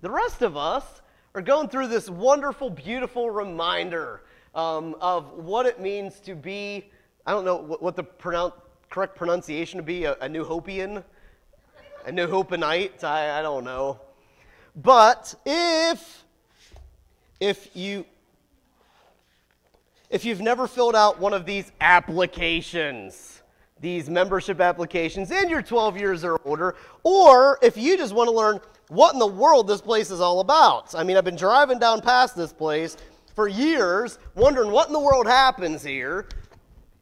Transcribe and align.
the 0.00 0.10
rest 0.10 0.42
of 0.42 0.56
us 0.56 1.02
are 1.34 1.42
going 1.42 1.68
through 1.68 1.88
this 1.88 2.08
wonderful, 2.08 2.70
beautiful 2.70 3.30
reminder 3.30 4.22
um, 4.54 4.96
of 5.00 5.32
what 5.32 5.66
it 5.66 5.80
means 5.80 6.18
to 6.20 6.34
be, 6.34 6.90
I 7.26 7.32
don't 7.32 7.44
know 7.44 7.56
what, 7.56 7.82
what 7.82 7.96
the 7.96 8.02
pronoun- 8.02 8.52
correct 8.88 9.14
pronunciation 9.14 9.78
would 9.78 9.86
be, 9.86 10.04
a, 10.04 10.16
a 10.20 10.28
New 10.28 10.44
Hopian, 10.44 11.04
a 12.06 12.12
New 12.12 12.26
Hopenite, 12.26 13.04
I, 13.04 13.38
I 13.38 13.42
don't 13.42 13.64
know. 13.64 14.00
But 14.74 15.34
if, 15.44 16.24
if 17.38 17.76
you, 17.76 18.04
if 20.08 20.24
you've 20.24 20.40
never 20.40 20.66
filled 20.66 20.96
out 20.96 21.20
one 21.20 21.34
of 21.34 21.44
these 21.44 21.70
applications, 21.80 23.42
these 23.80 24.10
membership 24.10 24.60
applications, 24.60 25.30
and 25.30 25.50
you're 25.50 25.62
12 25.62 25.96
years 25.96 26.24
or 26.24 26.40
older, 26.44 26.74
or 27.02 27.58
if 27.62 27.76
you 27.76 27.96
just 27.96 28.14
want 28.14 28.28
to 28.28 28.34
learn 28.34 28.60
what 28.90 29.12
in 29.12 29.20
the 29.20 29.26
world 29.26 29.68
this 29.68 29.80
place 29.80 30.10
is 30.10 30.20
all 30.20 30.40
about. 30.40 30.94
I 30.96 31.04
mean, 31.04 31.16
I've 31.16 31.24
been 31.24 31.36
driving 31.36 31.78
down 31.78 32.00
past 32.00 32.36
this 32.36 32.52
place 32.52 32.96
for 33.36 33.46
years, 33.46 34.18
wondering 34.34 34.72
what 34.72 34.88
in 34.88 34.92
the 34.92 35.00
world 35.00 35.26
happens 35.26 35.82
here. 35.82 36.26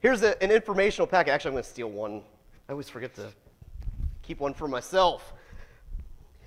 Here's 0.00 0.22
a, 0.22 0.40
an 0.42 0.50
informational 0.50 1.06
packet. 1.06 1.30
Actually, 1.32 1.48
I'm 1.48 1.54
going 1.54 1.64
to 1.64 1.70
steal 1.70 1.90
one. 1.90 2.22
I 2.68 2.72
always 2.72 2.90
forget 2.90 3.14
to 3.14 3.32
keep 4.22 4.38
one 4.38 4.52
for 4.52 4.68
myself. 4.68 5.32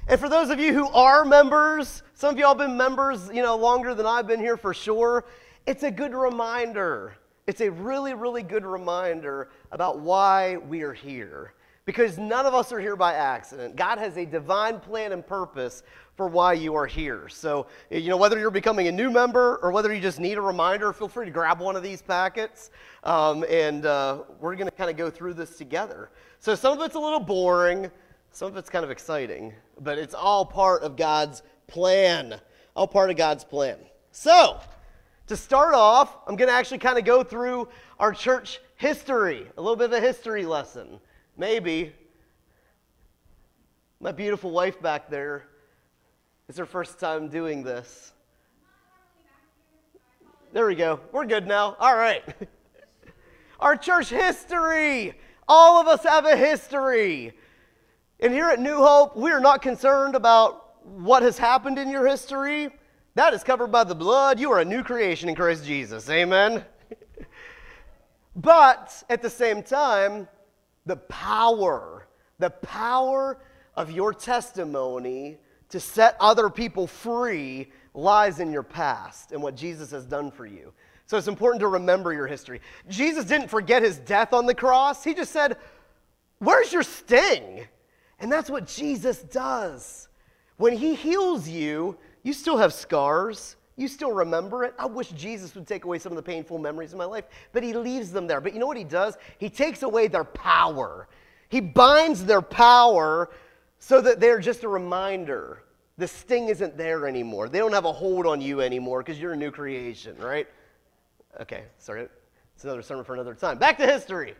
And 0.08 0.20
for 0.20 0.30
those 0.30 0.52
of 0.52 0.60
you 0.60 0.74
who 0.74 0.88
are 0.90 1.26
members, 1.26 2.04
some 2.14 2.36
of 2.36 2.40
y'all 2.40 2.54
been 2.54 2.78
members, 2.78 3.28
you 3.34 3.42
know, 3.42 3.58
longer 3.58 3.96
than 3.96 4.06
I've 4.06 4.28
been 4.28 4.40
here 4.40 4.58
for 4.58 4.76
sure. 4.76 5.26
It's 5.66 5.82
a 5.82 5.92
good 5.92 6.14
reminder. 6.14 7.16
It's 7.48 7.62
a 7.62 7.72
really, 7.72 8.14
really 8.14 8.44
good 8.44 8.66
reminder 8.66 9.50
about 9.72 10.00
why 10.00 10.58
we 10.58 10.84
are 10.84 10.94
here. 10.94 11.54
Because 11.86 12.18
none 12.18 12.46
of 12.46 12.54
us 12.54 12.72
are 12.72 12.80
here 12.80 12.96
by 12.96 13.16
accident. 13.16 13.76
God 13.76 13.98
has 13.98 14.16
a 14.18 14.26
divine 14.26 14.80
plan 14.80 15.12
and 15.12 15.26
purpose 15.26 15.82
for 16.16 16.28
why 16.28 16.54
you 16.54 16.76
are 16.76 16.86
here. 16.86 17.28
So, 17.28 17.66
you 17.90 18.10
know, 18.10 18.18
whether 18.18 18.38
you're 18.38 18.52
becoming 18.52 18.88
a 18.88 18.92
new 18.92 19.10
member 19.10 19.60
or 19.64 19.72
whether 19.72 19.92
you 19.92 20.00
just 20.00 20.20
need 20.20 20.38
a 20.38 20.42
reminder, 20.42 20.94
feel 20.94 21.08
free 21.08 21.26
to 21.26 21.32
grab 21.32 21.60
one 21.60 21.76
of 21.76 21.82
these 21.82 22.02
packets. 22.02 22.70
Um, 23.04 23.44
and 23.50 23.88
uh, 23.88 24.20
we're 24.40 24.56
going 24.56 24.70
to 24.70 24.76
kind 24.76 24.92
of 24.92 24.98
go 24.98 25.10
through 25.10 25.34
this 25.34 25.58
together. 25.58 26.12
So, 26.40 26.54
some 26.54 26.78
of 26.78 26.86
it's 26.86 26.96
a 26.96 27.00
little 27.00 27.20
boring, 27.20 27.90
some 28.32 28.50
of 28.50 28.58
it's 28.58 28.70
kind 28.70 28.86
of 28.86 28.92
exciting, 28.92 29.54
but 29.80 29.98
it's 29.98 30.14
all 30.14 30.46
part 30.46 30.84
of 30.84 30.96
God's 30.96 31.42
plan. 31.66 32.40
All 32.76 32.88
part 32.88 33.10
of 33.10 33.18
God's 33.18 33.44
plan. 33.44 33.78
So, 34.12 34.60
to 35.28 35.36
start 35.36 35.74
off, 35.74 36.18
I'm 36.28 36.36
going 36.36 36.50
to 36.50 36.54
actually 36.54 36.78
kind 36.78 36.98
of 36.98 37.06
go 37.06 37.24
through 37.24 37.70
our 38.00 38.14
church 38.14 38.60
history, 38.76 39.48
a 39.58 39.62
little 39.62 39.76
bit 39.76 39.86
of 39.86 39.94
a 39.94 40.00
history 40.00 40.46
lesson. 40.46 41.00
Maybe. 41.42 41.92
My 44.00 44.12
beautiful 44.12 44.52
wife 44.52 44.80
back 44.80 45.10
there 45.10 45.48
is 46.48 46.56
her 46.60 46.68
first 46.68 47.00
time 47.00 47.30
doing 47.30 47.64
this. 47.64 48.12
There 50.54 50.68
we 50.68 50.76
go. 50.76 51.00
We're 51.12 51.26
good 51.26 51.48
now. 51.48 51.76
All 51.80 51.98
right. 51.98 52.24
Our 53.60 53.76
church 53.76 54.12
history. 54.12 55.16
All 55.48 55.82
of 55.82 55.88
us 55.88 56.04
have 56.04 56.28
a 56.28 56.36
history. 56.36 57.34
And 58.20 58.32
here 58.32 58.52
at 58.52 58.60
New 58.60 58.78
Hope, 58.78 59.18
we 59.18 59.32
are 59.32 59.42
not 59.42 59.64
concerned 59.64 60.14
about 60.14 60.86
what 60.86 61.24
has 61.24 61.40
happened 61.40 61.80
in 61.80 61.90
your 61.90 62.06
history. 62.06 62.70
That 63.16 63.34
is 63.34 63.44
covered 63.44 63.72
by 63.72 63.84
the 63.84 63.96
blood. 63.96 64.40
You 64.40 64.52
are 64.52 64.60
a 64.60 64.66
new 64.66 64.84
creation 64.84 65.28
in 65.28 65.34
Christ 65.34 65.66
Jesus. 65.66 66.08
Amen. 66.08 66.64
but 68.36 69.04
at 69.10 69.24
the 69.24 69.30
same 69.32 69.64
time, 69.64 70.28
the 70.86 70.98
power, 70.98 72.08
the 72.40 72.50
power 72.50 73.40
of 73.76 73.92
your 73.92 74.14
testimony 74.14 75.38
to 75.70 75.80
set 75.80 76.16
other 76.20 76.50
people 76.50 76.88
free 76.88 77.72
lies 77.94 78.40
in 78.40 78.52
your 78.52 78.64
past 78.64 79.32
and 79.32 79.42
what 79.42 79.56
Jesus 79.56 79.92
has 79.92 80.06
done 80.06 80.32
for 80.32 80.46
you. 80.46 80.74
So 81.08 81.18
it's 81.18 81.28
important 81.28 81.60
to 81.62 81.68
remember 81.68 82.14
your 82.14 82.28
history. 82.28 82.62
Jesus 82.88 83.26
didn't 83.26 83.50
forget 83.50 83.84
his 83.84 83.98
death 83.98 84.34
on 84.34 84.46
the 84.46 84.56
cross, 84.56 85.04
he 85.04 85.14
just 85.14 85.32
said, 85.32 85.58
Where's 86.40 86.74
your 86.74 86.84
sting? 86.84 87.66
And 88.20 88.32
that's 88.32 88.50
what 88.50 88.68
Jesus 88.68 89.22
does. 89.22 90.08
When 90.58 90.78
he 90.78 90.96
heals 90.96 91.48
you, 91.48 91.98
you 92.24 92.34
still 92.34 92.58
have 92.58 92.74
scars. 92.74 93.56
You 93.78 93.88
still 93.88 94.12
remember 94.12 94.64
it. 94.64 94.74
I 94.78 94.86
wish 94.86 95.10
Jesus 95.10 95.56
would 95.56 95.66
take 95.66 95.86
away 95.86 95.98
some 95.98 96.12
of 96.12 96.16
the 96.16 96.24
painful 96.24 96.58
memories 96.58 96.92
of 96.92 97.00
my 97.00 97.06
life, 97.06 97.26
but 97.54 97.64
he 97.64 97.74
leaves 97.74 98.12
them 98.12 98.28
there. 98.28 98.42
But 98.42 98.54
you 98.54 98.60
know 98.60 98.68
what 98.68 98.78
he 98.78 98.84
does? 98.84 99.18
He 99.38 99.50
takes 99.50 99.82
away 99.84 100.08
their 100.08 100.24
power. 100.24 101.08
He 101.50 101.62
binds 101.62 102.26
their 102.26 102.42
power 102.42 103.32
so 103.80 104.02
that 104.02 104.20
they're 104.20 104.40
just 104.40 104.64
a 104.64 104.68
reminder. 104.68 105.64
The 105.98 106.08
sting 106.08 106.50
isn't 106.50 106.78
there 106.78 107.08
anymore. 107.08 107.50
They 107.50 107.60
don't 107.60 107.74
have 107.74 107.86
a 107.86 107.92
hold 107.92 108.26
on 108.26 108.42
you 108.42 108.62
anymore 108.62 109.04
because 109.04 109.20
you're 109.20 109.34
a 109.34 109.38
new 109.38 109.52
creation, 109.52 110.16
right? 110.18 110.48
Okay, 111.40 111.64
sorry. 111.78 112.08
It's 112.56 112.64
another 112.64 112.82
sermon 112.82 113.04
for 113.04 113.14
another 113.14 113.34
time. 113.34 113.58
Back 113.58 113.78
to 113.78 113.88
history. 113.88 114.36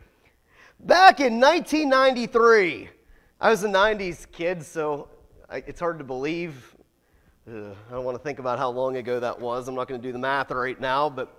Back 0.80 1.20
in 1.20 1.40
1993, 1.40 2.88
I 3.40 3.50
was 3.50 3.64
a 3.64 3.68
90s 3.68 4.30
kid, 4.30 4.62
so 4.62 5.08
it's 5.50 5.80
hard 5.80 5.98
to 5.98 6.04
believe 6.04 6.76
Ugh, 7.48 7.74
I 7.88 7.92
don't 7.92 8.04
want 8.04 8.16
to 8.16 8.22
think 8.22 8.38
about 8.38 8.60
how 8.60 8.70
long 8.70 8.96
ago 8.96 9.18
that 9.18 9.40
was. 9.40 9.66
I'm 9.66 9.74
not 9.74 9.88
going 9.88 10.00
to 10.00 10.06
do 10.06 10.12
the 10.12 10.18
math 10.18 10.52
right 10.52 10.80
now, 10.80 11.10
but 11.10 11.34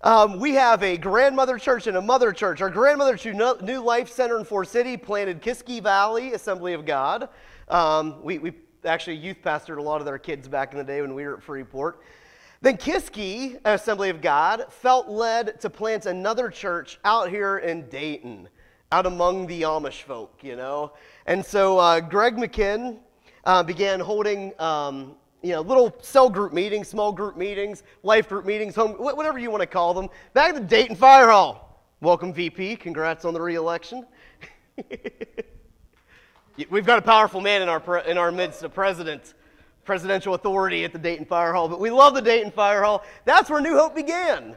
um, 0.00 0.40
we 0.40 0.54
have 0.54 0.82
a 0.82 0.96
grandmother 0.96 1.56
church 1.56 1.86
and 1.86 1.96
a 1.96 2.02
mother 2.02 2.32
church. 2.32 2.60
Our 2.60 2.68
grandmother 2.68 3.16
church, 3.16 3.36
New 3.62 3.80
Life 3.80 4.10
Center 4.10 4.40
in 4.40 4.44
Forest 4.44 4.72
City, 4.72 4.96
planted 4.96 5.40
Kiski 5.40 5.80
Valley 5.80 6.32
Assembly 6.32 6.72
of 6.72 6.84
God. 6.84 7.28
Um, 7.68 8.24
we, 8.24 8.38
we 8.38 8.54
actually 8.84 9.14
youth 9.14 9.36
pastored 9.40 9.78
a 9.78 9.82
lot 9.82 10.00
of 10.00 10.04
their 10.04 10.18
kids 10.18 10.48
back 10.48 10.72
in 10.72 10.78
the 10.78 10.84
day 10.84 11.00
when 11.00 11.14
we 11.14 11.24
were 11.24 11.34
at 11.34 11.44
Freeport. 11.44 12.00
Then 12.60 12.76
Kiski 12.76 13.60
Assembly 13.64 14.10
of 14.10 14.20
God 14.20 14.64
felt 14.68 15.08
led 15.08 15.60
to 15.60 15.70
plant 15.70 16.06
another 16.06 16.48
church 16.48 16.98
out 17.04 17.30
here 17.30 17.58
in 17.58 17.88
Dayton, 17.88 18.48
out 18.90 19.06
among 19.06 19.46
the 19.46 19.62
Amish 19.62 20.02
folk, 20.02 20.40
you 20.42 20.56
know. 20.56 20.92
And 21.26 21.46
so 21.46 21.78
uh, 21.78 22.00
Greg 22.00 22.34
McKinn 22.34 22.98
uh, 23.44 23.62
began 23.62 24.00
holding 24.00 24.52
um, 24.60 25.14
you 25.44 25.52
know, 25.52 25.60
little 25.60 25.94
cell 26.00 26.30
group 26.30 26.54
meetings, 26.54 26.88
small 26.88 27.12
group 27.12 27.36
meetings, 27.36 27.82
life 28.02 28.28
group 28.30 28.46
meetings, 28.46 28.74
home, 28.74 28.92
whatever 28.92 29.38
you 29.38 29.50
want 29.50 29.60
to 29.60 29.66
call 29.66 29.92
them, 29.92 30.08
back 30.32 30.48
at 30.50 30.54
the 30.54 30.60
Dayton 30.60 30.96
Fire 30.96 31.28
Hall. 31.28 31.82
Welcome, 32.00 32.32
VP. 32.32 32.76
Congrats 32.76 33.26
on 33.26 33.34
the 33.34 33.40
reelection. 33.40 34.06
We've 36.70 36.86
got 36.86 36.98
a 36.98 37.02
powerful 37.02 37.42
man 37.42 37.60
in 37.60 37.68
our, 37.68 37.98
in 38.00 38.16
our 38.16 38.32
midst, 38.32 38.62
a 38.62 38.70
president, 38.70 39.34
presidential 39.84 40.32
authority 40.32 40.84
at 40.84 40.92
the 40.92 40.98
Dayton 40.98 41.26
Fire 41.26 41.52
Hall. 41.52 41.68
But 41.68 41.78
we 41.78 41.90
love 41.90 42.14
the 42.14 42.22
Dayton 42.22 42.50
Fire 42.50 42.82
Hall. 42.82 43.04
That's 43.26 43.50
where 43.50 43.60
New 43.60 43.76
Hope 43.76 43.94
began. 43.94 44.56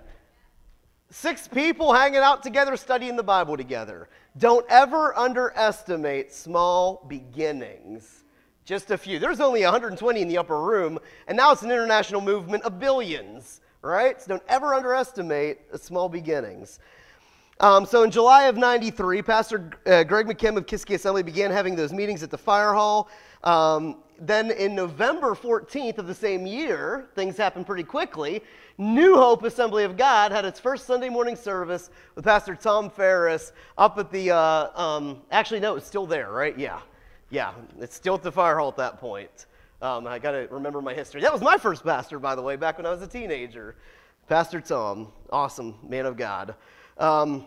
Six 1.09 1.49
people 1.49 1.93
hanging 1.93 2.19
out 2.19 2.43
together, 2.43 2.77
studying 2.77 3.17
the 3.17 3.23
Bible 3.23 3.57
together. 3.57 4.07
Don't 4.37 4.65
ever 4.69 5.17
underestimate 5.17 6.31
small 6.31 7.05
beginnings 7.09 8.23
just 8.67 8.91
a 8.91 8.97
few. 8.97 9.17
There's 9.17 9.39
only 9.39 9.63
120 9.63 10.21
in 10.21 10.27
the 10.27 10.37
upper 10.37 10.61
room, 10.61 10.99
and 11.27 11.37
now 11.37 11.53
it's 11.53 11.61
an 11.61 11.71
international 11.71 12.19
movement 12.19 12.63
of 12.63 12.79
billions, 12.79 13.61
right? 13.81 14.21
So 14.21 14.27
don't 14.27 14.43
ever 14.49 14.73
underestimate 14.75 15.71
the 15.71 15.77
small 15.77 16.09
beginnings. 16.09 16.79
Um, 17.61 17.85
so 17.85 18.03
in 18.03 18.11
July 18.11 18.43
of 18.43 18.57
93, 18.57 19.21
Pastor 19.21 19.69
uh, 19.85 20.03
Greg 20.03 20.27
McKim 20.27 20.57
of 20.57 20.65
Kiski 20.65 20.95
Assembly 20.95 21.23
began 21.23 21.49
having 21.49 21.77
those 21.77 21.93
meetings 21.93 22.23
at 22.23 22.29
the 22.29 22.37
fire 22.37 22.73
hall. 22.73 23.09
Um, 23.45 23.99
then 24.19 24.51
in 24.51 24.75
November 24.75 25.33
14th 25.33 25.97
of 25.97 26.07
the 26.07 26.13
same 26.13 26.45
year, 26.45 27.07
things 27.15 27.37
happened 27.37 27.67
pretty 27.67 27.83
quickly. 27.83 28.43
New 28.77 29.15
Hope 29.15 29.43
Assembly 29.43 29.85
of 29.85 29.95
God 29.95 30.33
had 30.33 30.43
its 30.43 30.59
first 30.59 30.85
Sunday 30.85 31.07
morning 31.07 31.37
service 31.37 31.89
with 32.15 32.25
Pastor 32.25 32.53
Tom 32.53 32.89
Ferris 32.89 33.53
up 33.77 33.97
at 33.97 34.11
the, 34.11 34.31
uh, 34.31 34.77
um, 34.79 35.21
actually, 35.31 35.61
no, 35.61 35.77
it's 35.77 35.87
still 35.87 36.05
there, 36.05 36.31
right? 36.31 36.57
Yeah. 36.59 36.81
Yeah, 37.29 37.53
it's 37.79 37.95
still 37.95 38.15
at 38.15 38.23
the 38.23 38.31
fire 38.31 38.57
hall 38.57 38.69
at 38.69 38.77
that 38.77 38.99
point. 38.99 39.47
Um, 39.81 40.07
I 40.07 40.17
got 40.17 40.31
to 40.31 40.47
remember 40.49 40.81
my 40.81 40.93
history. 40.93 41.21
That 41.21 41.33
was 41.33 41.41
my 41.41 41.57
first 41.57 41.83
pastor, 41.83 42.19
by 42.19 42.35
the 42.35 42.41
way, 42.41 42.55
back 42.55 42.77
when 42.77 42.85
I 42.85 42.89
was 42.89 43.01
a 43.01 43.07
teenager. 43.07 43.75
Pastor 44.27 44.61
Tom, 44.61 45.11
awesome 45.29 45.75
man 45.87 46.05
of 46.05 46.17
God. 46.17 46.55
Um, 46.97 47.45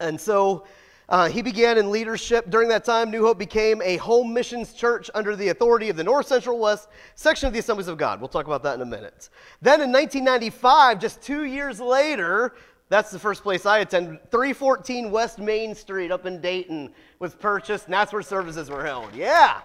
and 0.00 0.20
so 0.20 0.66
uh, 1.10 1.28
he 1.28 1.42
began 1.42 1.76
in 1.76 1.90
leadership. 1.90 2.50
During 2.50 2.68
that 2.68 2.84
time, 2.84 3.10
New 3.10 3.22
Hope 3.22 3.38
became 3.38 3.82
a 3.82 3.98
home 3.98 4.32
missions 4.32 4.72
church 4.72 5.10
under 5.14 5.36
the 5.36 5.48
authority 5.48 5.88
of 5.88 5.96
the 5.96 6.04
North 6.04 6.26
Central 6.26 6.58
West 6.58 6.88
section 7.16 7.46
of 7.46 7.52
the 7.52 7.58
Assemblies 7.58 7.88
of 7.88 7.98
God. 7.98 8.20
We'll 8.20 8.28
talk 8.28 8.46
about 8.46 8.62
that 8.62 8.74
in 8.76 8.80
a 8.80 8.86
minute. 8.86 9.28
Then 9.60 9.80
in 9.82 9.92
1995, 9.92 10.98
just 10.98 11.20
two 11.20 11.44
years 11.44 11.80
later, 11.80 12.54
that's 12.90 13.12
the 13.12 13.18
first 13.20 13.44
place 13.44 13.64
I 13.64 13.78
attended. 13.78 14.30
314 14.32 15.12
West 15.12 15.38
Main 15.38 15.76
Street 15.76 16.10
up 16.10 16.26
in 16.26 16.40
Dayton 16.40 16.92
was 17.20 17.34
purchased, 17.34 17.86
and 17.86 17.94
that's 17.94 18.12
where 18.12 18.20
services 18.20 18.68
were 18.68 18.84
held. 18.84 19.14
Yeah. 19.14 19.62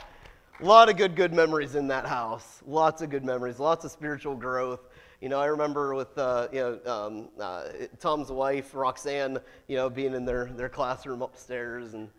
A 0.62 0.66
lot 0.66 0.90
of 0.90 0.96
good, 0.96 1.16
good 1.16 1.34
memories 1.34 1.74
in 1.74 1.88
that 1.88 2.06
house. 2.06 2.62
Lots 2.66 3.02
of 3.02 3.10
good 3.10 3.26
memories, 3.26 3.60
lots 3.60 3.84
of 3.84 3.92
spiritual 3.92 4.36
growth. 4.36 4.88
You 5.22 5.30
know, 5.30 5.40
I 5.40 5.48
remember 5.48 5.96
with 5.96 6.16
uh, 6.18 6.48
you 6.54 6.60
know 6.60 6.80
um, 6.86 7.30
uh, 7.40 7.64
Tom's 8.00 8.32
wife 8.32 8.76
Roxanne, 8.76 9.40
you 9.68 9.76
know, 9.76 9.90
being 9.90 10.14
in 10.14 10.24
their, 10.24 10.46
their 10.46 10.70
classroom 10.70 11.24
upstairs 11.24 11.96
and 11.96 12.10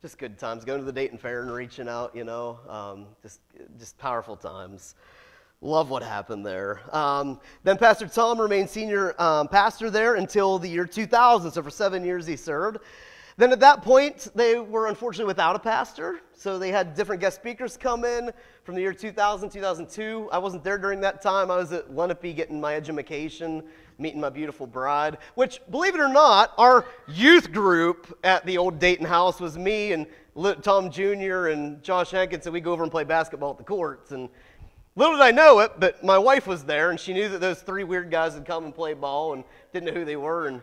just 0.00 0.16
good 0.16 0.38
times. 0.38 0.64
Going 0.64 0.78
to 0.78 0.86
the 0.86 0.92
Dayton 0.92 1.18
Fair 1.18 1.42
and 1.42 1.52
reaching 1.52 1.88
out, 1.88 2.14
you 2.14 2.24
know, 2.24 2.60
um, 2.68 3.06
just 3.20 3.40
just 3.78 3.98
powerful 3.98 4.36
times. 4.36 4.94
Love 5.64 5.90
what 5.90 6.02
happened 6.02 6.44
there. 6.44 6.80
Um, 6.92 7.38
then 7.62 7.78
Pastor 7.78 8.08
Tom 8.08 8.40
remained 8.40 8.68
senior 8.68 9.14
um, 9.22 9.46
pastor 9.46 9.90
there 9.90 10.16
until 10.16 10.58
the 10.58 10.68
year 10.68 10.86
2000. 10.86 11.52
So 11.52 11.62
for 11.62 11.70
seven 11.70 12.04
years 12.04 12.26
he 12.26 12.34
served. 12.34 12.78
Then 13.36 13.52
at 13.52 13.60
that 13.60 13.80
point, 13.80 14.28
they 14.34 14.58
were 14.58 14.88
unfortunately 14.88 15.28
without 15.28 15.54
a 15.54 15.60
pastor. 15.60 16.20
So 16.34 16.58
they 16.58 16.70
had 16.70 16.94
different 16.94 17.20
guest 17.20 17.36
speakers 17.36 17.76
come 17.76 18.04
in 18.04 18.32
from 18.64 18.74
the 18.74 18.80
year 18.80 18.92
2000, 18.92 19.50
2002. 19.50 20.28
I 20.32 20.38
wasn't 20.38 20.64
there 20.64 20.78
during 20.78 21.00
that 21.02 21.22
time. 21.22 21.48
I 21.48 21.56
was 21.56 21.72
at 21.72 21.94
Lenape 21.94 22.34
getting 22.34 22.60
my 22.60 22.74
education, 22.74 23.62
meeting 23.98 24.20
my 24.20 24.30
beautiful 24.30 24.66
bride, 24.66 25.18
which, 25.36 25.60
believe 25.70 25.94
it 25.94 26.00
or 26.00 26.08
not, 26.08 26.52
our 26.58 26.84
youth 27.06 27.52
group 27.52 28.18
at 28.24 28.44
the 28.44 28.58
old 28.58 28.80
Dayton 28.80 29.06
house 29.06 29.40
was 29.40 29.56
me 29.56 29.92
and 29.92 30.06
Tom 30.62 30.90
Jr. 30.90 31.48
and 31.48 31.82
Josh 31.82 32.10
Hankins, 32.10 32.46
and 32.46 32.52
we 32.52 32.60
go 32.60 32.72
over 32.72 32.82
and 32.82 32.90
play 32.90 33.04
basketball 33.04 33.52
at 33.52 33.58
the 33.58 33.64
courts. 33.64 34.12
And 34.12 34.28
Little 34.94 35.16
did 35.16 35.22
I 35.22 35.30
know 35.30 35.60
it, 35.60 35.72
but 35.78 36.04
my 36.04 36.18
wife 36.18 36.46
was 36.46 36.64
there, 36.64 36.90
and 36.90 37.00
she 37.00 37.14
knew 37.14 37.28
that 37.30 37.40
those 37.40 37.62
three 37.62 37.82
weird 37.82 38.10
guys 38.10 38.34
had 38.34 38.44
come 38.44 38.64
and 38.64 38.74
played 38.74 39.00
ball 39.00 39.32
and 39.32 39.42
didn't 39.72 39.86
know 39.86 39.98
who 39.98 40.04
they 40.04 40.16
were. 40.16 40.48
And 40.48 40.60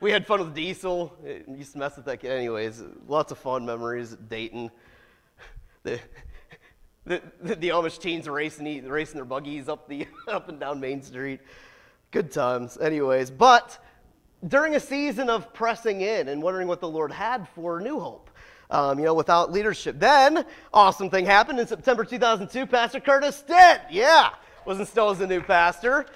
we 0.00 0.10
had 0.10 0.26
fun 0.26 0.40
with 0.40 0.54
Diesel. 0.54 1.14
It 1.22 1.46
used 1.46 1.72
to 1.72 1.78
mess 1.78 1.96
with 1.96 2.06
that 2.06 2.20
kid. 2.20 2.30
Anyways, 2.30 2.82
lots 3.06 3.32
of 3.32 3.38
fun 3.38 3.66
memories 3.66 4.14
at 4.14 4.28
Dayton. 4.30 4.70
The, 5.82 6.00
the, 7.04 7.22
the, 7.42 7.54
the 7.54 7.68
Amish 7.68 8.00
teens 8.00 8.28
racing, 8.28 8.88
racing 8.88 9.16
their 9.16 9.26
buggies 9.26 9.68
up, 9.68 9.88
the, 9.88 10.06
up 10.28 10.48
and 10.48 10.58
down 10.58 10.80
Main 10.80 11.02
Street. 11.02 11.40
Good 12.12 12.32
times. 12.32 12.78
Anyways, 12.78 13.30
but 13.30 13.78
during 14.48 14.74
a 14.74 14.80
season 14.80 15.28
of 15.28 15.52
pressing 15.52 16.00
in 16.00 16.28
and 16.28 16.42
wondering 16.42 16.66
what 16.66 16.80
the 16.80 16.88
Lord 16.88 17.12
had 17.12 17.46
for 17.54 17.80
New 17.80 18.00
Hope, 18.00 18.30
um, 18.70 18.98
you 18.98 19.04
know, 19.04 19.14
without 19.14 19.52
leadership. 19.52 19.98
Then, 19.98 20.44
awesome 20.72 21.10
thing 21.10 21.26
happened 21.26 21.60
in 21.60 21.66
September 21.66 22.04
2002. 22.04 22.66
Pastor 22.66 23.00
Curtis 23.00 23.36
Stitt, 23.36 23.82
yeah, 23.90 24.30
was 24.64 24.78
installed 24.80 25.16
as 25.16 25.22
a 25.22 25.26
new 25.26 25.40
pastor. 25.40 26.06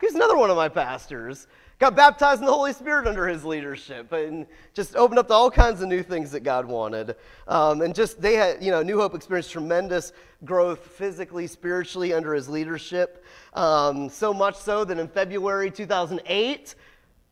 He's 0.00 0.14
another 0.14 0.36
one 0.36 0.50
of 0.50 0.56
my 0.56 0.68
pastors. 0.68 1.46
Got 1.80 1.96
baptized 1.96 2.40
in 2.40 2.46
the 2.46 2.52
Holy 2.52 2.74
Spirit 2.74 3.06
under 3.06 3.26
his 3.26 3.42
leadership 3.42 4.12
and 4.12 4.46
just 4.74 4.96
opened 4.96 5.18
up 5.18 5.28
to 5.28 5.32
all 5.32 5.50
kinds 5.50 5.80
of 5.80 5.88
new 5.88 6.02
things 6.02 6.30
that 6.32 6.40
God 6.40 6.66
wanted. 6.66 7.16
Um, 7.48 7.80
and 7.80 7.94
just, 7.94 8.20
they 8.20 8.34
had, 8.34 8.62
you 8.62 8.70
know, 8.70 8.82
New 8.82 9.00
Hope 9.00 9.14
experienced 9.14 9.50
tremendous 9.50 10.12
growth 10.44 10.80
physically, 10.80 11.46
spiritually 11.46 12.12
under 12.12 12.34
his 12.34 12.50
leadership. 12.50 13.24
Um, 13.54 14.10
so 14.10 14.34
much 14.34 14.56
so 14.56 14.84
that 14.84 14.98
in 14.98 15.08
February 15.08 15.70
2008, 15.70 16.74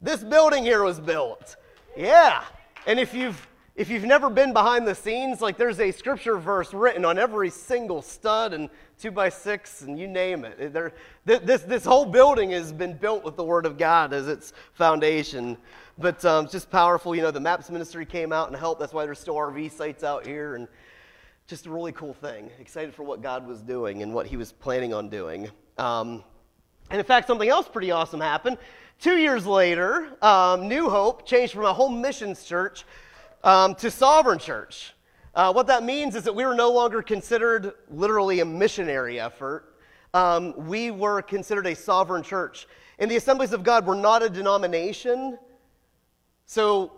this 0.00 0.24
building 0.24 0.62
here 0.62 0.82
was 0.82 0.98
built. 0.98 1.56
Yeah. 1.94 2.42
And 2.86 2.98
if 2.98 3.12
you've 3.12 3.46
if 3.78 3.88
you've 3.88 4.04
never 4.04 4.28
been 4.28 4.52
behind 4.52 4.88
the 4.88 4.94
scenes, 4.94 5.40
like 5.40 5.56
there's 5.56 5.78
a 5.78 5.92
scripture 5.92 6.36
verse 6.36 6.74
written 6.74 7.04
on 7.04 7.16
every 7.16 7.48
single 7.48 8.02
stud 8.02 8.52
and 8.52 8.68
two 8.98 9.12
by 9.12 9.28
six 9.28 9.82
and 9.82 9.96
you 9.96 10.08
name 10.08 10.44
it. 10.44 10.72
There, 10.72 10.92
this, 11.24 11.62
this 11.62 11.84
whole 11.84 12.04
building 12.04 12.50
has 12.50 12.72
been 12.72 12.94
built 12.94 13.22
with 13.22 13.36
the 13.36 13.44
Word 13.44 13.66
of 13.66 13.78
God 13.78 14.12
as 14.12 14.26
its 14.26 14.52
foundation. 14.72 15.56
But 15.96 16.24
um, 16.24 16.46
it's 16.46 16.52
just 16.52 16.72
powerful. 16.72 17.14
You 17.14 17.22
know, 17.22 17.30
the 17.30 17.38
MAPS 17.38 17.70
ministry 17.70 18.04
came 18.04 18.32
out 18.32 18.48
and 18.48 18.56
helped. 18.56 18.80
That's 18.80 18.92
why 18.92 19.04
there's 19.04 19.20
still 19.20 19.36
RV 19.36 19.70
sites 19.70 20.02
out 20.02 20.26
here. 20.26 20.56
And 20.56 20.66
just 21.46 21.66
a 21.66 21.70
really 21.70 21.92
cool 21.92 22.14
thing. 22.14 22.50
Excited 22.58 22.92
for 22.92 23.04
what 23.04 23.22
God 23.22 23.46
was 23.46 23.62
doing 23.62 24.02
and 24.02 24.12
what 24.12 24.26
He 24.26 24.36
was 24.36 24.50
planning 24.50 24.92
on 24.92 25.08
doing. 25.08 25.48
Um, 25.78 26.24
and 26.90 26.98
in 26.98 27.06
fact, 27.06 27.28
something 27.28 27.48
else 27.48 27.68
pretty 27.68 27.92
awesome 27.92 28.20
happened. 28.20 28.58
Two 28.98 29.18
years 29.18 29.46
later, 29.46 30.16
um, 30.20 30.66
New 30.66 30.90
Hope 30.90 31.24
changed 31.24 31.52
from 31.52 31.64
a 31.64 31.72
home 31.72 32.00
missions 32.00 32.42
church 32.42 32.84
um, 33.44 33.74
to 33.76 33.90
Sovereign 33.90 34.38
Church. 34.38 34.94
Uh, 35.34 35.52
what 35.52 35.66
that 35.68 35.84
means 35.84 36.16
is 36.16 36.24
that 36.24 36.34
we 36.34 36.44
were 36.44 36.54
no 36.54 36.72
longer 36.72 37.02
considered 37.02 37.72
literally 37.90 38.40
a 38.40 38.44
missionary 38.44 39.20
effort. 39.20 39.76
Um, 40.14 40.54
we 40.66 40.90
were 40.90 41.22
considered 41.22 41.66
a 41.66 41.76
sovereign 41.76 42.22
church. 42.22 42.66
And 42.98 43.10
the 43.10 43.16
Assemblies 43.16 43.52
of 43.52 43.62
God 43.62 43.86
were 43.86 43.94
not 43.94 44.22
a 44.22 44.28
denomination. 44.28 45.38
So, 46.46 46.92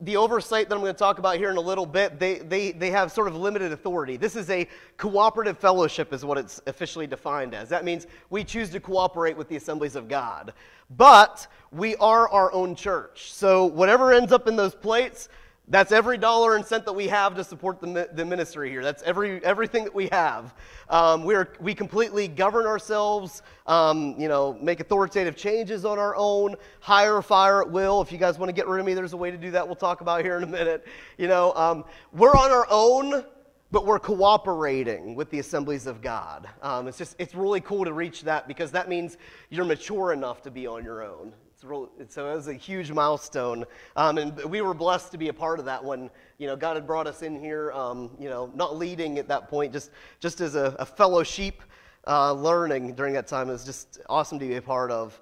the 0.00 0.16
oversight 0.16 0.68
that 0.68 0.74
I'm 0.74 0.80
going 0.80 0.94
to 0.94 0.98
talk 0.98 1.18
about 1.18 1.36
here 1.36 1.50
in 1.50 1.56
a 1.56 1.60
little 1.60 1.84
bit, 1.84 2.18
they, 2.20 2.38
they, 2.38 2.70
they 2.70 2.90
have 2.92 3.10
sort 3.10 3.26
of 3.26 3.34
limited 3.34 3.72
authority. 3.72 4.16
This 4.16 4.36
is 4.36 4.48
a 4.48 4.66
cooperative 4.96 5.58
fellowship, 5.58 6.12
is 6.12 6.24
what 6.24 6.38
it's 6.38 6.60
officially 6.68 7.08
defined 7.08 7.52
as. 7.52 7.68
That 7.68 7.84
means 7.84 8.06
we 8.30 8.44
choose 8.44 8.70
to 8.70 8.80
cooperate 8.80 9.36
with 9.36 9.48
the 9.48 9.56
Assemblies 9.56 9.96
of 9.96 10.08
God. 10.08 10.54
But 10.88 11.46
we 11.72 11.96
are 11.96 12.28
our 12.28 12.52
own 12.52 12.76
church. 12.76 13.32
So, 13.32 13.66
whatever 13.66 14.12
ends 14.12 14.32
up 14.32 14.46
in 14.46 14.56
those 14.56 14.74
plates, 14.74 15.28
that's 15.68 15.92
every 15.92 16.18
dollar 16.18 16.56
and 16.56 16.66
cent 16.66 16.84
that 16.84 16.92
we 16.92 17.06
have 17.06 17.36
to 17.36 17.44
support 17.44 17.80
the, 17.80 18.08
the 18.12 18.24
ministry 18.24 18.68
here. 18.68 18.82
That's 18.82 19.02
every, 19.04 19.42
everything 19.44 19.84
that 19.84 19.94
we 19.94 20.08
have. 20.10 20.54
Um, 20.88 21.22
we're, 21.24 21.54
we 21.60 21.74
completely 21.74 22.26
govern 22.26 22.66
ourselves, 22.66 23.42
um, 23.66 24.16
you 24.18 24.28
know, 24.28 24.58
make 24.60 24.80
authoritative 24.80 25.36
changes 25.36 25.84
on 25.84 25.98
our 25.98 26.16
own, 26.16 26.56
hire, 26.80 27.22
fire 27.22 27.62
at 27.62 27.70
will. 27.70 28.02
If 28.02 28.10
you 28.10 28.18
guys 28.18 28.38
want 28.38 28.48
to 28.48 28.52
get 28.52 28.66
rid 28.66 28.80
of 28.80 28.86
me, 28.86 28.94
there's 28.94 29.12
a 29.12 29.16
way 29.16 29.30
to 29.30 29.36
do 29.36 29.52
that. 29.52 29.66
We'll 29.66 29.76
talk 29.76 30.00
about 30.00 30.24
here 30.24 30.36
in 30.36 30.42
a 30.42 30.48
minute. 30.48 30.84
You 31.16 31.28
know, 31.28 31.54
um, 31.54 31.84
we're 32.12 32.34
on 32.34 32.50
our 32.50 32.66
own, 32.68 33.24
but 33.70 33.86
we're 33.86 34.00
cooperating 34.00 35.14
with 35.14 35.30
the 35.30 35.38
assemblies 35.38 35.86
of 35.86 36.02
God. 36.02 36.48
Um, 36.60 36.88
it's 36.88 36.98
just, 36.98 37.14
it's 37.20 37.36
really 37.36 37.60
cool 37.60 37.84
to 37.84 37.92
reach 37.92 38.22
that 38.22 38.48
because 38.48 38.72
that 38.72 38.88
means 38.88 39.16
you're 39.48 39.64
mature 39.64 40.12
enough 40.12 40.42
to 40.42 40.50
be 40.50 40.66
on 40.66 40.84
your 40.84 41.04
own. 41.04 41.32
So 41.62 41.88
it 42.28 42.34
was 42.34 42.48
a 42.48 42.54
huge 42.54 42.90
milestone, 42.90 43.64
um, 43.94 44.18
and 44.18 44.36
we 44.44 44.62
were 44.62 44.74
blessed 44.74 45.12
to 45.12 45.18
be 45.18 45.28
a 45.28 45.32
part 45.32 45.60
of 45.60 45.64
that 45.66 45.84
when 45.84 46.10
you 46.38 46.48
know 46.48 46.56
God 46.56 46.74
had 46.74 46.88
brought 46.88 47.06
us 47.06 47.22
in 47.22 47.38
here. 47.38 47.70
Um, 47.70 48.10
you 48.18 48.28
know, 48.28 48.50
not 48.56 48.76
leading 48.76 49.16
at 49.18 49.28
that 49.28 49.48
point, 49.48 49.72
just 49.72 49.92
just 50.18 50.40
as 50.40 50.56
a, 50.56 50.74
a 50.80 50.84
fellow 50.84 51.22
sheep, 51.22 51.62
uh, 52.08 52.32
learning 52.32 52.94
during 52.94 53.14
that 53.14 53.28
time. 53.28 53.48
It 53.48 53.52
was 53.52 53.64
just 53.64 54.00
awesome 54.08 54.40
to 54.40 54.44
be 54.44 54.56
a 54.56 54.62
part 54.62 54.90
of. 54.90 55.20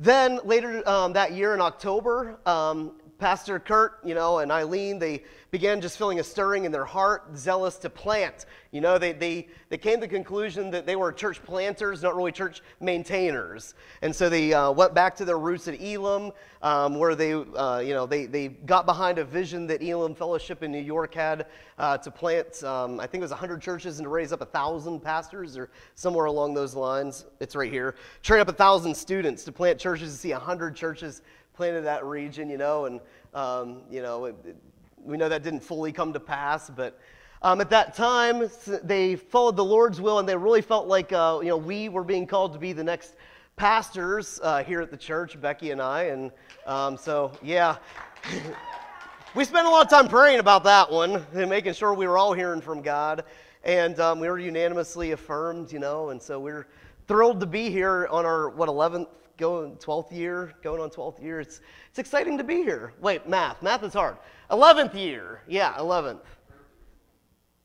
Then 0.00 0.40
later 0.44 0.86
um, 0.88 1.12
that 1.12 1.32
year 1.32 1.54
in 1.54 1.60
October, 1.60 2.40
um, 2.46 2.92
Pastor 3.18 3.58
Kurt, 3.58 3.98
you 4.04 4.14
know, 4.14 4.38
and 4.38 4.52
Eileen, 4.52 4.98
they 4.98 5.22
began 5.50 5.80
just 5.80 5.96
feeling 5.96 6.20
a 6.20 6.24
stirring 6.24 6.64
in 6.64 6.72
their 6.72 6.84
heart, 6.84 7.34
zealous 7.34 7.76
to 7.78 7.88
plant. 7.88 8.44
You 8.72 8.82
know, 8.82 8.98
they, 8.98 9.12
they, 9.12 9.48
they 9.70 9.78
came 9.78 9.94
to 9.94 10.00
the 10.00 10.08
conclusion 10.08 10.70
that 10.72 10.84
they 10.84 10.96
were 10.96 11.12
church 11.12 11.42
planters, 11.42 12.02
not 12.02 12.14
really 12.14 12.32
church 12.32 12.60
maintainers. 12.78 13.74
And 14.02 14.14
so 14.14 14.28
they 14.28 14.52
uh, 14.52 14.70
went 14.72 14.92
back 14.92 15.16
to 15.16 15.24
their 15.24 15.38
roots 15.38 15.66
at 15.66 15.80
Elim, 15.80 16.32
um, 16.60 16.98
where 16.98 17.14
they, 17.14 17.32
uh, 17.32 17.78
you 17.78 17.94
know, 17.94 18.04
they, 18.04 18.26
they 18.26 18.48
got 18.48 18.84
behind 18.84 19.18
a 19.18 19.24
vision 19.24 19.66
that 19.68 19.82
Elim 19.82 20.14
Fellowship 20.14 20.62
in 20.62 20.70
New 20.70 20.78
York 20.78 21.14
had 21.14 21.46
uh, 21.78 21.96
to 21.98 22.10
plant, 22.10 22.62
um, 22.64 23.00
I 23.00 23.06
think 23.06 23.20
it 23.20 23.24
was 23.24 23.30
100 23.30 23.62
churches 23.62 23.98
and 23.98 24.04
to 24.04 24.10
raise 24.10 24.32
up 24.32 24.40
1,000 24.40 25.00
pastors 25.00 25.56
or 25.56 25.70
somewhere 25.94 26.26
along 26.26 26.52
those 26.52 26.74
lines. 26.74 27.24
It's 27.40 27.56
right 27.56 27.72
here. 27.72 27.94
Train 28.22 28.40
up 28.40 28.48
1,000 28.48 28.94
students 28.94 29.44
to 29.44 29.52
plant 29.52 29.78
churches 29.78 30.12
to 30.12 30.18
see 30.18 30.32
100 30.32 30.76
churches 30.76 31.22
planted 31.56 31.82
that 31.82 32.04
region, 32.04 32.50
you 32.50 32.58
know, 32.58 32.84
and, 32.84 33.00
um, 33.34 33.82
you 33.90 34.02
know, 34.02 34.26
it, 34.26 34.36
it, 34.44 34.56
we 35.04 35.16
know 35.16 35.28
that 35.28 35.42
didn't 35.42 35.60
fully 35.60 35.92
come 35.92 36.12
to 36.12 36.20
pass, 36.20 36.68
but 36.68 36.98
um, 37.42 37.60
at 37.60 37.70
that 37.70 37.94
time, 37.94 38.50
they 38.82 39.16
followed 39.16 39.56
the 39.56 39.64
Lord's 39.64 40.00
will, 40.00 40.18
and 40.18 40.28
they 40.28 40.36
really 40.36 40.62
felt 40.62 40.86
like, 40.86 41.12
uh, 41.12 41.38
you 41.42 41.48
know, 41.48 41.56
we 41.56 41.88
were 41.88 42.04
being 42.04 42.26
called 42.26 42.52
to 42.54 42.58
be 42.58 42.72
the 42.72 42.84
next 42.84 43.14
pastors 43.56 44.40
uh, 44.42 44.62
here 44.62 44.80
at 44.80 44.90
the 44.90 44.96
church, 44.96 45.40
Becky 45.40 45.70
and 45.70 45.80
I, 45.80 46.04
and 46.04 46.30
um, 46.66 46.96
so, 46.96 47.32
yeah. 47.42 47.76
we 49.34 49.44
spent 49.44 49.66
a 49.66 49.70
lot 49.70 49.84
of 49.84 49.90
time 49.90 50.08
praying 50.08 50.40
about 50.40 50.64
that 50.64 50.90
one 50.90 51.24
and 51.34 51.50
making 51.50 51.74
sure 51.74 51.92
we 51.92 52.06
were 52.06 52.16
all 52.16 52.32
hearing 52.32 52.60
from 52.60 52.80
God. 52.80 53.24
And 53.64 53.98
um, 54.00 54.20
we 54.20 54.28
were 54.28 54.38
unanimously 54.38 55.10
affirmed, 55.10 55.72
you 55.72 55.78
know, 55.78 56.10
and 56.10 56.22
so 56.22 56.38
we're 56.38 56.66
thrilled 57.06 57.40
to 57.40 57.46
be 57.46 57.68
here 57.68 58.06
on 58.10 58.24
our, 58.24 58.48
what, 58.48 58.68
11th 58.68 59.08
going 59.36 59.76
12th 59.76 60.12
year, 60.12 60.52
going 60.62 60.80
on 60.80 60.90
12th 60.90 61.22
year. 61.22 61.40
It's, 61.40 61.60
it's 61.90 61.98
exciting 61.98 62.38
to 62.38 62.44
be 62.44 62.56
here. 62.56 62.92
Wait, 63.00 63.28
math. 63.28 63.62
Math 63.62 63.82
is 63.82 63.92
hard. 63.92 64.16
11th 64.50 64.94
year. 64.94 65.42
Yeah, 65.46 65.74
11th. 65.74 66.20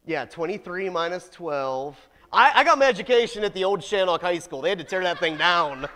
Yeah, 0.05 0.25
23 0.25 0.89
minus 0.89 1.29
12. 1.29 1.97
I, 2.33 2.51
I 2.55 2.63
got 2.63 2.79
my 2.79 2.85
education 2.85 3.43
at 3.43 3.53
the 3.53 3.63
old 3.63 3.83
Shannock 3.83 4.21
High 4.21 4.39
School. 4.39 4.61
They 4.61 4.69
had 4.69 4.79
to 4.79 4.83
tear 4.83 5.03
that 5.03 5.19
thing 5.19 5.37
down. 5.37 5.87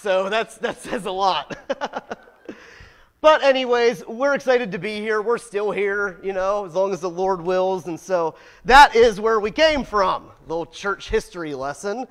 So 0.00 0.28
that's, 0.28 0.56
that 0.58 0.80
says 0.80 1.06
a 1.06 1.10
lot. 1.10 1.56
but, 3.20 3.42
anyways, 3.42 4.06
we're 4.06 4.34
excited 4.34 4.72
to 4.72 4.78
be 4.78 5.00
here. 5.00 5.22
We're 5.22 5.38
still 5.38 5.70
here, 5.70 6.18
you 6.22 6.32
know, 6.32 6.64
as 6.64 6.74
long 6.74 6.92
as 6.92 7.00
the 7.00 7.10
Lord 7.10 7.40
wills. 7.40 7.86
And 7.86 7.98
so 7.98 8.34
that 8.64 8.96
is 8.96 9.20
where 9.20 9.40
we 9.40 9.50
came 9.50 9.84
from. 9.84 10.30
Little 10.46 10.66
church 10.66 11.08
history 11.08 11.54
lesson. 11.54 12.06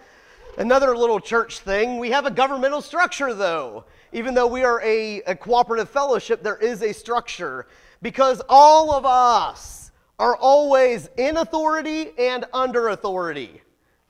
Another 0.58 0.96
little 0.98 1.20
church 1.20 1.60
thing 1.60 2.00
we 2.00 2.10
have 2.12 2.26
a 2.26 2.32
governmental 2.32 2.82
structure, 2.82 3.34
though. 3.34 3.86
Even 4.12 4.34
though 4.34 4.48
we 4.48 4.64
are 4.64 4.82
a, 4.82 5.22
a, 5.22 5.36
cooperative 5.36 5.90
fellowship, 5.90 6.42
there 6.42 6.58
is 6.58 6.82
a 6.82 6.94
structure 6.94 7.68
because 8.02 8.42
all 8.50 8.92
of 8.92 9.06
us 9.06 9.92
are 10.18 10.36
always 10.36 11.10
in 11.18 11.38
authority 11.38 12.12
and 12.18 12.46
under 12.54 12.90
authority. 12.90 13.62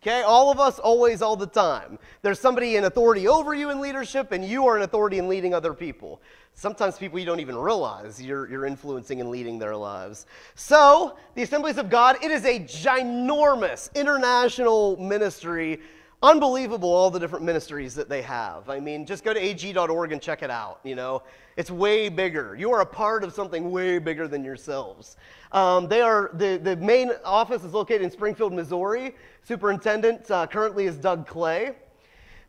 Okay, 0.01 0.21
all 0.21 0.49
of 0.49 0.61
us, 0.61 0.79
always, 0.79 1.21
all 1.21 1.35
the 1.35 1.45
time. 1.45 1.99
There's 2.21 2.39
somebody 2.39 2.77
in 2.77 2.85
authority 2.85 3.27
over 3.27 3.53
you 3.53 3.69
in 3.69 3.81
leadership, 3.81 4.31
and 4.31 4.45
you 4.45 4.65
are 4.65 4.77
in 4.77 4.83
authority 4.83 5.17
in 5.17 5.27
leading 5.27 5.53
other 5.53 5.73
people. 5.73 6.21
Sometimes 6.53 6.97
people 6.97 7.19
you 7.19 7.25
don't 7.25 7.41
even 7.41 7.57
realize 7.57 8.21
you're, 8.21 8.49
you're 8.49 8.65
influencing 8.65 9.19
and 9.19 9.29
leading 9.29 9.59
their 9.59 9.75
lives. 9.75 10.25
So, 10.55 11.17
the 11.35 11.41
Assemblies 11.41 11.77
of 11.77 11.89
God, 11.89 12.15
it 12.23 12.31
is 12.31 12.45
a 12.45 12.61
ginormous 12.61 13.93
international 13.93 14.95
ministry 14.95 15.81
unbelievable 16.21 16.93
all 16.93 17.09
the 17.09 17.19
different 17.19 17.45
ministries 17.45 17.95
that 17.95 18.09
they 18.09 18.21
have. 18.21 18.69
I 18.69 18.79
mean, 18.79 19.05
just 19.05 19.23
go 19.23 19.33
to 19.33 19.39
ag.org 19.39 20.11
and 20.11 20.21
check 20.21 20.43
it 20.43 20.49
out. 20.49 20.79
You 20.83 20.95
know, 20.95 21.23
it's 21.55 21.71
way 21.71 22.09
bigger. 22.09 22.55
You 22.55 22.71
are 22.73 22.81
a 22.81 22.85
part 22.85 23.23
of 23.23 23.33
something 23.33 23.71
way 23.71 23.99
bigger 23.99 24.27
than 24.27 24.43
yourselves. 24.43 25.15
Um, 25.51 25.87
they 25.87 26.01
are 26.01 26.31
the, 26.33 26.57
the 26.57 26.75
main 26.75 27.11
office 27.23 27.63
is 27.63 27.73
located 27.73 28.01
in 28.01 28.11
Springfield, 28.11 28.53
Missouri. 28.53 29.15
Superintendent 29.43 30.29
uh, 30.29 30.45
currently 30.47 30.85
is 30.85 30.97
Doug 30.97 31.25
Clay. 31.25 31.75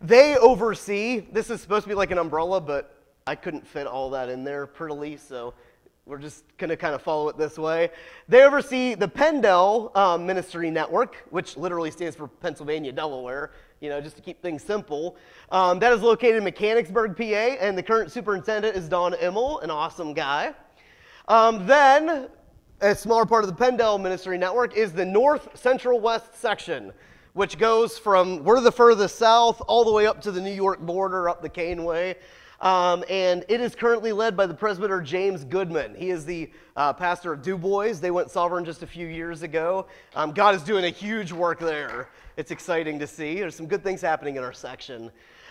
They 0.01 0.37
oversee. 0.37 1.21
This 1.33 1.51
is 1.51 1.61
supposed 1.61 1.85
to 1.85 1.89
be 1.89 1.95
like 1.95 2.11
an 2.11 2.19
umbrella, 2.19 2.61
but 2.61 2.97
I 3.27 3.35
couldn't 3.37 3.67
fit 3.67 3.87
all 3.87 4.11
that 4.11 4.29
in 4.29 4.45
there 4.45 4.67
prettily, 4.67 5.17
so 5.17 5.55
we're 6.07 6.19
just 6.19 6.45
going 6.57 6.71
to 6.71 6.77
kind 6.77 6.95
of 6.95 7.03
follow 7.03 7.29
it 7.29 7.37
this 7.37 7.59
way. 7.59 7.91
They 8.29 8.43
oversee 8.43 8.95
the 8.95 9.07
PennDel 9.07 9.95
um, 9.97 10.27
Ministry 10.27 10.71
Network, 10.71 11.17
which 11.31 11.57
literally 11.57 11.91
stands 11.91 12.17
for 12.17 12.27
Pennsylvania, 12.27 12.91
Delaware, 12.91 13.53
you 13.81 13.91
know, 13.91 14.01
just 14.01 14.17
to 14.17 14.23
keep 14.23 14.43
things 14.43 14.63
simple. 14.63 15.17
Um, 15.51 15.79
that 15.79 15.93
is 15.93 16.03
located 16.03 16.37
in 16.37 16.45
Mechanicsburg, 16.45 17.17
PA, 17.17 17.23
and 17.23 17.77
the 17.77 17.83
current 17.83 18.11
superintendent 18.11 18.77
is 18.77 18.89
Don 18.89 19.13
Immel, 19.13 19.63
an 19.63 19.71
awesome 19.71 20.15
guy. 20.15 20.55
Um, 21.29 21.67
then, 21.67 22.29
a 22.81 22.95
smaller 22.95 23.27
part 23.27 23.45
of 23.45 23.57
the 23.57 23.65
PennDel 23.65 24.01
Ministry 24.01 24.39
Network 24.39 24.77
is 24.77 24.93
the 24.93 25.05
North 25.05 25.57
Central 25.57 26.01
West 26.01 26.35
section, 26.35 26.93
which 27.35 27.59
goes 27.59 27.99
from 27.99 28.43
we're 28.43 28.61
the 28.61 28.73
furthest 28.73 29.17
south 29.17 29.61
all 29.69 29.85
the 29.85 29.93
way 29.93 30.07
up 30.07 30.23
to 30.23 30.33
the 30.33 30.41
New 30.41 30.53
York 30.53 30.81
border, 30.81 31.29
up 31.29 31.43
the 31.43 31.51
Caneway. 31.51 32.17
Um, 32.61 33.05
and 33.09 33.45
it 33.49 33.61
is 33.61 33.75
currently 33.75 34.13
led 34.13 34.37
by 34.37 34.45
the 34.47 34.53
presbyter 34.53 35.01
James 35.01 35.45
Goodman. 35.45 35.95
He 35.95 36.11
is 36.11 36.27
the 36.27 36.51
uh, 36.77 36.93
pastor 36.93 37.33
of 37.33 37.41
Du 37.41 37.57
Bois. 37.57 37.95
They 37.95 38.11
went 38.11 38.31
sovereign 38.31 38.67
just 38.67 38.83
a 38.83 38.87
few 38.87 39.07
years 39.07 39.43
ago. 39.43 39.87
Um, 40.15 40.33
God 40.33 40.55
is 40.55 40.63
doing 40.63 40.85
a 40.85 40.91
huge 40.91 41.33
work 41.33 41.59
there. 41.59 42.11
It's 42.37 42.51
exciting 42.51 42.99
to 42.99 43.07
see. 43.07 43.37
There's 43.37 43.55
some 43.55 43.67
good 43.67 43.83
things 43.83 44.03
happening 44.03 44.37
in 44.37 44.45
our 44.45 44.53
section. 44.53 45.11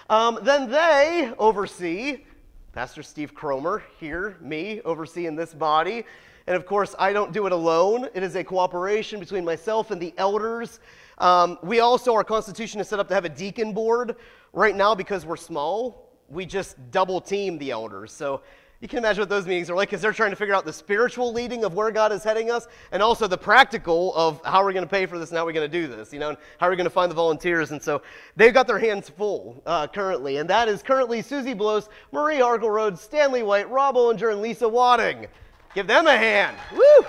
Um, 0.09 0.39
then 0.43 0.69
they 0.69 1.33
oversee 1.39 2.25
Pastor 2.73 3.01
Steve 3.01 3.33
Cromer 3.33 3.81
here, 3.99 4.37
me, 4.39 4.79
overseeing 4.85 5.35
this 5.35 5.53
body. 5.53 6.05
And 6.45 6.55
of 6.55 6.67
course, 6.67 6.95
I 6.99 7.11
don't 7.11 7.33
do 7.33 7.47
it 7.47 7.51
alone. 7.51 8.07
It 8.13 8.21
is 8.21 8.35
a 8.35 8.43
cooperation 8.43 9.19
between 9.19 9.43
myself 9.43 9.89
and 9.89 9.99
the 9.99 10.13
elders. 10.17 10.79
Um, 11.17 11.57
we 11.63 11.79
also, 11.79 12.13
our 12.13 12.23
constitution 12.23 12.79
is 12.79 12.87
set 12.87 12.99
up 12.99 13.07
to 13.07 13.15
have 13.15 13.25
a 13.25 13.29
deacon 13.29 13.73
board. 13.73 14.15
Right 14.53 14.75
now, 14.75 14.95
because 14.95 15.25
we're 15.25 15.37
small, 15.37 16.08
we 16.29 16.45
just 16.45 16.77
double 16.91 17.21
team 17.21 17.57
the 17.57 17.71
elders. 17.71 18.11
So 18.11 18.41
you 18.81 18.87
can 18.87 18.99
imagine 18.99 19.21
what 19.21 19.29
those 19.29 19.45
meetings 19.45 19.69
are 19.69 19.75
like 19.75 19.89
because 19.89 20.01
they're 20.01 20.13
trying 20.13 20.29
to 20.29 20.37
figure 20.37 20.53
out 20.53 20.63
the 20.63 20.71
spiritual 20.71 21.33
leading 21.33 21.65
of 21.65 21.73
where 21.73 21.91
God 21.91 22.13
is 22.13 22.23
heading 22.23 22.49
us 22.49 22.65
and 22.93 23.03
also 23.03 23.27
the 23.27 23.37
practical 23.37 24.15
of 24.15 24.41
how 24.45 24.63
we're 24.63 24.71
going 24.71 24.85
to 24.85 24.89
pay 24.89 25.05
for 25.05 25.19
this 25.19 25.31
and 25.31 25.37
how 25.37 25.45
we're 25.45 25.51
going 25.51 25.69
to 25.69 25.81
do 25.81 25.87
this, 25.87 26.13
you 26.13 26.19
know, 26.19 26.29
and 26.29 26.37
how 26.59 26.67
are 26.67 26.69
we 26.69 26.77
going 26.77 26.85
to 26.85 26.89
find 26.89 27.11
the 27.11 27.15
volunteers. 27.15 27.71
And 27.71 27.81
so 27.81 28.01
they've 28.37 28.53
got 28.53 28.67
their 28.67 28.79
hands 28.79 29.09
full 29.09 29.61
uh, 29.65 29.87
currently. 29.87 30.37
And 30.37 30.49
that 30.49 30.69
is 30.69 30.81
currently 30.81 31.21
Susie 31.21 31.53
Blows, 31.53 31.89
Marie 32.13 32.37
Harkleroad, 32.37 32.97
Stanley 32.97 33.43
White, 33.43 33.69
Rob 33.69 33.95
Ollinger, 33.95 34.31
and 34.31 34.41
Lisa 34.41 34.69
Wadding. 34.69 35.27
Give 35.75 35.85
them 35.85 36.07
a 36.07 36.17
hand. 36.17 36.55
Woo! 36.73 37.05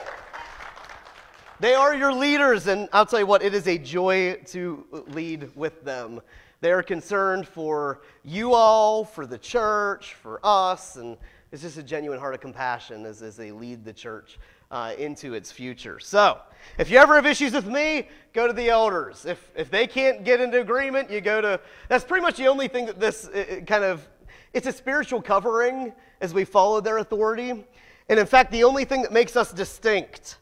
They 1.61 1.75
are 1.75 1.95
your 1.95 2.13
leaders, 2.13 2.69
and 2.69 2.89
I'll 2.91 3.05
tell 3.05 3.19
you 3.19 3.27
what, 3.27 3.43
it 3.43 3.55
is 3.55 3.69
a 3.69 3.77
joy 3.77 4.41
to 4.47 4.85
lead 5.09 5.55
with 5.55 5.85
them. 5.85 6.21
They're 6.61 6.83
concerned 6.83 7.49
for 7.49 8.03
you 8.23 8.53
all, 8.53 9.05
for 9.05 9.27
the 9.27 9.39
church, 9.39 10.15
for 10.15 10.41
us, 10.45 10.97
and 10.97 11.17
it's 11.53 11.63
just 11.63 11.79
a 11.79 11.83
genuine 11.83 12.19
heart 12.19 12.35
of 12.35 12.41
compassion 12.41 13.07
as, 13.07 13.23
as 13.23 13.37
they 13.37 13.51
lead 13.51 13.83
the 13.85 13.95
church 13.95 14.39
uh, 14.71 14.93
into 14.99 15.33
its 15.33 15.51
future. 15.51 15.99
So, 15.99 16.39
if 16.77 16.91
you 16.91 16.99
ever 16.99 17.17
have 17.17 17.25
issues 17.25 17.53
with 17.55 17.67
me, 17.67 18.09
go 18.35 18.47
to 18.47 18.53
the 18.53 18.69
elders. 18.69 19.25
If, 19.25 19.51
if 19.57 19.71
they 19.71 19.87
can't 19.87 20.23
get 20.23 20.41
into 20.41 20.61
agreement, 20.61 21.11
you 21.11 21.23
go 21.23 21.41
to, 21.41 21.61
that's 21.89 22.05
pretty 22.05 22.23
much 22.23 22.37
the 22.37 22.47
only 22.47 22.69
thing 22.69 22.87
that 22.87 23.01
this 23.01 23.25
it, 23.33 23.67
kind 23.67 23.83
of, 23.83 24.07
it's 24.53 24.67
a 24.67 24.73
spiritual 24.73 25.23
covering 25.23 25.93
as 26.21 26.35
we 26.35 26.45
follow 26.45 26.83
their 26.83 26.99
authority. 26.99 27.65
And 28.11 28.21
in 28.21 28.27
fact, 28.27 28.53
the 28.53 28.65
only 28.65 28.85
thing 28.85 29.01
that 29.03 29.13
makes 29.13 29.35
us 29.35 29.51
distinct, 29.51 30.37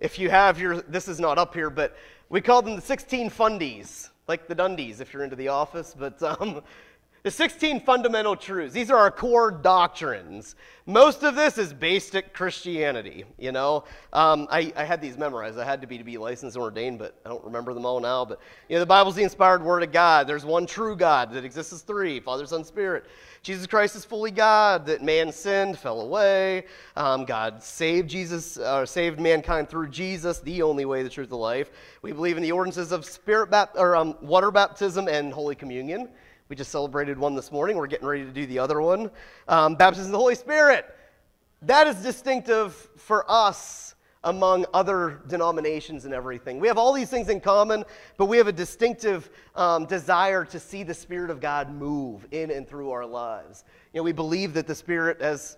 if 0.00 0.18
you 0.18 0.30
have 0.30 0.58
your, 0.60 0.82
this 0.82 1.06
is 1.06 1.20
not 1.20 1.38
up 1.38 1.54
here, 1.54 1.70
but 1.70 1.96
we 2.28 2.40
call 2.40 2.60
them 2.60 2.74
the 2.74 2.82
16 2.82 3.30
fundies 3.30 4.10
like 4.26 4.48
the 4.48 4.54
Dundies 4.54 5.00
if 5.00 5.12
you're 5.12 5.24
into 5.24 5.36
the 5.36 5.48
office, 5.48 5.94
but 5.98 6.22
um, 6.22 6.62
the 7.24 7.30
16 7.30 7.80
fundamental 7.80 8.36
truths. 8.36 8.74
These 8.74 8.90
are 8.90 8.98
our 8.98 9.10
core 9.10 9.50
doctrines. 9.50 10.56
Most 10.84 11.22
of 11.22 11.34
this 11.34 11.56
is 11.56 11.72
basic 11.72 12.34
Christianity. 12.34 13.24
You 13.38 13.50
know, 13.50 13.84
um, 14.12 14.46
I, 14.50 14.70
I, 14.76 14.84
had 14.84 15.00
these 15.00 15.16
memorized. 15.16 15.58
I 15.58 15.64
had 15.64 15.80
to 15.80 15.86
be 15.86 15.96
to 15.96 16.04
be 16.04 16.18
licensed 16.18 16.54
and 16.54 16.62
ordained, 16.62 16.98
but 16.98 17.18
I 17.24 17.30
don't 17.30 17.42
remember 17.42 17.72
them 17.72 17.86
all 17.86 17.98
now. 17.98 18.26
But 18.26 18.40
you 18.68 18.76
know, 18.76 18.80
the 18.80 18.86
Bible's 18.86 19.14
the 19.14 19.22
inspired 19.22 19.62
Word 19.62 19.82
of 19.82 19.90
God. 19.90 20.26
There's 20.26 20.44
one 20.44 20.66
true 20.66 20.94
God 20.94 21.32
that 21.32 21.46
exists 21.46 21.72
as 21.72 21.80
three: 21.80 22.20
Father, 22.20 22.44
Son, 22.44 22.62
Spirit. 22.62 23.06
Jesus 23.42 23.66
Christ 23.66 23.96
is 23.96 24.04
fully 24.04 24.30
God. 24.30 24.84
That 24.84 25.02
man 25.02 25.32
sinned, 25.32 25.78
fell 25.78 26.02
away. 26.02 26.66
Um, 26.94 27.24
God 27.24 27.62
saved 27.62 28.10
Jesus, 28.10 28.58
uh, 28.58 28.84
saved 28.84 29.18
mankind 29.18 29.70
through 29.70 29.88
Jesus, 29.88 30.40
the 30.40 30.60
only 30.60 30.84
way, 30.84 31.02
the 31.02 31.08
truth, 31.08 31.30
the 31.30 31.38
life. 31.38 31.70
We 32.02 32.12
believe 32.12 32.36
in 32.36 32.42
the 32.42 32.52
ordinances 32.52 32.92
of 32.92 33.06
spirit 33.06 33.50
bap- 33.50 33.76
or 33.76 33.96
um, 33.96 34.14
water 34.20 34.50
baptism 34.50 35.08
and 35.08 35.32
Holy 35.32 35.54
Communion. 35.54 36.10
We 36.50 36.56
just 36.56 36.70
celebrated 36.70 37.18
one 37.18 37.34
this 37.34 37.50
morning. 37.50 37.78
We're 37.78 37.86
getting 37.86 38.06
ready 38.06 38.24
to 38.24 38.30
do 38.30 38.44
the 38.44 38.58
other 38.58 38.82
one. 38.82 39.10
Um, 39.48 39.76
baptism 39.76 40.08
of 40.08 40.12
the 40.12 40.18
Holy 40.18 40.34
Spirit. 40.34 40.84
That 41.62 41.86
is 41.86 41.96
distinctive 42.02 42.74
for 42.98 43.24
us 43.30 43.94
among 44.24 44.66
other 44.74 45.22
denominations 45.26 46.04
and 46.04 46.12
everything. 46.12 46.60
We 46.60 46.68
have 46.68 46.76
all 46.76 46.92
these 46.92 47.08
things 47.08 47.30
in 47.30 47.40
common, 47.40 47.84
but 48.18 48.26
we 48.26 48.36
have 48.36 48.46
a 48.46 48.52
distinctive 48.52 49.30
um, 49.54 49.86
desire 49.86 50.44
to 50.46 50.60
see 50.60 50.82
the 50.82 50.92
Spirit 50.92 51.30
of 51.30 51.40
God 51.40 51.70
move 51.70 52.26
in 52.30 52.50
and 52.50 52.68
through 52.68 52.90
our 52.90 53.06
lives. 53.06 53.64
You 53.94 54.00
know, 54.00 54.04
we 54.04 54.12
believe 54.12 54.52
that 54.54 54.66
the 54.66 54.74
Spirit, 54.74 55.22
as 55.22 55.56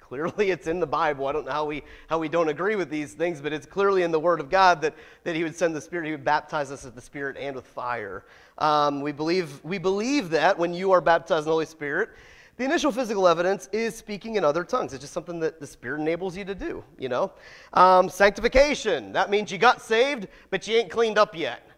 clearly 0.00 0.50
it's 0.50 0.66
in 0.66 0.80
the 0.80 0.86
Bible. 0.86 1.28
I 1.28 1.32
don't 1.32 1.46
know 1.46 1.52
how 1.52 1.64
we, 1.64 1.82
how 2.08 2.18
we 2.18 2.28
don't 2.28 2.48
agree 2.48 2.76
with 2.76 2.90
these 2.90 3.14
things, 3.14 3.40
but 3.40 3.52
it's 3.52 3.66
clearly 3.66 4.02
in 4.02 4.10
the 4.10 4.20
Word 4.20 4.40
of 4.40 4.50
God 4.50 4.80
that, 4.82 4.94
that 5.22 5.36
He 5.36 5.44
would 5.44 5.56
send 5.56 5.76
the 5.76 5.80
Spirit, 5.80 6.06
He 6.06 6.12
would 6.12 6.24
baptize 6.24 6.70
us 6.70 6.84
with 6.84 6.94
the 6.94 7.00
Spirit 7.00 7.36
and 7.38 7.54
with 7.54 7.66
fire. 7.66 8.24
Um, 8.58 9.00
we, 9.00 9.12
believe, 9.12 9.60
we 9.64 9.78
believe 9.78 10.30
that 10.30 10.58
when 10.58 10.72
you 10.72 10.92
are 10.92 11.00
baptized 11.00 11.40
in 11.40 11.44
the 11.46 11.52
Holy 11.52 11.66
Spirit, 11.66 12.10
the 12.56 12.64
initial 12.64 12.92
physical 12.92 13.26
evidence 13.26 13.68
is 13.72 13.96
speaking 13.96 14.36
in 14.36 14.44
other 14.44 14.62
tongues. 14.62 14.92
It's 14.92 15.00
just 15.00 15.12
something 15.12 15.40
that 15.40 15.58
the 15.58 15.66
Spirit 15.66 16.00
enables 16.00 16.36
you 16.36 16.44
to 16.44 16.54
do, 16.54 16.84
you 16.98 17.08
know? 17.08 17.32
Um, 17.72 18.08
sanctification, 18.08 19.12
that 19.12 19.28
means 19.28 19.50
you 19.50 19.58
got 19.58 19.82
saved, 19.82 20.28
but 20.50 20.68
you 20.68 20.76
ain't 20.76 20.90
cleaned 20.90 21.18
up 21.18 21.36
yet. 21.36 21.68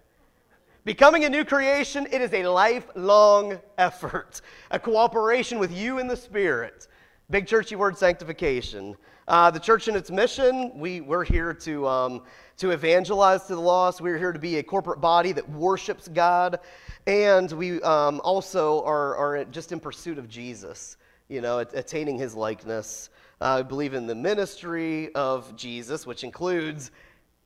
Becoming 0.85 1.25
a 1.25 1.28
new 1.30 1.45
creation, 1.45 2.06
it 2.12 2.21
is 2.21 2.33
a 2.33 2.47
lifelong 2.47 3.59
effort, 3.78 4.42
a 4.71 4.78
cooperation 4.78 5.59
with 5.59 5.73
you 5.73 5.99
and 5.99 6.09
the 6.09 6.16
Spirit. 6.16 6.88
Big 7.30 7.47
churchy 7.47 7.75
word 7.75 7.97
sanctification. 7.97 8.97
Uh, 9.28 9.50
the 9.50 9.59
church 9.59 9.88
and 9.88 9.97
its 9.97 10.09
mission, 10.09 10.71
we, 10.78 11.00
we're 11.00 11.25
here 11.25 11.52
to, 11.52 11.88
um, 11.88 12.23
to 12.56 12.71
evangelize 12.71 13.42
to 13.42 13.56
the 13.56 13.61
lost. 13.61 14.00
We're 14.00 14.18
here 14.18 14.33
to 14.33 14.38
be 14.38 14.59
a 14.59 14.62
corporate 14.62 15.00
body 15.00 15.33
that 15.33 15.49
worships 15.50 16.06
God. 16.06 16.61
And 17.09 17.50
we 17.50 17.83
um, 17.83 18.21
also 18.23 18.85
are, 18.85 19.16
are 19.16 19.45
just 19.47 19.73
in 19.73 19.80
pursuit 19.80 20.18
of 20.18 20.28
Jesus, 20.28 20.97
you 21.28 21.40
know, 21.40 21.59
attaining 21.59 22.18
his 22.18 22.37
likeness. 22.37 23.11
Uh, 23.40 23.59
I 23.59 23.62
believe 23.62 23.95
in 23.95 24.06
the 24.06 24.14
ministry 24.14 25.12
of 25.16 25.56
Jesus, 25.56 26.06
which 26.06 26.23
includes 26.23 26.92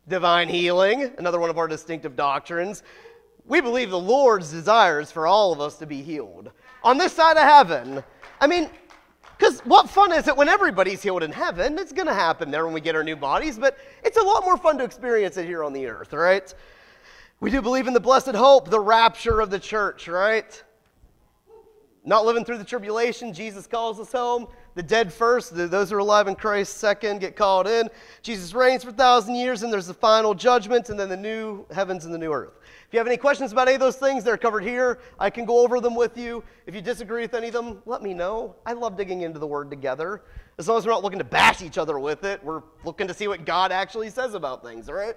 divine 0.06 0.50
healing, 0.50 1.10
another 1.16 1.40
one 1.40 1.48
of 1.48 1.56
our 1.56 1.66
distinctive 1.66 2.14
doctrines. 2.14 2.82
We 3.46 3.62
believe 3.62 3.88
the 3.88 3.98
Lord's 3.98 4.50
desires 4.50 5.10
for 5.10 5.26
all 5.26 5.50
of 5.50 5.62
us 5.62 5.78
to 5.78 5.86
be 5.86 6.02
healed. 6.02 6.50
On 6.84 6.98
this 6.98 7.14
side 7.14 7.38
of 7.38 7.42
heaven, 7.42 8.04
I 8.38 8.46
mean, 8.46 8.68
because 9.40 9.60
what 9.60 9.88
fun 9.88 10.12
is 10.12 10.28
it 10.28 10.36
when 10.36 10.50
everybody's 10.50 11.02
healed 11.02 11.22
in 11.22 11.32
heaven? 11.32 11.78
It's 11.78 11.92
going 11.92 12.08
to 12.08 12.12
happen 12.12 12.50
there 12.50 12.66
when 12.66 12.74
we 12.74 12.80
get 12.82 12.94
our 12.94 13.02
new 13.02 13.16
bodies, 13.16 13.58
but 13.58 13.78
it's 14.04 14.18
a 14.18 14.22
lot 14.22 14.44
more 14.44 14.58
fun 14.58 14.76
to 14.76 14.84
experience 14.84 15.38
it 15.38 15.46
here 15.46 15.64
on 15.64 15.72
the 15.72 15.86
earth, 15.86 16.12
right? 16.12 16.54
We 17.40 17.50
do 17.50 17.62
believe 17.62 17.86
in 17.86 17.94
the 17.94 18.00
blessed 18.00 18.34
hope, 18.34 18.68
the 18.68 18.78
rapture 18.78 19.40
of 19.40 19.48
the 19.48 19.58
church, 19.58 20.08
right? 20.08 20.62
Not 22.04 22.26
living 22.26 22.44
through 22.44 22.58
the 22.58 22.64
tribulation, 22.64 23.32
Jesus 23.32 23.66
calls 23.66 23.98
us 23.98 24.12
home. 24.12 24.46
The 24.74 24.82
dead 24.82 25.10
first, 25.10 25.56
those 25.56 25.88
who 25.88 25.96
are 25.96 26.00
alive 26.00 26.28
in 26.28 26.34
Christ 26.34 26.76
second 26.76 27.20
get 27.20 27.34
called 27.34 27.66
in. 27.66 27.88
Jesus 28.20 28.52
reigns 28.52 28.84
for 28.84 28.90
a 28.90 28.92
thousand 28.92 29.36
years, 29.36 29.62
and 29.62 29.72
there's 29.72 29.86
the 29.86 29.94
final 29.94 30.34
judgment, 30.34 30.90
and 30.90 31.00
then 31.00 31.08
the 31.08 31.16
new 31.16 31.64
heavens 31.72 32.04
and 32.04 32.12
the 32.12 32.18
new 32.18 32.32
earth. 32.32 32.59
If 32.90 32.94
you 32.94 32.98
have 32.98 33.06
any 33.06 33.18
questions 33.18 33.52
about 33.52 33.68
any 33.68 33.76
of 33.76 33.80
those 33.80 33.94
things, 33.94 34.24
they're 34.24 34.36
covered 34.36 34.64
here. 34.64 34.98
I 35.16 35.30
can 35.30 35.44
go 35.44 35.60
over 35.60 35.78
them 35.78 35.94
with 35.94 36.18
you. 36.18 36.42
If 36.66 36.74
you 36.74 36.80
disagree 36.80 37.22
with 37.22 37.34
any 37.34 37.46
of 37.46 37.52
them, 37.52 37.80
let 37.86 38.02
me 38.02 38.12
know. 38.12 38.56
I 38.66 38.72
love 38.72 38.96
digging 38.96 39.20
into 39.20 39.38
the 39.38 39.46
Word 39.46 39.70
together. 39.70 40.22
As 40.58 40.66
long 40.66 40.76
as 40.76 40.84
we're 40.84 40.90
not 40.90 41.04
looking 41.04 41.20
to 41.20 41.24
bash 41.24 41.62
each 41.62 41.78
other 41.78 42.00
with 42.00 42.24
it, 42.24 42.42
we're 42.42 42.64
looking 42.84 43.06
to 43.06 43.14
see 43.14 43.28
what 43.28 43.44
God 43.44 43.70
actually 43.70 44.10
says 44.10 44.34
about 44.34 44.64
things, 44.64 44.88
all 44.88 44.96
right? 44.96 45.14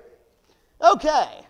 Okay. 0.83 1.47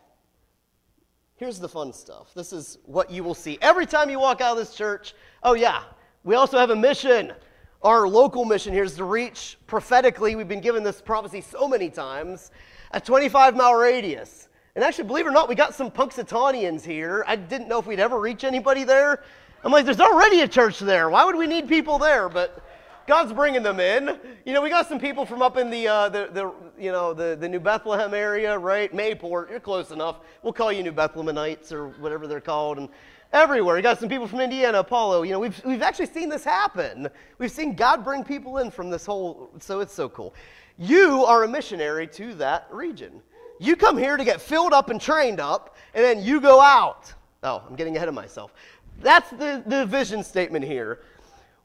here's 1.36 1.60
the 1.60 1.68
fun 1.68 1.92
stuff. 1.92 2.34
This 2.34 2.54
is 2.54 2.78
what 2.86 3.12
you 3.12 3.22
will 3.22 3.34
see 3.34 3.58
every 3.62 3.86
time 3.86 4.10
you 4.10 4.18
walk 4.18 4.40
out 4.40 4.54
of 4.54 4.58
this 4.58 4.74
church. 4.74 5.16
Oh, 5.44 5.56
yeah, 5.56 5.84
we 6.24 6.36
also 6.36 6.58
have 6.58 6.70
a 6.70 6.76
mission. 6.78 7.34
Our 7.82 8.08
local 8.08 8.46
mission 8.46 8.72
here 8.72 8.86
is 8.86 8.96
to 8.96 9.04
reach 9.04 9.58
prophetically, 9.68 10.38
we've 10.38 10.48
been 10.48 10.62
given 10.62 10.84
this 10.84 11.02
prophecy 11.02 11.42
so 11.42 11.68
many 11.68 11.90
times, 11.90 12.50
a 12.92 13.02
25 13.02 13.58
mile 13.58 13.74
radius. 13.74 14.48
And 14.76 14.84
actually, 14.84 15.04
believe 15.04 15.28
it 15.28 15.30
or 15.30 15.34
not, 15.34 15.48
we 15.48 15.56
got 15.56 15.76
some 15.76 15.92
Punxsutaunians 15.92 16.84
here. 16.84 17.24
I 17.28 17.36
didn't 17.36 17.68
know 17.68 17.78
if 17.78 17.86
we'd 17.86 18.00
ever 18.00 18.20
reach 18.20 18.44
anybody 18.44 18.84
there. 18.84 19.24
I'm 19.64 19.72
like, 19.72 19.86
there's 19.86 20.00
already 20.00 20.42
a 20.42 20.48
church 20.48 20.80
there. 20.80 21.10
Why 21.10 21.24
would 21.26 21.36
we 21.36 21.46
need 21.46 21.68
people 21.68 22.00
there? 22.00 22.28
But 22.28 22.60
God's 23.06 23.34
bringing 23.34 23.62
them 23.62 23.80
in. 23.80 24.18
You 24.46 24.54
know, 24.54 24.62
we 24.62 24.70
got 24.70 24.90
some 24.90 25.00
people 25.00 25.28
from 25.28 25.44
up 25.44 25.58
in 25.58 25.70
the, 25.70 25.88
uh, 25.88 26.10
the, 26.10 26.30
the, 26.34 26.54
you 26.82 26.92
know, 26.92 27.14
the, 27.14 27.38
the 27.40 27.48
New 27.48 27.60
Bethlehem 27.60 28.16
area, 28.16 28.58
right? 28.58 28.92
Mayport, 28.92 29.52
you're 29.52 29.60
close 29.60 29.92
enough. 29.92 30.22
We'll 30.42 30.54
call 30.54 30.72
you 30.72 30.82
New 30.82 30.92
Bethlehemites 30.92 31.72
or 31.72 31.90
whatever 31.90 32.26
they're 32.26 32.42
called. 32.42 32.80
And 32.80 32.90
everywhere. 33.34 33.76
We 33.76 33.82
got 33.82 34.00
some 34.00 34.10
people 34.10 34.28
from 34.28 34.40
Indiana, 34.40 34.80
Apollo. 34.80 35.24
You 35.24 35.34
know, 35.34 35.40
we've, 35.40 35.60
we've 35.66 35.82
actually 35.82 36.06
seen 36.06 36.30
this 36.30 36.44
happen. 36.44 37.10
We've 37.40 37.52
seen 37.52 37.76
God 37.76 38.04
bring 38.04 38.24
people 38.24 38.60
in 38.60 38.72
from 38.72 38.90
this 38.90 39.06
whole, 39.06 39.50
so 39.60 39.82
it's 39.82 39.94
so 39.94 40.08
cool. 40.10 40.34
You 40.78 41.26
are 41.26 41.44
a 41.44 41.48
missionary 41.48 42.08
to 42.08 42.34
that 42.36 42.68
region. 42.72 43.22
You 43.60 43.76
come 43.76 43.98
here 43.98 44.18
to 44.18 44.24
get 44.24 44.42
filled 44.42 44.74
up 44.74 44.90
and 44.90 45.00
trained 45.00 45.40
up, 45.40 45.78
and 45.94 46.04
then 46.04 46.24
you 46.24 46.42
go 46.42 46.60
out. 46.60 47.14
Oh, 47.44 47.64
I'm 47.68 47.76
getting 47.76 47.96
ahead 47.96 48.08
of 48.08 48.14
myself. 48.14 48.54
That's 49.02 49.30
the, 49.32 49.64
the 49.66 49.86
vision 49.86 50.24
statement 50.24 50.66
here. 50.66 51.02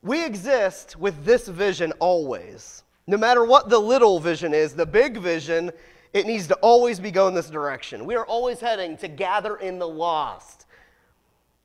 We 0.03 0.25
exist 0.25 0.97
with 0.97 1.25
this 1.25 1.49
vision 1.49 1.93
always. 1.99 2.85
No 3.07 3.17
matter 3.17 3.45
what 3.45 3.69
the 3.69 3.79
little 3.79 4.21
vision 4.21 4.55
is, 4.55 4.75
the 4.75 4.87
big 4.87 5.19
vision, 5.19 5.73
it 6.13 6.27
needs 6.27 6.47
to 6.49 6.55
always 6.57 7.01
be 7.01 7.11
going 7.11 7.35
this 7.35 7.51
direction. 7.51 8.05
We 8.05 8.15
are 8.15 8.27
always 8.27 8.61
heading 8.61 8.97
to 8.99 9.09
gather 9.09 9.57
in 9.57 9.79
the 9.79 9.89
lost. 9.89 10.67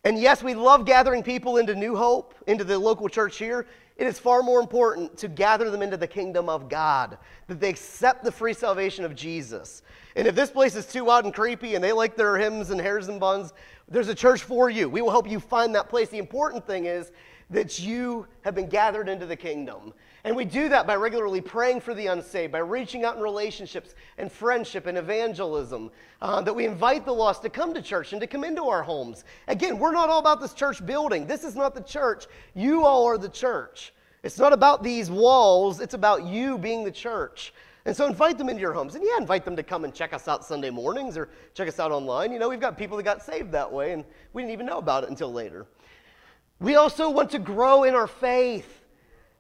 And 0.04 0.20
yes, 0.20 0.44
we 0.44 0.54
love 0.54 0.86
gathering 0.86 1.24
people 1.24 1.58
into 1.58 1.76
New 1.76 1.96
Hope, 1.96 2.36
into 2.48 2.64
the 2.64 2.78
local 2.78 3.08
church 3.08 3.38
here. 3.38 3.68
It 3.96 4.08
is 4.08 4.20
far 4.20 4.42
more 4.42 4.60
important 4.60 5.18
to 5.18 5.28
gather 5.28 5.70
them 5.70 5.82
into 5.82 5.98
the 5.98 6.08
kingdom 6.08 6.50
of 6.50 6.68
God, 6.68 7.18
that 7.48 7.60
they 7.60 7.70
accept 7.70 8.24
the 8.24 8.32
free 8.32 8.54
salvation 8.54 9.06
of 9.06 9.16
Jesus. 9.16 9.84
And 10.16 10.28
if 10.28 10.36
this 10.36 10.52
place 10.52 10.76
is 10.76 10.86
too 10.86 11.10
odd 11.10 11.26
and 11.26 11.34
creepy 11.34 11.76
and 11.76 11.84
they 11.84 11.92
like 11.92 12.16
their 12.16 12.38
hymns 12.38 12.70
and 12.70 12.80
hairs 12.80 13.08
and 13.08 13.20
buns, 13.20 13.54
there's 13.88 14.10
a 14.10 14.16
church 14.16 14.44
for 14.44 14.70
you. 14.70 14.90
We 14.90 15.02
will 15.02 15.12
help 15.12 15.30
you 15.30 15.40
find 15.40 15.74
that 15.76 15.90
place. 15.90 16.10
The 16.10 16.18
important 16.20 16.66
thing 16.66 16.86
is 16.86 17.12
that 17.50 17.80
you 17.80 18.28
have 18.42 18.56
been 18.56 18.68
gathered 18.68 19.10
into 19.10 19.26
the 19.26 19.36
kingdom. 19.36 19.94
And 20.26 20.36
we 20.36 20.46
do 20.46 20.70
that 20.70 20.88
by 20.88 20.96
regularly 20.96 21.42
praying 21.42 21.82
for 21.82 21.94
the 21.94 22.08
unsaved, 22.08 22.54
by 22.54 22.60
reaching 22.60 23.04
out 23.04 23.18
in 23.18 23.22
relationships 23.22 23.94
and 24.18 24.32
friendship 24.32 24.86
and 24.86 24.98
evangelism, 24.98 25.92
uh, 26.22 26.42
that 26.42 26.54
we 26.54 26.66
invite 26.66 27.06
the 27.06 27.14
lost 27.14 27.42
to 27.42 27.50
come 27.50 27.74
to 27.74 27.82
church 27.82 28.14
and 28.14 28.22
to 28.22 28.28
come 28.28 28.46
into 28.46 28.64
our 28.64 28.84
homes. 28.84 29.26
Again, 29.50 29.80
we're 29.80 29.92
not 29.92 30.10
all 30.10 30.20
about 30.20 30.40
this 30.40 30.54
church 30.54 30.84
building. 30.86 31.28
This 31.28 31.44
is 31.44 31.56
not 31.56 31.76
the 31.76 31.82
church. 31.82 32.28
You 32.56 32.86
all 32.86 33.06
are 33.06 33.18
the 33.18 33.30
church. 33.30 33.94
It's 34.24 34.40
not 34.40 34.54
about 34.54 34.84
these 34.84 35.12
walls, 35.12 35.82
it's 35.82 35.94
about 35.94 36.24
you 36.24 36.58
being 36.58 36.86
the 36.86 36.92
church. 36.92 37.54
And 37.86 37.96
so 37.96 38.08
invite 38.08 38.38
them 38.38 38.48
into 38.48 38.62
your 38.62 38.72
homes. 38.72 38.96
And 38.96 39.04
yeah, 39.04 39.18
invite 39.18 39.44
them 39.44 39.56
to 39.58 39.64
come 39.64 39.84
and 39.84 39.94
check 39.94 40.14
us 40.14 40.28
out 40.28 40.46
Sunday 40.46 40.70
mornings 40.70 41.18
or 41.18 41.30
check 41.54 41.68
us 41.68 41.80
out 41.80 41.92
online. 41.92 42.32
You 42.32 42.40
know, 42.40 42.48
we've 42.48 42.60
got 42.60 42.78
people 42.78 42.96
that 42.98 43.04
got 43.04 43.22
saved 43.22 43.52
that 43.52 43.72
way, 43.72 43.92
and 43.92 44.06
we 44.32 44.42
didn't 44.42 44.54
even 44.54 44.66
know 44.66 44.78
about 44.78 45.04
it 45.04 45.10
until 45.10 45.32
later. 45.34 45.66
We 46.60 46.76
also 46.76 47.10
want 47.10 47.32
to 47.32 47.40
grow 47.40 47.84
in 47.84 47.94
our 47.94 48.08
faith. 48.08 48.84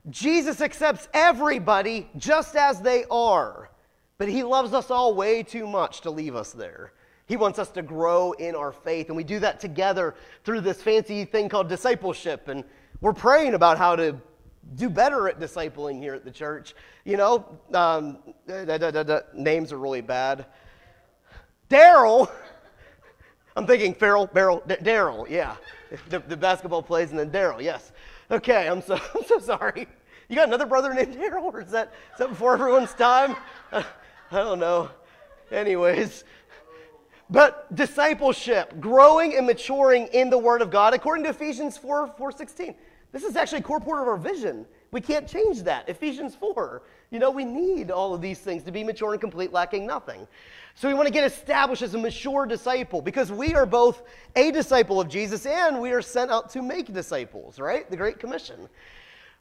Jesus 0.09 0.59
accepts 0.59 1.07
everybody 1.13 2.09
just 2.17 2.57
as 2.57 2.81
they 2.81 3.05
are, 3.09 3.69
but 4.17 4.27
he 4.27 4.43
loves 4.43 4.73
us 4.73 4.91
all 4.91 5.15
way 5.15 5.41
too 5.43 5.65
much 5.65 6.01
to 6.01 6.11
leave 6.11 6.35
us 6.35 6.51
there. 6.51 6.91
He 7.25 7.37
wants 7.37 7.57
us 7.59 7.69
to 7.71 7.81
grow 7.81 8.33
in 8.33 8.55
our 8.55 8.73
faith, 8.73 9.07
and 9.07 9.15
we 9.15 9.23
do 9.23 9.39
that 9.39 9.61
together 9.61 10.15
through 10.43 10.61
this 10.61 10.81
fancy 10.81 11.23
thing 11.23 11.47
called 11.47 11.69
discipleship. 11.69 12.49
And 12.49 12.65
we're 12.99 13.13
praying 13.13 13.53
about 13.53 13.77
how 13.77 13.95
to 13.95 14.17
do 14.75 14.89
better 14.89 15.27
at 15.27 15.39
discipling 15.39 15.99
here 15.99 16.13
at 16.13 16.25
the 16.25 16.31
church. 16.31 16.75
You 17.05 17.17
know, 17.17 17.59
um, 17.73 18.17
da, 18.47 18.77
da, 18.77 18.91
da, 18.91 19.19
names 19.33 19.71
are 19.71 19.77
really 19.77 20.01
bad. 20.01 20.45
Daryl, 21.69 22.31
I'm 23.55 23.67
thinking 23.67 23.93
Farrell, 23.93 24.27
Barrel, 24.27 24.61
Daryl, 24.67 25.29
yeah. 25.29 25.55
The, 26.09 26.19
the 26.19 26.37
basketball 26.37 26.81
plays 26.81 27.11
and 27.11 27.19
then 27.19 27.29
Daryl, 27.29 27.61
yes. 27.61 27.91
Okay, 28.31 28.67
I'm 28.67 28.81
so, 28.81 28.95
I'm 29.15 29.25
so 29.25 29.39
sorry. 29.39 29.87
You 30.29 30.35
got 30.35 30.47
another 30.47 30.65
brother 30.65 30.93
named 30.93 31.15
Daryl, 31.17 31.43
or 31.43 31.61
is 31.61 31.71
that, 31.71 31.93
is 32.13 32.19
that 32.19 32.29
before 32.29 32.53
everyone's 32.53 32.93
time? 32.93 33.35
I 33.71 33.83
don't 34.31 34.59
know. 34.59 34.89
Anyways, 35.51 36.23
but 37.29 37.73
discipleship, 37.75 38.79
growing 38.79 39.35
and 39.35 39.45
maturing 39.45 40.07
in 40.07 40.29
the 40.29 40.37
Word 40.37 40.61
of 40.61 40.71
God, 40.71 40.93
according 40.93 41.23
to 41.25 41.29
Ephesians 41.29 41.77
4 41.77 42.13
4 42.17 42.31
16. 42.31 42.75
This 43.13 43.23
is 43.23 43.35
actually 43.35 43.59
a 43.59 43.63
core 43.63 43.79
part 43.79 44.01
of 44.01 44.07
our 44.07 44.17
vision. 44.17 44.65
We 44.91 44.99
can't 44.99 45.27
change 45.27 45.61
that. 45.63 45.87
Ephesians 45.87 46.35
4. 46.35 46.81
You 47.11 47.19
know, 47.19 47.29
we 47.29 47.45
need 47.45 47.91
all 47.91 48.15
of 48.15 48.21
these 48.21 48.39
things 48.39 48.63
to 48.63 48.71
be 48.71 48.83
mature 48.83 49.11
and 49.11 49.21
complete, 49.21 49.53
lacking 49.53 49.85
nothing. 49.85 50.27
So 50.73 50.87
we 50.87 50.95
want 50.95 51.07
to 51.07 51.13
get 51.13 51.23
established 51.23 51.83
as 51.83 51.93
a 51.93 51.97
mature 51.99 52.47
disciple 52.47 53.03
because 53.03 53.31
we 53.31 53.53
are 53.53 53.67
both 53.67 54.01
a 54.35 54.51
disciple 54.51 54.99
of 54.99 55.09
Jesus 55.09 55.45
and 55.45 55.79
we 55.79 55.91
are 55.91 56.01
sent 56.01 56.31
out 56.31 56.49
to 56.51 56.63
make 56.63 56.91
disciples, 56.91 57.59
right? 57.59 57.87
The 57.89 57.95
Great 57.95 58.19
Commission. 58.19 58.67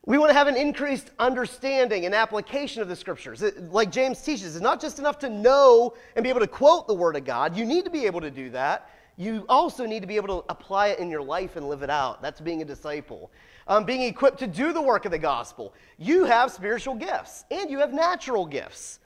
We 0.04 0.18
want 0.18 0.30
to 0.30 0.34
have 0.34 0.48
an 0.48 0.56
increased 0.56 1.10
understanding 1.18 2.04
and 2.04 2.14
application 2.14 2.82
of 2.82 2.88
the 2.88 2.96
scriptures. 2.96 3.40
It, 3.40 3.72
like 3.72 3.90
James 3.90 4.20
teaches, 4.20 4.54
it's 4.54 4.62
not 4.62 4.82
just 4.82 4.98
enough 4.98 5.18
to 5.20 5.30
know 5.30 5.94
and 6.14 6.22
be 6.22 6.28
able 6.28 6.40
to 6.40 6.46
quote 6.46 6.86
the 6.88 6.94
Word 6.94 7.16
of 7.16 7.24
God. 7.24 7.56
You 7.56 7.64
need 7.64 7.86
to 7.86 7.90
be 7.90 8.04
able 8.04 8.20
to 8.20 8.30
do 8.30 8.50
that. 8.50 8.90
You 9.16 9.46
also 9.48 9.86
need 9.86 10.00
to 10.00 10.06
be 10.06 10.16
able 10.16 10.42
to 10.42 10.52
apply 10.52 10.88
it 10.88 10.98
in 10.98 11.08
your 11.08 11.22
life 11.22 11.56
and 11.56 11.68
live 11.68 11.82
it 11.82 11.90
out. 11.90 12.20
That's 12.20 12.40
being 12.40 12.60
a 12.60 12.66
disciple 12.66 13.30
um, 13.72 13.84
being 13.84 14.02
equipped 14.02 14.38
to 14.40 14.46
do 14.46 14.74
the 14.74 14.82
work 14.82 15.06
of 15.06 15.12
the 15.12 15.18
gospel. 15.18 15.72
You 15.96 16.24
have 16.24 16.52
spiritual 16.52 16.94
gifts 16.94 17.46
and 17.50 17.70
you 17.70 17.78
have 17.78 17.94
natural 17.94 18.44
gifts. 18.44 18.98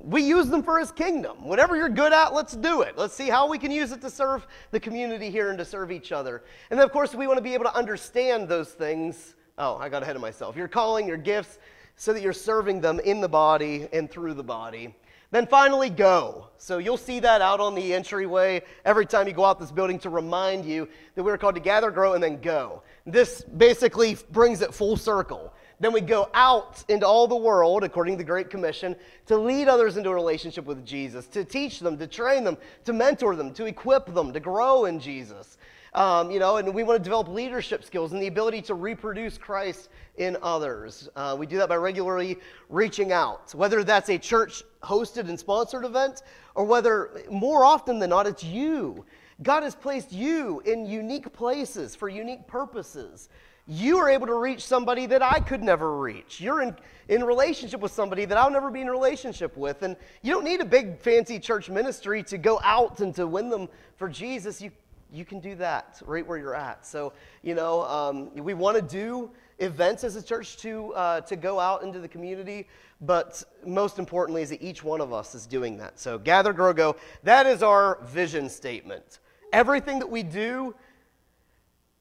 We 0.00 0.22
use 0.22 0.48
them 0.48 0.64
for 0.64 0.80
his 0.80 0.90
kingdom. 0.90 1.44
Whatever 1.44 1.76
you're 1.76 1.88
good 1.88 2.12
at, 2.12 2.34
let's 2.34 2.56
do 2.56 2.82
it. 2.82 2.98
Let's 2.98 3.14
see 3.14 3.28
how 3.28 3.48
we 3.48 3.56
can 3.56 3.70
use 3.70 3.92
it 3.92 4.00
to 4.00 4.10
serve 4.10 4.48
the 4.72 4.80
community 4.80 5.30
here 5.30 5.50
and 5.50 5.58
to 5.58 5.64
serve 5.64 5.92
each 5.92 6.10
other. 6.10 6.42
And 6.70 6.78
then, 6.78 6.84
of 6.84 6.92
course, 6.92 7.14
we 7.14 7.28
want 7.28 7.38
to 7.38 7.42
be 7.42 7.54
able 7.54 7.66
to 7.66 7.74
understand 7.76 8.48
those 8.48 8.70
things. 8.70 9.36
Oh, 9.58 9.76
I 9.76 9.88
got 9.88 10.02
ahead 10.02 10.16
of 10.16 10.22
myself. 10.22 10.56
Your 10.56 10.68
calling, 10.68 11.06
your 11.06 11.16
gifts, 11.16 11.58
so 11.94 12.12
that 12.12 12.22
you're 12.22 12.32
serving 12.32 12.80
them 12.80 12.98
in 13.00 13.20
the 13.20 13.28
body 13.28 13.88
and 13.92 14.10
through 14.10 14.34
the 14.34 14.42
body. 14.42 14.92
Then 15.30 15.46
finally, 15.46 15.90
go. 15.90 16.48
So 16.56 16.78
you'll 16.78 16.96
see 16.96 17.20
that 17.20 17.40
out 17.40 17.60
on 17.60 17.74
the 17.74 17.94
entryway 17.94 18.62
every 18.84 19.06
time 19.06 19.28
you 19.28 19.34
go 19.34 19.44
out 19.44 19.60
this 19.60 19.70
building 19.70 19.98
to 20.00 20.10
remind 20.10 20.64
you 20.64 20.88
that 21.14 21.22
we're 21.22 21.38
called 21.38 21.54
to 21.54 21.60
gather, 21.60 21.90
grow, 21.90 22.14
and 22.14 22.22
then 22.22 22.40
go. 22.40 22.82
This 23.06 23.42
basically 23.42 24.16
brings 24.32 24.62
it 24.62 24.74
full 24.74 24.96
circle. 24.96 25.52
Then 25.80 25.92
we 25.92 26.00
go 26.00 26.28
out 26.34 26.82
into 26.88 27.06
all 27.06 27.28
the 27.28 27.36
world, 27.36 27.84
according 27.84 28.14
to 28.14 28.18
the 28.18 28.24
Great 28.24 28.50
Commission, 28.50 28.96
to 29.26 29.36
lead 29.36 29.68
others 29.68 29.96
into 29.96 30.10
a 30.10 30.14
relationship 30.14 30.64
with 30.64 30.84
Jesus, 30.84 31.26
to 31.28 31.44
teach 31.44 31.78
them, 31.78 31.96
to 31.98 32.06
train 32.06 32.42
them, 32.42 32.56
to 32.84 32.92
mentor 32.92 33.36
them, 33.36 33.52
to 33.54 33.66
equip 33.66 34.12
them, 34.12 34.32
to 34.32 34.40
grow 34.40 34.86
in 34.86 34.98
Jesus. 34.98 35.56
Um, 35.94 36.30
you 36.30 36.38
know, 36.38 36.56
and 36.56 36.74
we 36.74 36.82
want 36.82 36.98
to 36.98 37.02
develop 37.02 37.28
leadership 37.28 37.84
skills 37.84 38.12
and 38.12 38.20
the 38.20 38.26
ability 38.26 38.62
to 38.62 38.74
reproduce 38.74 39.38
Christ 39.38 39.88
in 40.16 40.36
others. 40.42 41.08
Uh, 41.16 41.36
we 41.38 41.46
do 41.46 41.56
that 41.58 41.68
by 41.68 41.76
regularly 41.76 42.38
reaching 42.68 43.12
out, 43.12 43.54
whether 43.54 43.82
that's 43.82 44.10
a 44.10 44.18
church 44.18 44.62
hosted 44.82 45.28
and 45.28 45.38
sponsored 45.38 45.84
event 45.84 46.22
or 46.54 46.64
whether 46.64 47.22
more 47.30 47.64
often 47.64 47.98
than 47.98 48.10
not 48.10 48.26
it's 48.26 48.44
you. 48.44 49.04
God 49.42 49.62
has 49.62 49.74
placed 49.74 50.12
you 50.12 50.60
in 50.60 50.84
unique 50.84 51.32
places 51.32 51.94
for 51.94 52.08
unique 52.08 52.46
purposes. 52.46 53.28
You 53.70 53.98
are 53.98 54.08
able 54.08 54.26
to 54.26 54.34
reach 54.34 54.64
somebody 54.64 55.06
that 55.06 55.22
I 55.22 55.40
could 55.40 55.62
never 55.62 55.98
reach. 55.98 56.40
You're 56.40 56.62
in, 56.62 56.76
in 57.08 57.22
relationship 57.22 57.80
with 57.80 57.92
somebody 57.92 58.24
that 58.24 58.38
I'll 58.38 58.50
never 58.50 58.70
be 58.70 58.80
in 58.80 58.88
relationship 58.88 59.56
with. 59.56 59.82
And 59.82 59.94
you 60.22 60.32
don't 60.32 60.44
need 60.44 60.60
a 60.60 60.64
big 60.64 60.98
fancy 60.98 61.38
church 61.38 61.68
ministry 61.68 62.22
to 62.24 62.38
go 62.38 62.58
out 62.64 63.00
and 63.00 63.14
to 63.14 63.26
win 63.26 63.50
them 63.50 63.68
for 63.96 64.08
Jesus. 64.08 64.62
You 64.62 64.70
you 65.12 65.24
can 65.24 65.40
do 65.40 65.54
that 65.56 66.00
right 66.06 66.26
where 66.26 66.38
you're 66.38 66.54
at. 66.54 66.86
So, 66.86 67.12
you 67.42 67.54
know, 67.54 67.82
um, 67.82 68.34
we 68.34 68.54
want 68.54 68.76
to 68.76 68.82
do 68.82 69.30
events 69.58 70.04
as 70.04 70.16
a 70.16 70.22
church 70.22 70.56
to, 70.58 70.92
uh, 70.94 71.20
to 71.22 71.36
go 71.36 71.58
out 71.58 71.82
into 71.82 71.98
the 71.98 72.08
community, 72.08 72.68
but 73.00 73.42
most 73.66 73.98
importantly 73.98 74.42
is 74.42 74.50
that 74.50 74.62
each 74.62 74.84
one 74.84 75.00
of 75.00 75.12
us 75.12 75.34
is 75.34 75.46
doing 75.46 75.76
that. 75.78 75.98
So, 75.98 76.18
gather, 76.18 76.52
grow, 76.52 76.72
go. 76.72 76.96
That 77.22 77.46
is 77.46 77.62
our 77.62 77.98
vision 78.04 78.48
statement. 78.48 79.20
Everything 79.52 79.98
that 79.98 80.10
we 80.10 80.22
do 80.22 80.74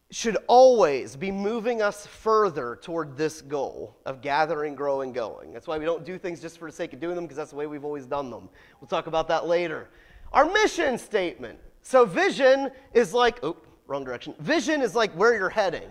should 0.10 0.38
always 0.48 1.16
be 1.18 1.32
moving 1.32 1.82
us 1.82 2.06
further 2.06 2.78
toward 2.82 3.18
this 3.18 3.42
goal 3.42 3.98
of 4.06 4.22
gathering, 4.22 4.74
growing, 4.74 5.12
going. 5.12 5.52
That's 5.52 5.68
why 5.68 5.78
we 5.78 5.86
don't 5.86 6.06
do 6.06 6.18
things 6.18 6.40
just 6.40 6.58
for 6.58 6.70
the 6.70 6.76
sake 6.76 6.94
of 6.94 7.00
doing 7.00 7.16
them, 7.16 7.26
because 7.26 7.36
that's 7.38 7.52
the 7.52 7.58
way 7.58 7.68
we've 7.68 7.84
always 7.84 8.06
done 8.06 8.30
them. 8.30 8.48
We'll 8.80 8.88
talk 8.88 9.08
about 9.08 9.28
that 9.28 9.48
later. 9.48 9.90
Our 10.32 10.46
mission 10.46 10.98
statement 10.98 11.60
so 11.88 12.04
vision 12.04 12.70
is 12.94 13.14
like, 13.14 13.40
oh, 13.44 13.56
wrong 13.88 14.04
direction. 14.04 14.36
Vision 14.40 14.82
is 14.82 14.94
like 14.94 15.10
where 15.14 15.34
you're 15.34 15.48
heading. 15.48 15.88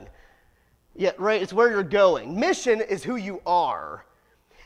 Yeah, 0.94 1.12
right? 1.16 1.40
It's 1.40 1.54
where 1.54 1.70
you're 1.70 1.82
going. 1.82 2.38
Mission 2.38 2.82
is 2.82 3.02
who 3.02 3.16
you 3.16 3.40
are. 3.46 4.04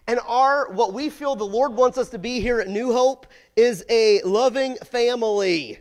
And 0.08 0.18
our 0.26 0.72
what 0.72 0.92
we 0.92 1.08
feel 1.08 1.36
the 1.36 1.44
Lord 1.44 1.72
wants 1.72 1.98
us 1.98 2.08
to 2.08 2.18
be 2.18 2.40
here 2.40 2.58
at 2.58 2.66
New 2.66 2.92
Hope 2.92 3.28
is 3.54 3.84
a 3.88 4.20
loving 4.22 4.74
family. 4.78 5.78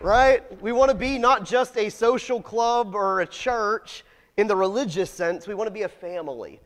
right? 0.00 0.58
We 0.62 0.72
want 0.72 0.90
to 0.90 0.96
be 0.96 1.18
not 1.18 1.44
just 1.44 1.76
a 1.76 1.90
social 1.90 2.40
club 2.40 2.94
or 2.94 3.20
a 3.20 3.26
church 3.26 4.06
in 4.38 4.46
the 4.46 4.56
religious 4.56 5.10
sense, 5.10 5.46
we 5.46 5.52
want 5.52 5.66
to 5.66 5.72
be 5.72 5.82
a 5.82 5.88
family. 5.88 6.62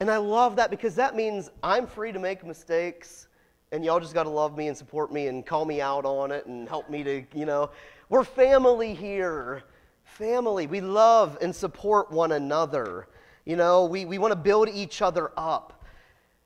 And 0.00 0.10
I 0.10 0.16
love 0.16 0.56
that 0.56 0.70
because 0.70 0.96
that 0.96 1.14
means 1.14 1.48
I'm 1.62 1.86
free 1.86 2.10
to 2.10 2.18
make 2.18 2.44
mistakes 2.44 3.28
and 3.76 3.84
y'all 3.84 4.00
just 4.00 4.14
got 4.14 4.22
to 4.22 4.30
love 4.30 4.56
me 4.56 4.68
and 4.68 4.76
support 4.76 5.12
me 5.12 5.26
and 5.26 5.44
call 5.44 5.66
me 5.66 5.82
out 5.82 6.06
on 6.06 6.32
it 6.32 6.46
and 6.46 6.66
help 6.66 6.88
me 6.88 7.04
to, 7.04 7.22
you 7.34 7.44
know, 7.44 7.70
we're 8.08 8.24
family 8.24 8.94
here. 8.94 9.62
Family. 10.02 10.66
We 10.66 10.80
love 10.80 11.36
and 11.42 11.54
support 11.54 12.10
one 12.10 12.32
another. 12.32 13.06
You 13.44 13.56
know, 13.56 13.84
we, 13.84 14.06
we 14.06 14.16
want 14.16 14.32
to 14.32 14.36
build 14.36 14.70
each 14.70 15.02
other 15.02 15.30
up. 15.36 15.84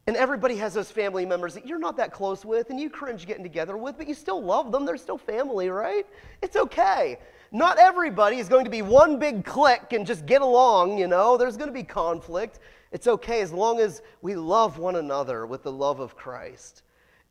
And 0.09 0.17
everybody 0.17 0.57
has 0.57 0.75
those 0.75 0.91
family 0.91 1.25
members 1.25 1.55
that 1.55 1.69
you're 1.69 1.79
not 1.79 1.97
that 1.99 2.13
close 2.13 2.45
with 2.45 2.71
and 2.71 2.81
you 2.81 2.91
cringe 2.91 3.27
getting 3.29 3.45
together 3.45 3.77
with, 3.77 3.97
but 3.97 4.09
you 4.09 4.15
still 4.15 4.43
love 4.43 4.73
them. 4.73 4.85
They're 4.85 4.97
still 4.97 5.19
family, 5.19 5.69
right? 5.69 6.07
It's 6.43 6.57
okay. 6.57 7.17
Not 7.53 7.79
everybody 7.79 8.39
is 8.39 8.49
going 8.49 8.65
to 8.65 8.71
be 8.71 8.83
one 8.83 9.21
big 9.21 9.45
clique 9.45 9.93
and 9.93 10.05
just 10.05 10.27
get 10.27 10.43
along, 10.43 10.99
you 10.99 11.07
know. 11.07 11.37
There's 11.37 11.57
going 11.57 11.69
to 11.71 11.75
be 11.75 11.85
conflict. 11.85 12.59
It's 12.91 13.07
okay 13.07 13.41
as 13.41 13.53
long 13.53 13.79
as 13.79 14.03
we 14.21 14.35
love 14.35 14.79
one 14.79 14.97
another 14.97 15.47
with 15.47 15.63
the 15.63 15.71
love 15.71 16.01
of 16.01 16.17
Christ 16.17 16.83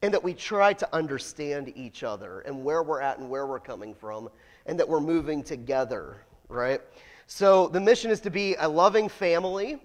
and 0.02 0.14
that 0.14 0.24
we 0.24 0.34
try 0.34 0.74
to 0.74 0.96
understand 0.96 1.74
each 1.76 2.04
other 2.04 2.42
and 2.42 2.64
where 2.64 2.84
we're 2.84 3.02
at 3.02 3.20
and 3.20 3.30
where 3.30 3.46
we're 3.46 3.60
coming 3.60 3.94
from 3.94 4.30
and 4.66 4.80
that 4.80 4.88
we're 4.88 5.02
moving 5.02 5.44
together, 5.44 6.24
right? 6.48 6.82
So 7.28 7.68
the 7.68 7.80
mission 7.80 8.10
is 8.10 8.22
to 8.22 8.30
be 8.30 8.56
a 8.56 8.68
loving 8.68 9.10
family, 9.10 9.80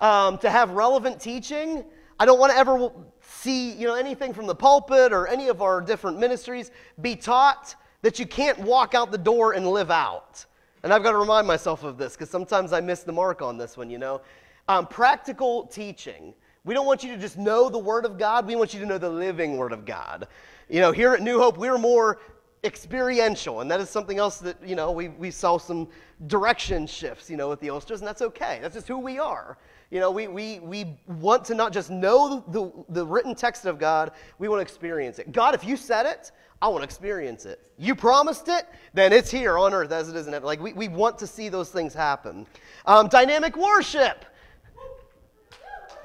um, 0.00 0.38
to 0.38 0.50
have 0.50 0.70
relevant 0.70 1.20
teaching. 1.20 1.84
I 2.18 2.26
don't 2.26 2.38
want 2.38 2.52
to 2.52 2.58
ever 2.58 2.90
see 3.22 3.72
you 3.72 3.86
know 3.86 3.94
anything 3.94 4.34
from 4.34 4.46
the 4.46 4.54
pulpit 4.54 5.12
or 5.12 5.26
any 5.26 5.48
of 5.48 5.62
our 5.62 5.80
different 5.80 6.18
ministries 6.18 6.70
be 7.00 7.16
taught 7.16 7.74
that 8.02 8.18
you 8.18 8.26
can't 8.26 8.58
walk 8.58 8.94
out 8.94 9.10
the 9.10 9.18
door 9.18 9.52
and 9.52 9.66
live 9.70 9.90
out. 9.90 10.44
And 10.82 10.92
I've 10.92 11.02
got 11.02 11.12
to 11.12 11.18
remind 11.18 11.46
myself 11.46 11.84
of 11.84 11.98
this 11.98 12.14
because 12.14 12.30
sometimes 12.30 12.72
I 12.72 12.80
miss 12.80 13.02
the 13.02 13.12
mark 13.12 13.42
on 13.42 13.58
this 13.58 13.76
one, 13.76 13.90
you 13.90 13.98
know. 13.98 14.22
Um, 14.68 14.86
practical 14.86 15.66
teaching. 15.66 16.34
We 16.64 16.74
don't 16.74 16.86
want 16.86 17.02
you 17.02 17.14
to 17.14 17.18
just 17.18 17.38
know 17.38 17.70
the 17.70 17.78
Word 17.78 18.04
of 18.04 18.18
God, 18.18 18.46
we 18.46 18.54
want 18.54 18.74
you 18.74 18.80
to 18.80 18.86
know 18.86 18.98
the 18.98 19.08
living 19.08 19.56
Word 19.56 19.72
of 19.72 19.86
God. 19.86 20.28
You 20.68 20.80
know, 20.80 20.92
here 20.92 21.14
at 21.14 21.22
New 21.22 21.38
Hope, 21.38 21.56
we're 21.56 21.78
more 21.78 22.18
experiential, 22.64 23.60
and 23.60 23.70
that 23.70 23.80
is 23.80 23.88
something 23.88 24.18
else 24.18 24.38
that, 24.38 24.56
you 24.66 24.76
know, 24.76 24.90
we, 24.90 25.08
we 25.08 25.30
saw 25.30 25.56
some 25.56 25.88
direction 26.26 26.86
shifts, 26.86 27.30
you 27.30 27.38
know, 27.38 27.48
with 27.48 27.60
the 27.60 27.70
Ulsters, 27.70 28.00
and 28.00 28.08
that's 28.08 28.20
okay. 28.20 28.58
That's 28.60 28.74
just 28.74 28.86
who 28.86 28.98
we 28.98 29.18
are. 29.18 29.56
You 29.90 30.00
know, 30.00 30.10
we, 30.10 30.28
we, 30.28 30.58
we 30.60 30.98
want 31.06 31.46
to 31.46 31.54
not 31.54 31.72
just 31.72 31.90
know 31.90 32.44
the, 32.48 32.70
the, 32.90 33.04
written 33.06 33.34
text 33.34 33.64
of 33.64 33.78
God, 33.78 34.12
we 34.38 34.48
want 34.48 34.58
to 34.58 34.62
experience 34.62 35.18
it. 35.18 35.32
God, 35.32 35.54
if 35.54 35.64
you 35.64 35.76
said 35.76 36.04
it, 36.04 36.30
I 36.60 36.68
want 36.68 36.82
to 36.82 36.84
experience 36.84 37.46
it. 37.46 37.72
You 37.78 37.94
promised 37.94 38.48
it, 38.48 38.68
then 38.92 39.14
it's 39.14 39.30
here 39.30 39.56
on 39.56 39.72
earth 39.72 39.90
as 39.90 40.10
it 40.10 40.14
is 40.14 40.26
in 40.26 40.34
heaven. 40.34 40.46
Like, 40.46 40.60
we, 40.60 40.74
we 40.74 40.88
want 40.88 41.18
to 41.18 41.26
see 41.26 41.48
those 41.48 41.70
things 41.70 41.94
happen. 41.94 42.46
Um, 42.84 43.08
dynamic 43.08 43.56
worship. 43.56 44.26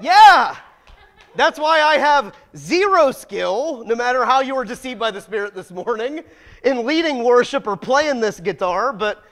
Yeah. 0.00 0.56
That's 1.36 1.58
why 1.58 1.82
I 1.82 1.98
have 1.98 2.34
zero 2.56 3.10
skill, 3.12 3.84
no 3.86 3.94
matter 3.94 4.24
how 4.24 4.40
you 4.40 4.54
were 4.54 4.64
deceived 4.64 4.98
by 4.98 5.10
the 5.10 5.20
Spirit 5.20 5.54
this 5.54 5.70
morning, 5.70 6.24
in 6.64 6.86
leading 6.86 7.22
worship 7.22 7.66
or 7.66 7.76
playing 7.76 8.20
this 8.20 8.40
guitar, 8.40 8.92
but 8.92 9.22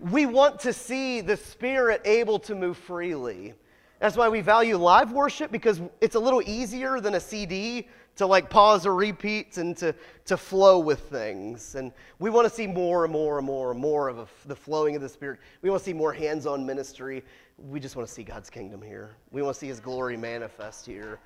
we 0.00 0.26
want 0.26 0.58
to 0.60 0.72
see 0.72 1.20
the 1.20 1.36
Spirit 1.36 2.02
able 2.04 2.38
to 2.40 2.54
move 2.54 2.76
freely. 2.76 3.54
That's 4.00 4.16
why 4.16 4.28
we 4.28 4.40
value 4.40 4.76
live 4.76 5.12
worship 5.12 5.50
because 5.50 5.80
it's 6.00 6.14
a 6.14 6.20
little 6.20 6.42
easier 6.42 7.00
than 7.00 7.14
a 7.14 7.20
CD 7.20 7.88
to 8.16 8.26
like 8.26 8.50
pause 8.50 8.84
or 8.84 8.96
repeat 8.96 9.58
and 9.58 9.76
to, 9.76 9.94
to 10.24 10.36
flow 10.36 10.80
with 10.80 11.00
things. 11.08 11.76
And 11.76 11.92
we 12.18 12.30
want 12.30 12.48
to 12.48 12.54
see 12.54 12.66
more 12.66 13.04
and 13.04 13.12
more 13.12 13.38
and 13.38 13.46
more 13.46 13.70
and 13.70 13.80
more 13.80 14.08
of 14.08 14.18
a, 14.18 14.26
the 14.46 14.56
flowing 14.56 14.96
of 14.96 15.02
the 15.02 15.08
Spirit. 15.08 15.38
We 15.62 15.70
want 15.70 15.82
to 15.82 15.84
see 15.84 15.92
more 15.92 16.12
hands 16.12 16.46
on 16.46 16.66
ministry 16.66 17.24
we 17.58 17.80
just 17.80 17.96
want 17.96 18.06
to 18.06 18.14
see 18.14 18.22
God's 18.22 18.50
kingdom 18.50 18.80
here. 18.80 19.16
We 19.30 19.42
want 19.42 19.54
to 19.54 19.60
see 19.60 19.66
His 19.66 19.80
glory 19.80 20.16
manifest 20.16 20.86
here. 20.86 21.18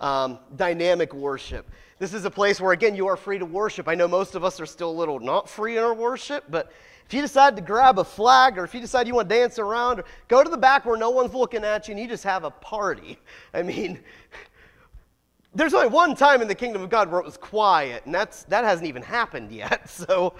Um, 0.00 0.38
dynamic 0.56 1.12
worship. 1.12 1.70
This 1.98 2.14
is 2.14 2.24
a 2.24 2.30
place 2.30 2.60
where, 2.60 2.72
again, 2.72 2.94
you 2.94 3.06
are 3.06 3.16
free 3.16 3.38
to 3.38 3.44
worship. 3.44 3.86
I 3.86 3.94
know 3.94 4.08
most 4.08 4.34
of 4.34 4.44
us 4.44 4.58
are 4.58 4.66
still 4.66 4.90
a 4.90 4.92
little 4.92 5.20
not 5.20 5.48
free 5.48 5.76
in 5.76 5.82
our 5.84 5.92
worship, 5.92 6.44
but 6.48 6.72
if 7.04 7.12
you 7.12 7.20
decide 7.20 7.56
to 7.56 7.62
grab 7.62 7.98
a 7.98 8.04
flag 8.04 8.56
or 8.56 8.64
if 8.64 8.72
you 8.72 8.80
decide 8.80 9.06
you 9.06 9.14
want 9.14 9.28
to 9.28 9.34
dance 9.34 9.58
around, 9.58 10.00
or 10.00 10.04
go 10.28 10.42
to 10.42 10.48
the 10.48 10.56
back 10.56 10.86
where 10.86 10.96
no 10.96 11.10
one's 11.10 11.34
looking 11.34 11.64
at 11.64 11.86
you 11.88 11.92
and 11.92 12.00
you 12.00 12.08
just 12.08 12.24
have 12.24 12.44
a 12.44 12.50
party. 12.50 13.18
I 13.54 13.62
mean, 13.62 14.00
there's 15.54 15.74
only 15.74 15.88
one 15.88 16.14
time 16.14 16.40
in 16.40 16.48
the 16.48 16.54
kingdom 16.54 16.82
of 16.82 16.88
God 16.88 17.10
where 17.10 17.20
it 17.20 17.26
was 17.26 17.36
quiet, 17.36 18.06
and 18.06 18.14
that's, 18.14 18.44
that 18.44 18.64
hasn't 18.64 18.88
even 18.88 19.02
happened 19.02 19.52
yet. 19.52 19.90
So, 19.90 20.34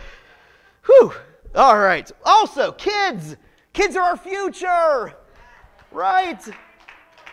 whew. 0.86 1.12
All 1.54 1.78
right. 1.78 2.10
Also, 2.24 2.72
kids. 2.72 3.36
Kids 3.72 3.94
are 3.96 4.02
our 4.02 4.16
future. 4.16 5.14
Right? 5.92 6.40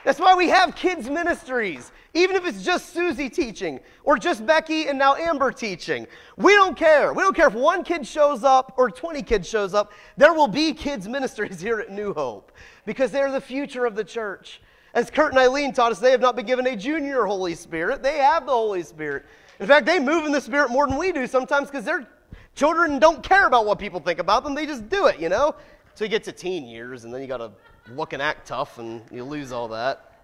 That's 0.03 0.19
why 0.19 0.35
we 0.35 0.49
have 0.49 0.75
kids' 0.75 1.09
ministries. 1.09 1.91
Even 2.13 2.35
if 2.35 2.45
it's 2.47 2.63
just 2.63 2.93
Susie 2.93 3.29
teaching 3.29 3.79
or 4.03 4.17
just 4.17 4.45
Becky 4.45 4.87
and 4.87 4.97
now 4.97 5.15
Amber 5.15 5.51
teaching. 5.51 6.07
We 6.37 6.53
don't 6.53 6.75
care. 6.75 7.13
We 7.13 7.21
don't 7.21 7.35
care 7.35 7.47
if 7.47 7.53
one 7.53 7.83
kid 7.83 8.07
shows 8.07 8.43
up 8.43 8.73
or 8.77 8.89
20 8.89 9.21
kids 9.21 9.47
shows 9.47 9.73
up. 9.73 9.91
There 10.15 10.33
will 10.33 10.47
be 10.47 10.73
kids' 10.73 11.07
ministries 11.09 11.59
here 11.59 11.79
at 11.79 11.91
New 11.91 12.13
Hope 12.13 12.51
because 12.85 13.11
they're 13.11 13.31
the 13.31 13.41
future 13.41 13.85
of 13.85 13.95
the 13.95 14.03
church. 14.03 14.61
As 14.93 15.11
Kurt 15.11 15.31
and 15.31 15.39
Eileen 15.39 15.73
taught 15.73 15.91
us, 15.91 15.99
they 15.99 16.11
have 16.11 16.21
not 16.21 16.35
been 16.35 16.45
given 16.45 16.65
a 16.65 16.75
junior 16.75 17.25
Holy 17.25 17.53
Spirit. 17.53 18.01
They 18.01 18.17
have 18.17 18.45
the 18.45 18.51
Holy 18.51 18.81
Spirit. 18.81 19.25
In 19.59 19.67
fact, 19.67 19.85
they 19.85 19.99
move 19.99 20.25
in 20.25 20.31
the 20.31 20.41
Spirit 20.41 20.71
more 20.71 20.87
than 20.87 20.97
we 20.97 21.11
do 21.11 21.27
sometimes 21.27 21.69
because 21.69 21.85
their 21.85 22.07
children 22.55 22.97
don't 22.97 23.21
care 23.21 23.45
about 23.45 23.65
what 23.65 23.77
people 23.77 23.99
think 23.99 24.19
about 24.19 24.43
them. 24.43 24.55
They 24.55 24.65
just 24.65 24.89
do 24.89 25.05
it, 25.07 25.19
you 25.19 25.29
know? 25.29 25.53
So 25.93 26.03
you 26.03 26.09
get 26.09 26.23
to 26.23 26.31
teen 26.31 26.65
years 26.65 27.03
and 27.03 27.13
then 27.13 27.21
you 27.21 27.27
got 27.27 27.37
to 27.37 27.51
look 27.95 28.13
and 28.13 28.21
act 28.21 28.47
tough 28.47 28.77
and 28.77 29.01
you 29.11 29.23
lose 29.23 29.51
all 29.51 29.67
that. 29.69 30.21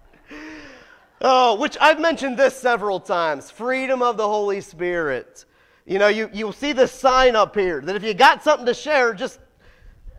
Oh, 1.20 1.58
which 1.58 1.76
I've 1.80 2.00
mentioned 2.00 2.36
this 2.36 2.56
several 2.56 3.00
times 3.00 3.50
freedom 3.50 4.02
of 4.02 4.16
the 4.16 4.26
Holy 4.26 4.60
Spirit. 4.60 5.44
You 5.86 5.98
know, 5.98 6.08
you, 6.08 6.30
you'll 6.32 6.52
see 6.52 6.72
this 6.72 6.92
sign 6.92 7.36
up 7.36 7.54
here 7.54 7.80
that 7.80 7.96
if 7.96 8.02
you 8.02 8.14
got 8.14 8.42
something 8.42 8.66
to 8.66 8.74
share, 8.74 9.14
just 9.14 9.38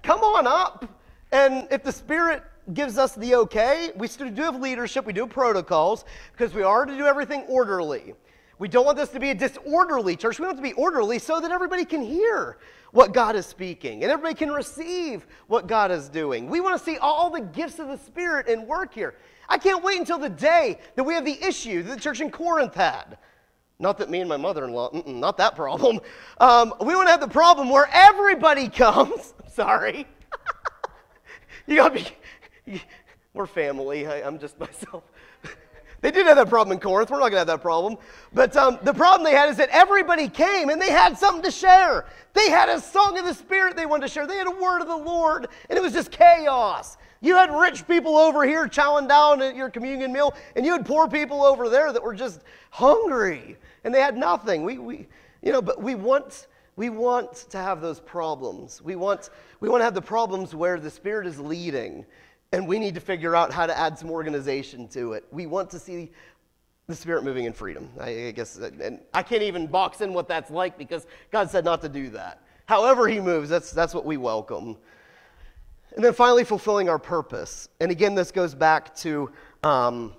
come 0.03 0.21
on 0.21 0.47
up. 0.47 0.87
And 1.31 1.67
if 1.71 1.83
the 1.83 1.91
Spirit 1.91 2.43
gives 2.73 2.97
us 2.97 3.13
the 3.15 3.35
okay, 3.35 3.91
we 3.95 4.07
still 4.07 4.29
do 4.29 4.43
have 4.43 4.59
leadership, 4.59 5.05
we 5.05 5.13
do 5.13 5.27
protocols, 5.27 6.05
because 6.31 6.53
we 6.53 6.63
are 6.63 6.85
to 6.85 6.97
do 6.97 7.05
everything 7.05 7.41
orderly. 7.47 8.13
We 8.57 8.67
don't 8.67 8.85
want 8.85 8.97
this 8.97 9.09
to 9.09 9.19
be 9.19 9.31
a 9.31 9.35
disorderly 9.35 10.15
church. 10.15 10.39
We 10.39 10.45
want 10.45 10.57
it 10.57 10.61
to 10.61 10.67
be 10.67 10.73
orderly 10.73 11.19
so 11.19 11.41
that 11.41 11.51
everybody 11.51 11.83
can 11.83 12.01
hear 12.01 12.57
what 12.91 13.13
God 13.13 13.35
is 13.35 13.45
speaking 13.45 14.03
and 14.03 14.11
everybody 14.11 14.35
can 14.35 14.51
receive 14.51 15.27
what 15.47 15.67
God 15.67 15.91
is 15.91 16.07
doing. 16.07 16.49
We 16.49 16.61
want 16.61 16.77
to 16.77 16.83
see 16.83 16.97
all 16.97 17.29
the 17.29 17.41
gifts 17.41 17.79
of 17.79 17.89
the 17.89 17.97
Spirit 17.97 18.47
in 18.47 18.65
work 18.65 18.93
here. 18.93 19.15
I 19.49 19.57
can't 19.57 19.83
wait 19.83 19.99
until 19.99 20.17
the 20.17 20.29
day 20.29 20.79
that 20.95 21.03
we 21.03 21.13
have 21.13 21.25
the 21.25 21.43
issue 21.45 21.83
that 21.83 21.95
the 21.95 21.99
church 21.99 22.21
in 22.21 22.31
Corinth 22.31 22.73
had. 22.73 23.17
Not 23.77 23.97
that 23.97 24.09
me 24.09 24.21
and 24.21 24.29
my 24.29 24.37
mother 24.37 24.63
in 24.63 24.71
law, 24.71 24.89
not 25.05 25.37
that 25.37 25.55
problem. 25.55 25.99
Um, 26.39 26.73
we 26.79 26.95
want 26.95 27.07
to 27.07 27.11
have 27.11 27.19
the 27.19 27.27
problem 27.27 27.69
where 27.69 27.89
everybody 27.91 28.69
comes. 28.69 29.33
Sorry. 29.51 30.07
you 31.67 31.75
got 31.75 31.93
to 31.93 32.05
be, 32.65 32.81
we're 33.33 33.45
family. 33.45 34.07
I, 34.07 34.25
I'm 34.25 34.39
just 34.39 34.57
myself. 34.59 35.03
They 36.05 36.11
did 36.11 36.27
have 36.27 36.37
that 36.37 36.49
problem 36.49 36.71
in 36.71 36.79
Corinth. 36.79 37.09
We're 37.09 37.17
not 37.17 37.31
going 37.31 37.31
to 37.31 37.37
have 37.39 37.47
that 37.47 37.63
problem. 37.63 37.97
But 38.31 38.55
um, 38.55 38.77
the 38.83 38.93
problem 38.93 39.23
they 39.23 39.35
had 39.35 39.49
is 39.49 39.57
that 39.57 39.69
everybody 39.69 40.29
came 40.29 40.69
and 40.69 40.79
they 40.79 40.91
had 40.91 41.17
something 41.17 41.41
to 41.41 41.49
share. 41.49 42.05
They 42.33 42.51
had 42.51 42.69
a 42.69 42.79
song 42.79 43.17
of 43.17 43.25
the 43.25 43.33
Spirit 43.33 43.75
they 43.75 43.87
wanted 43.87 44.03
to 44.03 44.13
share. 44.13 44.27
They 44.27 44.37
had 44.37 44.45
a 44.45 44.51
word 44.51 44.81
of 44.81 44.87
the 44.87 44.95
Lord, 44.95 45.47
and 45.67 45.79
it 45.79 45.81
was 45.81 45.93
just 45.93 46.11
chaos. 46.11 46.97
You 47.21 47.35
had 47.35 47.49
rich 47.51 47.87
people 47.87 48.17
over 48.17 48.45
here 48.45 48.67
chowing 48.67 49.07
down 49.07 49.41
at 49.41 49.55
your 49.55 49.71
communion 49.71 50.13
meal, 50.13 50.35
and 50.55 50.63
you 50.63 50.73
had 50.73 50.85
poor 50.85 51.07
people 51.07 51.43
over 51.43 51.69
there 51.69 51.91
that 51.91 52.03
were 52.03 52.13
just 52.13 52.41
hungry 52.69 53.57
and 53.83 53.91
they 53.91 53.99
had 53.99 54.15
nothing. 54.15 54.63
We, 54.63 54.77
we, 54.77 55.07
you 55.41 55.51
know, 55.51 55.61
but 55.63 55.81
we 55.81 55.95
want, 55.95 56.45
we 56.75 56.89
want 56.89 57.33
to 57.49 57.57
have 57.57 57.81
those 57.81 57.99
problems. 57.99 58.79
We 58.79 58.95
want, 58.95 59.31
we 59.59 59.69
want 59.69 59.81
to 59.81 59.85
have 59.85 59.95
the 59.95 60.03
problems 60.03 60.53
where 60.53 60.79
the 60.79 60.91
Spirit 60.91 61.25
is 61.25 61.39
leading 61.39 62.05
and 62.55 62.65
we 62.65 62.79
need 62.79 62.95
to 62.95 63.01
figure 63.01 63.35
out 63.35 63.51
how 63.51 63.65
to 63.65 63.77
add 63.77 63.99
some 63.99 64.09
organization 64.09 64.87
to 64.87 65.11
it. 65.11 65.25
We 65.29 65.45
want 65.45 65.69
to 65.71 65.79
see 65.79 66.13
the 66.87 66.95
Spirit 66.95 67.25
moving 67.25 67.43
in 67.43 67.51
freedom. 67.51 67.89
I, 67.99 68.31
guess, 68.33 68.55
and 68.55 69.01
I 69.13 69.23
can't 69.23 69.41
even 69.41 69.67
box 69.67 69.99
in 69.99 70.13
what 70.13 70.29
that's 70.29 70.49
like 70.49 70.77
because 70.77 71.05
God 71.33 71.49
said 71.51 71.65
not 71.65 71.81
to 71.81 71.89
do 71.89 72.11
that. 72.11 72.41
However, 72.65 73.09
He 73.09 73.19
moves, 73.19 73.49
that's, 73.49 73.71
that's 73.71 73.93
what 73.93 74.05
we 74.05 74.15
welcome. 74.15 74.77
And 75.97 76.03
then 76.05 76.13
finally, 76.13 76.45
fulfilling 76.45 76.87
our 76.87 76.97
purpose. 76.97 77.67
And 77.81 77.91
again, 77.91 78.15
this 78.15 78.31
goes 78.31 78.55
back 78.55 78.95
to, 78.97 79.33
um, 79.63 80.13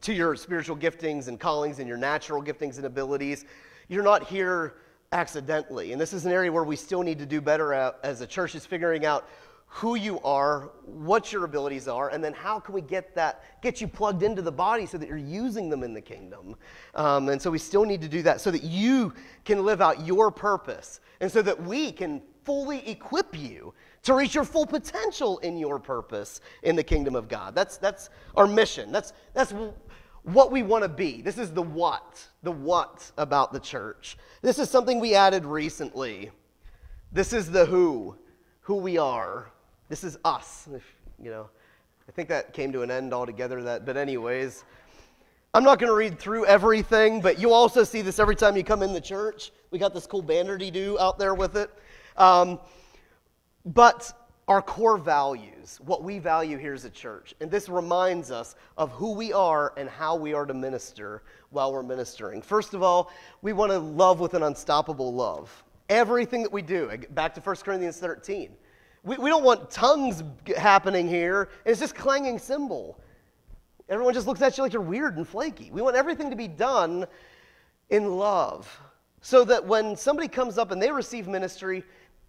to 0.00 0.14
your 0.14 0.36
spiritual 0.36 0.78
giftings 0.78 1.28
and 1.28 1.38
callings 1.38 1.80
and 1.80 1.86
your 1.86 1.98
natural 1.98 2.42
giftings 2.42 2.78
and 2.78 2.86
abilities. 2.86 3.44
You're 3.88 4.02
not 4.02 4.26
here 4.26 4.76
accidentally. 5.12 5.92
And 5.92 6.00
this 6.00 6.14
is 6.14 6.24
an 6.24 6.32
area 6.32 6.50
where 6.50 6.64
we 6.64 6.76
still 6.76 7.02
need 7.02 7.18
to 7.18 7.26
do 7.26 7.42
better 7.42 7.74
as 8.02 8.22
a 8.22 8.26
church, 8.26 8.54
is 8.54 8.64
figuring 8.64 9.04
out 9.04 9.28
who 9.74 9.94
you 9.94 10.20
are, 10.20 10.70
what 10.84 11.32
your 11.32 11.44
abilities 11.44 11.88
are, 11.88 12.10
and 12.10 12.22
then 12.22 12.34
how 12.34 12.60
can 12.60 12.74
we 12.74 12.82
get 12.82 13.14
that, 13.14 13.42
get 13.62 13.80
you 13.80 13.88
plugged 13.88 14.22
into 14.22 14.42
the 14.42 14.52
body 14.52 14.84
so 14.84 14.98
that 14.98 15.08
you're 15.08 15.16
using 15.16 15.70
them 15.70 15.82
in 15.82 15.94
the 15.94 16.00
kingdom. 16.00 16.54
Um, 16.94 17.30
and 17.30 17.40
so 17.40 17.50
we 17.50 17.58
still 17.58 17.86
need 17.86 18.02
to 18.02 18.08
do 18.08 18.20
that 18.20 18.42
so 18.42 18.50
that 18.50 18.62
you 18.62 19.14
can 19.46 19.64
live 19.64 19.80
out 19.80 20.04
your 20.04 20.30
purpose 20.30 21.00
and 21.22 21.32
so 21.32 21.40
that 21.40 21.60
we 21.62 21.90
can 21.90 22.20
fully 22.44 22.86
equip 22.86 23.34
you 23.34 23.72
to 24.02 24.12
reach 24.12 24.34
your 24.34 24.44
full 24.44 24.66
potential 24.66 25.38
in 25.38 25.56
your 25.56 25.78
purpose 25.78 26.42
in 26.64 26.76
the 26.76 26.84
kingdom 26.84 27.16
of 27.16 27.26
God. 27.26 27.54
That's, 27.54 27.78
that's 27.78 28.10
our 28.36 28.46
mission. 28.46 28.92
That's, 28.92 29.14
that's 29.32 29.54
what 30.24 30.52
we 30.52 30.62
want 30.62 30.82
to 30.82 30.88
be. 30.88 31.22
This 31.22 31.38
is 31.38 31.50
the 31.50 31.62
what, 31.62 32.22
the 32.42 32.52
what 32.52 33.10
about 33.16 33.54
the 33.54 33.60
church. 33.60 34.18
This 34.42 34.58
is 34.58 34.68
something 34.68 35.00
we 35.00 35.14
added 35.14 35.46
recently. 35.46 36.30
This 37.10 37.32
is 37.32 37.50
the 37.50 37.64
who, 37.64 38.18
who 38.60 38.74
we 38.74 38.98
are. 38.98 39.50
This 39.92 40.04
is 40.04 40.16
us. 40.24 40.66
If, 40.74 40.82
you 41.22 41.30
know, 41.30 41.50
I 42.08 42.12
think 42.12 42.30
that 42.30 42.54
came 42.54 42.72
to 42.72 42.80
an 42.80 42.90
end 42.90 43.12
altogether. 43.12 43.62
That, 43.62 43.84
but 43.84 43.98
anyways, 43.98 44.64
I'm 45.52 45.64
not 45.64 45.78
going 45.78 45.90
to 45.90 45.94
read 45.94 46.18
through 46.18 46.46
everything, 46.46 47.20
but 47.20 47.38
you 47.38 47.52
also 47.52 47.84
see 47.84 48.00
this 48.00 48.18
every 48.18 48.34
time 48.34 48.56
you 48.56 48.64
come 48.64 48.82
in 48.82 48.94
the 48.94 49.02
church. 49.02 49.52
We 49.70 49.78
got 49.78 49.92
this 49.92 50.06
cool 50.06 50.22
banner 50.22 50.56
to 50.56 50.70
do 50.70 50.98
out 50.98 51.18
there 51.18 51.34
with 51.34 51.58
it. 51.58 51.68
Um, 52.16 52.58
but 53.66 54.30
our 54.48 54.62
core 54.62 54.96
values, 54.96 55.78
what 55.84 56.02
we 56.02 56.18
value 56.18 56.56
here 56.56 56.72
as 56.72 56.86
a 56.86 56.90
church, 56.90 57.34
and 57.42 57.50
this 57.50 57.68
reminds 57.68 58.30
us 58.30 58.54
of 58.78 58.92
who 58.92 59.12
we 59.12 59.34
are 59.34 59.74
and 59.76 59.90
how 59.90 60.16
we 60.16 60.32
are 60.32 60.46
to 60.46 60.54
minister 60.54 61.22
while 61.50 61.70
we're 61.70 61.82
ministering. 61.82 62.40
First 62.40 62.72
of 62.72 62.82
all, 62.82 63.12
we 63.42 63.52
want 63.52 63.70
to 63.70 63.78
love 63.78 64.20
with 64.20 64.32
an 64.32 64.42
unstoppable 64.42 65.12
love. 65.12 65.62
Everything 65.90 66.42
that 66.44 66.50
we 66.50 66.62
do, 66.62 66.90
back 67.10 67.34
to 67.34 67.42
1 67.42 67.56
Corinthians 67.56 67.98
13. 67.98 68.56
We, 69.04 69.16
we 69.16 69.30
don't 69.30 69.44
want 69.44 69.70
tongues 69.70 70.22
happening 70.56 71.08
here. 71.08 71.48
It's 71.64 71.80
just 71.80 71.94
clanging 71.94 72.38
cymbal. 72.38 72.98
Everyone 73.88 74.14
just 74.14 74.26
looks 74.26 74.40
at 74.42 74.56
you 74.56 74.62
like 74.62 74.72
you're 74.72 74.82
weird 74.82 75.16
and 75.16 75.26
flaky. 75.26 75.70
We 75.70 75.82
want 75.82 75.96
everything 75.96 76.30
to 76.30 76.36
be 76.36 76.48
done 76.48 77.06
in 77.90 78.16
love 78.16 78.80
so 79.20 79.44
that 79.44 79.64
when 79.64 79.96
somebody 79.96 80.28
comes 80.28 80.56
up 80.56 80.70
and 80.70 80.80
they 80.80 80.90
receive 80.90 81.28
ministry, 81.28 81.84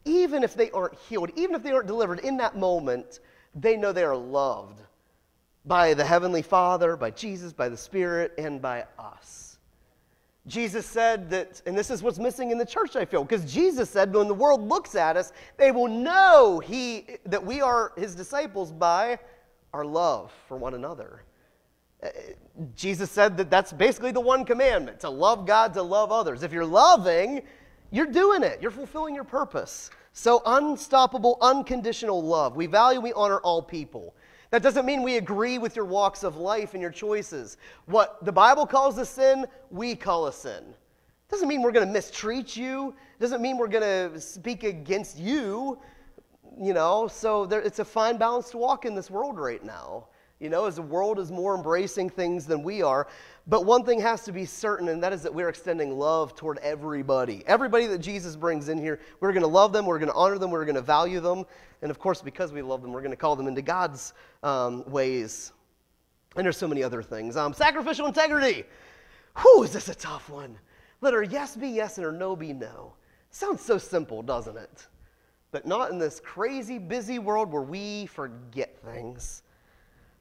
even 0.05 0.43
if 0.43 0.55
they 0.55 0.71
aren't 0.71 0.95
healed, 0.95 1.31
even 1.35 1.55
if 1.55 1.63
they 1.63 1.71
aren't 1.71 1.87
delivered 1.87 2.19
in 2.19 2.37
that 2.37 2.57
moment, 2.57 3.19
they 3.55 3.77
know 3.77 3.91
they 3.91 4.03
are 4.03 4.15
loved 4.15 4.81
by 5.65 5.93
the 5.93 6.03
Heavenly 6.03 6.41
Father, 6.41 6.97
by 6.97 7.11
Jesus, 7.11 7.53
by 7.53 7.69
the 7.69 7.77
Spirit, 7.77 8.33
and 8.37 8.61
by 8.61 8.85
us. 8.99 9.42
Jesus 10.45 10.85
said 10.85 11.29
that, 11.29 11.61
and 11.65 11.77
this 11.77 11.89
is 11.89 12.03
what's 12.03 12.19
missing 12.19 12.51
in 12.51 12.57
the 12.57 12.65
church, 12.65 12.95
I 12.97 13.05
feel, 13.05 13.23
because 13.23 13.51
Jesus 13.51 13.89
said 13.89 14.13
when 14.13 14.27
the 14.27 14.33
world 14.33 14.67
looks 14.67 14.93
at 14.93 15.15
us, 15.15 15.31
they 15.57 15.71
will 15.71 15.87
know 15.87 16.59
he, 16.59 17.07
that 17.25 17.43
we 17.43 17.61
are 17.61 17.93
his 17.95 18.13
disciples 18.13 18.71
by 18.71 19.19
our 19.73 19.85
love 19.85 20.33
for 20.47 20.57
one 20.57 20.73
another. 20.73 21.23
Uh, 22.03 22.09
Jesus 22.75 23.09
said 23.09 23.37
that 23.37 23.49
that's 23.49 23.71
basically 23.71 24.11
the 24.11 24.19
one 24.19 24.43
commandment 24.43 24.99
to 24.99 25.09
love 25.09 25.47
God, 25.47 25.73
to 25.75 25.81
love 25.81 26.11
others. 26.11 26.43
If 26.43 26.51
you're 26.51 26.65
loving, 26.65 27.43
you're 27.91 28.05
doing 28.05 28.43
it, 28.43 28.61
you're 28.61 28.71
fulfilling 28.71 29.15
your 29.15 29.23
purpose. 29.23 29.91
So, 30.11 30.43
unstoppable, 30.45 31.37
unconditional 31.41 32.21
love. 32.21 32.55
We 32.55 32.67
value, 32.67 32.99
we 32.99 33.13
honor 33.13 33.39
all 33.39 33.61
people. 33.61 34.13
That 34.53 34.61
doesn't 34.61 34.85
mean 34.85 35.01
we 35.01 35.17
agree 35.17 35.57
with 35.57 35.75
your 35.75 35.85
walks 35.85 36.21
of 36.21 36.37
life 36.37 36.75
and 36.75 36.81
your 36.81 36.91
choices. 36.91 37.57
What 37.87 38.23
the 38.23 38.31
Bible 38.31 38.67
calls 38.67 38.99
a 38.99 39.05
sin, 39.05 39.47
we 39.71 39.95
call 39.95 40.27
a 40.27 40.31
sin. 40.31 40.75
Doesn't 41.27 41.47
mean 41.47 41.63
we're 41.63 41.71
going 41.71 41.87
to 41.87 41.91
mistreat 41.91 42.55
you. 42.55 42.93
Doesn't 43.19 43.41
mean 43.41 43.57
we're 43.57 43.67
going 43.67 44.11
to 44.11 44.21
speak 44.21 44.63
against 44.63 45.17
you. 45.17 45.79
You 46.55 46.75
know, 46.75 47.07
so 47.07 47.47
there, 47.47 47.61
it's 47.61 47.79
a 47.79 47.85
fine 47.85 48.17
balance 48.17 48.51
to 48.51 48.57
walk 48.57 48.85
in 48.85 48.93
this 48.93 49.09
world 49.09 49.39
right 49.39 49.65
now. 49.65 50.05
You 50.39 50.49
know, 50.49 50.65
as 50.65 50.75
the 50.75 50.83
world 50.83 51.17
is 51.17 51.31
more 51.31 51.55
embracing 51.55 52.11
things 52.11 52.45
than 52.45 52.61
we 52.61 52.83
are. 52.83 53.07
But 53.45 53.65
one 53.65 53.83
thing 53.83 53.99
has 53.99 54.23
to 54.23 54.31
be 54.31 54.45
certain, 54.45 54.87
and 54.87 55.03
that 55.03 55.11
is 55.11 55.21
that 55.23 55.33
we're 55.33 55.49
extending 55.49 55.99
love 55.99 56.33
toward 56.33 56.59
everybody. 56.59 57.43
Everybody 57.45 57.87
that 57.87 57.97
Jesus 57.97 58.37
brings 58.37 58.69
in 58.69 58.77
here, 58.77 59.01
we're 59.19 59.33
going 59.33 59.43
to 59.43 59.49
love 59.49 59.73
them, 59.73 59.85
we're 59.85 59.99
going 59.99 60.11
to 60.11 60.15
honor 60.15 60.37
them, 60.37 60.49
we're 60.49 60.63
going 60.63 60.75
to 60.75 60.81
value 60.81 61.19
them. 61.19 61.43
And 61.81 61.91
of 61.91 61.99
course, 61.99 62.21
because 62.21 62.53
we 62.53 62.61
love 62.61 62.81
them, 62.81 62.93
we're 62.93 63.01
going 63.01 63.11
to 63.11 63.17
call 63.17 63.35
them 63.35 63.47
into 63.47 63.61
God's 63.61 64.13
um, 64.43 64.89
ways. 64.89 65.51
And 66.37 66.45
there's 66.45 66.57
so 66.57 66.69
many 66.69 66.83
other 66.83 67.03
things. 67.03 67.35
Um, 67.35 67.53
sacrificial 67.53 68.07
integrity. 68.07 68.63
Whew, 69.41 69.63
is 69.63 69.73
this 69.73 69.89
a 69.89 69.95
tough 69.95 70.29
one? 70.29 70.57
Let 71.01 71.13
her 71.13 71.23
yes 71.23 71.57
be 71.57 71.67
yes 71.67 71.97
and 71.97 72.05
her 72.05 72.13
no 72.13 72.37
be 72.37 72.53
no. 72.53 72.93
Sounds 73.29 73.61
so 73.61 73.77
simple, 73.77 74.21
doesn't 74.21 74.55
it? 74.55 74.87
But 75.51 75.67
not 75.67 75.91
in 75.91 75.97
this 75.97 76.21
crazy, 76.21 76.79
busy 76.79 77.19
world 77.19 77.51
where 77.51 77.61
we 77.61 78.05
forget 78.05 78.79
things 78.85 79.42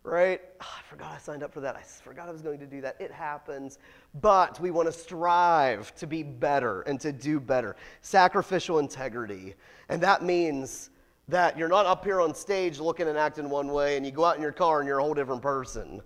right? 0.05 0.41
Oh, 0.61 0.67
I 0.79 0.83
forgot 0.89 1.13
I 1.13 1.19
signed 1.19 1.43
up 1.43 1.53
for 1.53 1.61
that. 1.61 1.77
I 1.77 1.83
forgot 1.83 2.29
I 2.29 2.33
was 2.33 2.43
going 2.43 2.59
to 2.59 2.67
do 2.67 2.81
that. 2.81 2.97
It 3.01 3.13
happens. 3.13 3.79
But 4.21 4.59
we 4.61 4.71
want 4.71 4.87
to 4.87 4.93
strive 4.93 5.95
to 5.97 6.07
be 6.07 6.23
better 6.23 6.83
and 6.83 7.01
to 7.01 7.13
do 7.13 7.39
better. 7.39 7.77
Sacrificial 8.01 8.79
integrity. 8.79 9.55
And 9.89 10.03
that 10.03 10.23
means 10.23 10.91
that 11.29 11.57
you're 11.57 11.69
not 11.69 11.87
up 11.87 12.05
here 12.05 12.21
on 12.21 12.35
stage 12.35 12.81
looking 12.81 13.09
and 13.09 13.17
acting 13.17 13.49
one 13.49 13.69
way 13.69 13.97
and 13.97 14.05
you 14.05 14.13
go 14.13 14.25
out 14.25 14.37
in 14.37 14.43
your 14.43 14.53
car 14.53 14.81
and 14.81 14.89
you're 14.89 14.99
a 14.99 15.03
whole 15.03 15.15
different 15.15 15.43
person. 15.43 16.03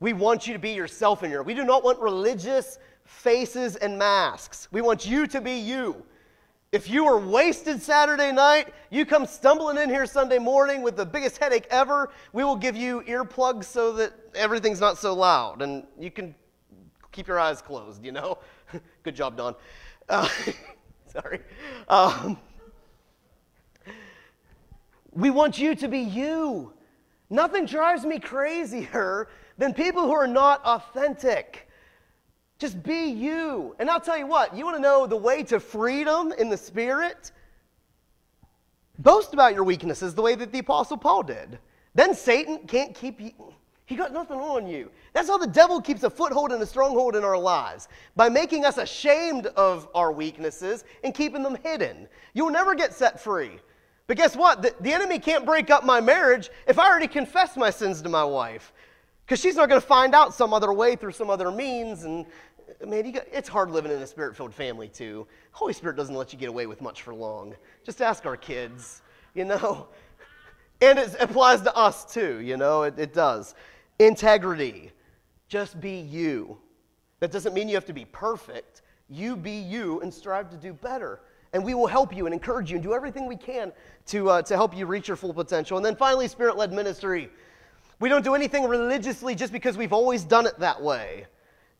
We 0.00 0.12
want 0.12 0.46
you 0.46 0.52
to 0.52 0.58
be 0.58 0.70
yourself 0.70 1.22
in 1.22 1.30
here. 1.30 1.42
We 1.42 1.54
do 1.54 1.64
not 1.64 1.82
want 1.82 1.98
religious 1.98 2.78
faces 3.04 3.76
and 3.76 3.98
masks. 3.98 4.68
We 4.70 4.80
want 4.80 5.06
you 5.06 5.26
to 5.26 5.40
be 5.40 5.58
you. 5.58 6.04
If 6.70 6.90
you 6.90 7.06
were 7.06 7.18
wasted 7.18 7.80
Saturday 7.80 8.30
night, 8.30 8.74
you 8.90 9.06
come 9.06 9.24
stumbling 9.24 9.78
in 9.78 9.88
here 9.88 10.04
Sunday 10.04 10.38
morning 10.38 10.82
with 10.82 10.96
the 10.96 11.06
biggest 11.06 11.38
headache 11.38 11.66
ever, 11.70 12.10
we 12.34 12.44
will 12.44 12.56
give 12.56 12.76
you 12.76 13.00
earplugs 13.06 13.64
so 13.64 13.92
that 13.94 14.12
everything's 14.34 14.80
not 14.80 14.98
so 14.98 15.14
loud 15.14 15.62
and 15.62 15.86
you 15.98 16.10
can 16.10 16.34
keep 17.10 17.26
your 17.26 17.40
eyes 17.40 17.62
closed, 17.62 18.04
you 18.04 18.12
know? 18.12 18.36
Good 19.02 19.16
job, 19.16 19.38
Don. 19.38 19.54
Uh, 20.10 20.28
sorry. 21.06 21.40
Um, 21.88 22.38
we 25.12 25.30
want 25.30 25.58
you 25.58 25.74
to 25.74 25.88
be 25.88 26.00
you. 26.00 26.74
Nothing 27.30 27.64
drives 27.64 28.04
me 28.04 28.18
crazier 28.18 29.28
than 29.56 29.72
people 29.72 30.02
who 30.02 30.12
are 30.12 30.26
not 30.26 30.62
authentic. 30.66 31.67
Just 32.58 32.82
be 32.82 33.06
you. 33.06 33.76
And 33.78 33.88
I'll 33.88 34.00
tell 34.00 34.18
you 34.18 34.26
what, 34.26 34.56
you 34.56 34.64
want 34.64 34.76
to 34.76 34.82
know 34.82 35.06
the 35.06 35.16
way 35.16 35.42
to 35.44 35.60
freedom 35.60 36.32
in 36.38 36.48
the 36.48 36.56
Spirit? 36.56 37.32
Boast 38.98 39.32
about 39.32 39.54
your 39.54 39.64
weaknesses 39.64 40.14
the 40.14 40.22
way 40.22 40.34
that 40.34 40.50
the 40.50 40.58
Apostle 40.58 40.96
Paul 40.96 41.22
did. 41.22 41.58
Then 41.94 42.14
Satan 42.14 42.58
can't 42.66 42.94
keep 42.94 43.20
you. 43.20 43.32
He 43.86 43.94
got 43.96 44.12
nothing 44.12 44.38
on 44.38 44.66
you. 44.66 44.90
That's 45.14 45.28
how 45.28 45.38
the 45.38 45.46
devil 45.46 45.80
keeps 45.80 46.02
a 46.02 46.10
foothold 46.10 46.52
and 46.52 46.62
a 46.62 46.66
stronghold 46.66 47.16
in 47.16 47.24
our 47.24 47.38
lives 47.38 47.88
by 48.16 48.28
making 48.28 48.66
us 48.66 48.76
ashamed 48.76 49.46
of 49.46 49.88
our 49.94 50.12
weaknesses 50.12 50.84
and 51.04 51.14
keeping 51.14 51.42
them 51.42 51.56
hidden. 51.62 52.06
You'll 52.34 52.50
never 52.50 52.74
get 52.74 52.92
set 52.92 53.18
free. 53.18 53.52
But 54.06 54.16
guess 54.16 54.36
what? 54.36 54.62
The, 54.62 54.74
the 54.80 54.92
enemy 54.92 55.18
can't 55.18 55.46
break 55.46 55.70
up 55.70 55.84
my 55.84 56.00
marriage 56.00 56.50
if 56.66 56.78
I 56.78 56.86
already 56.86 57.08
confess 57.08 57.56
my 57.56 57.70
sins 57.70 58.02
to 58.02 58.08
my 58.08 58.24
wife. 58.24 58.72
Because 59.24 59.40
she's 59.40 59.56
not 59.56 59.68
going 59.68 59.80
to 59.80 59.86
find 59.86 60.14
out 60.14 60.34
some 60.34 60.54
other 60.54 60.72
way 60.72 60.96
through 60.96 61.12
some 61.12 61.28
other 61.28 61.50
means, 61.50 62.04
and 62.04 62.24
man, 62.86 63.10
got, 63.10 63.24
it's 63.32 63.48
hard 63.48 63.70
living 63.70 63.90
in 63.90 63.98
a 63.98 64.06
spirit 64.06 64.36
filled 64.36 64.54
family, 64.54 64.88
too. 64.88 65.26
Holy 65.52 65.72
Spirit 65.72 65.96
doesn't 65.96 66.14
let 66.14 66.32
you 66.32 66.38
get 66.38 66.48
away 66.48 66.66
with 66.66 66.80
much 66.80 67.02
for 67.02 67.14
long. 67.14 67.54
Just 67.84 68.00
ask 68.00 68.26
our 68.26 68.36
kids, 68.36 69.02
you 69.34 69.44
know? 69.44 69.88
And 70.80 70.96
it 70.96 71.16
applies 71.18 71.62
to 71.62 71.74
us, 71.74 72.04
too, 72.04 72.38
you 72.38 72.56
know? 72.56 72.84
It, 72.84 72.96
it 73.00 73.12
does. 73.12 73.56
Integrity. 73.98 74.92
Just 75.48 75.80
be 75.80 75.98
you. 75.98 76.56
That 77.18 77.32
doesn't 77.32 77.52
mean 77.52 77.68
you 77.68 77.74
have 77.74 77.86
to 77.86 77.92
be 77.92 78.04
perfect. 78.04 78.82
You 79.08 79.34
be 79.34 79.50
you 79.50 80.00
and 80.02 80.14
strive 80.14 80.50
to 80.50 80.56
do 80.56 80.72
better. 80.72 81.18
And 81.52 81.64
we 81.64 81.74
will 81.74 81.88
help 81.88 82.14
you 82.14 82.26
and 82.26 82.32
encourage 82.32 82.70
you 82.70 82.76
and 82.76 82.82
do 82.82 82.94
everything 82.94 83.26
we 83.26 83.36
can 83.36 83.72
to, 84.06 84.30
uh, 84.30 84.42
to 84.42 84.54
help 84.54 84.76
you 84.76 84.86
reach 84.86 85.08
your 85.08 85.16
full 85.16 85.34
potential. 85.34 85.78
And 85.78 85.84
then 85.84 85.96
finally, 85.96 86.28
spirit 86.28 86.56
led 86.56 86.72
ministry. 86.72 87.28
We 87.98 88.08
don't 88.08 88.22
do 88.22 88.36
anything 88.36 88.68
religiously 88.68 89.34
just 89.34 89.52
because 89.52 89.76
we've 89.76 89.92
always 89.92 90.22
done 90.22 90.46
it 90.46 90.58
that 90.60 90.80
way. 90.80 91.26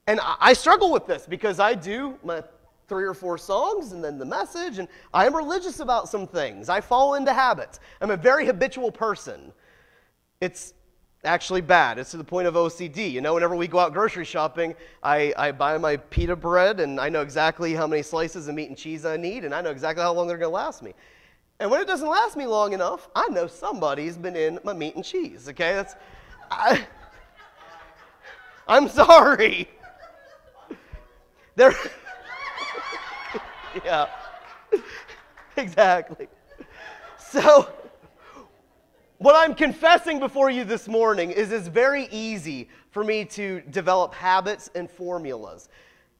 And 0.09 0.21
I 0.40 0.55
struggle 0.55 0.90
with 0.90 1.07
this 1.07 1.27
because 1.27 1.61
I 1.61 1.75
do 1.75 2.18
my 2.25 2.42
three 2.88 3.05
or 3.05 3.12
four 3.12 3.37
songs 3.37 3.92
and 3.92 4.03
then 4.03 4.18
the 4.18 4.25
message, 4.25 4.79
and 4.79 4.88
I 5.12 5.27
am 5.27 5.37
religious 5.37 5.81
about 5.81 6.09
some 6.09 6.27
things. 6.27 6.71
I 6.71 6.81
fall 6.81 7.14
into 7.14 7.31
habits. 7.31 7.79
I'm 8.01 8.11
a 8.11 8.16
very 8.16 8.47
habitual 8.47 8.90
person. 8.90 9.53
It's 10.40 10.73
actually 11.25 11.61
bad. 11.61 11.99
It's 11.99 12.12
to 12.12 12.16
the 12.16 12.25
point 12.25 12.49
of 12.49 12.55
OCD. 12.55 13.12
You 13.12 13.21
know, 13.21 13.35
whenever 13.35 13.55
we 13.55 13.68
go 13.68 13.81
out 13.81 13.92
grocery 13.92 14.25
shopping, 14.25 14.75
I, 15.03 15.35
I 15.37 15.53
buy 15.53 15.77
my 15.77 15.99
pita 15.99 16.35
bread, 16.35 16.81
and 16.81 16.99
I 16.99 17.11
know 17.11 17.21
exactly 17.21 17.75
how 17.75 17.87
many 17.87 18.01
slices 18.01 18.49
of 18.49 18.55
meat 18.55 18.71
and 18.71 18.79
cheese 18.79 19.05
I 19.05 19.18
need, 19.18 19.44
and 19.44 19.55
I 19.55 19.61
know 19.61 19.71
exactly 19.71 20.03
how 20.03 20.14
long 20.14 20.27
they're 20.27 20.38
going 20.38 20.51
to 20.51 20.55
last 20.55 20.83
me. 20.83 20.94
And 21.61 21.71
when 21.71 21.83
it 21.83 21.87
doesn't 21.87 22.09
last 22.09 22.35
me 22.35 22.47
long 22.47 22.73
enough, 22.73 23.11
I 23.14 23.29
know 23.29 23.47
somebody's 23.47 24.16
been 24.16 24.37
in 24.37 24.59
my 24.64 24.73
meat 24.73 24.94
and 24.94 25.05
cheese, 25.05 25.51
okay? 25.51 25.75
That's. 25.75 25.97
I, 26.51 26.87
I'm 28.66 28.88
sorry. 28.88 29.68
There. 31.59 31.75
yeah. 33.85 34.07
exactly. 35.57 36.29
So, 37.18 37.68
What 39.16 39.35
I'm 39.35 39.57
confessing 39.57 40.21
before 40.21 40.51
you 40.51 40.62
this 40.62 40.87
morning 40.87 41.33
is 41.33 41.51
it's 41.51 41.66
very 41.66 42.07
easy 42.12 42.68
for 42.92 43.03
me 43.03 43.25
to 43.25 43.61
develop 43.62 44.14
habits 44.14 44.71
and 44.77 44.88
formulas. 44.88 45.68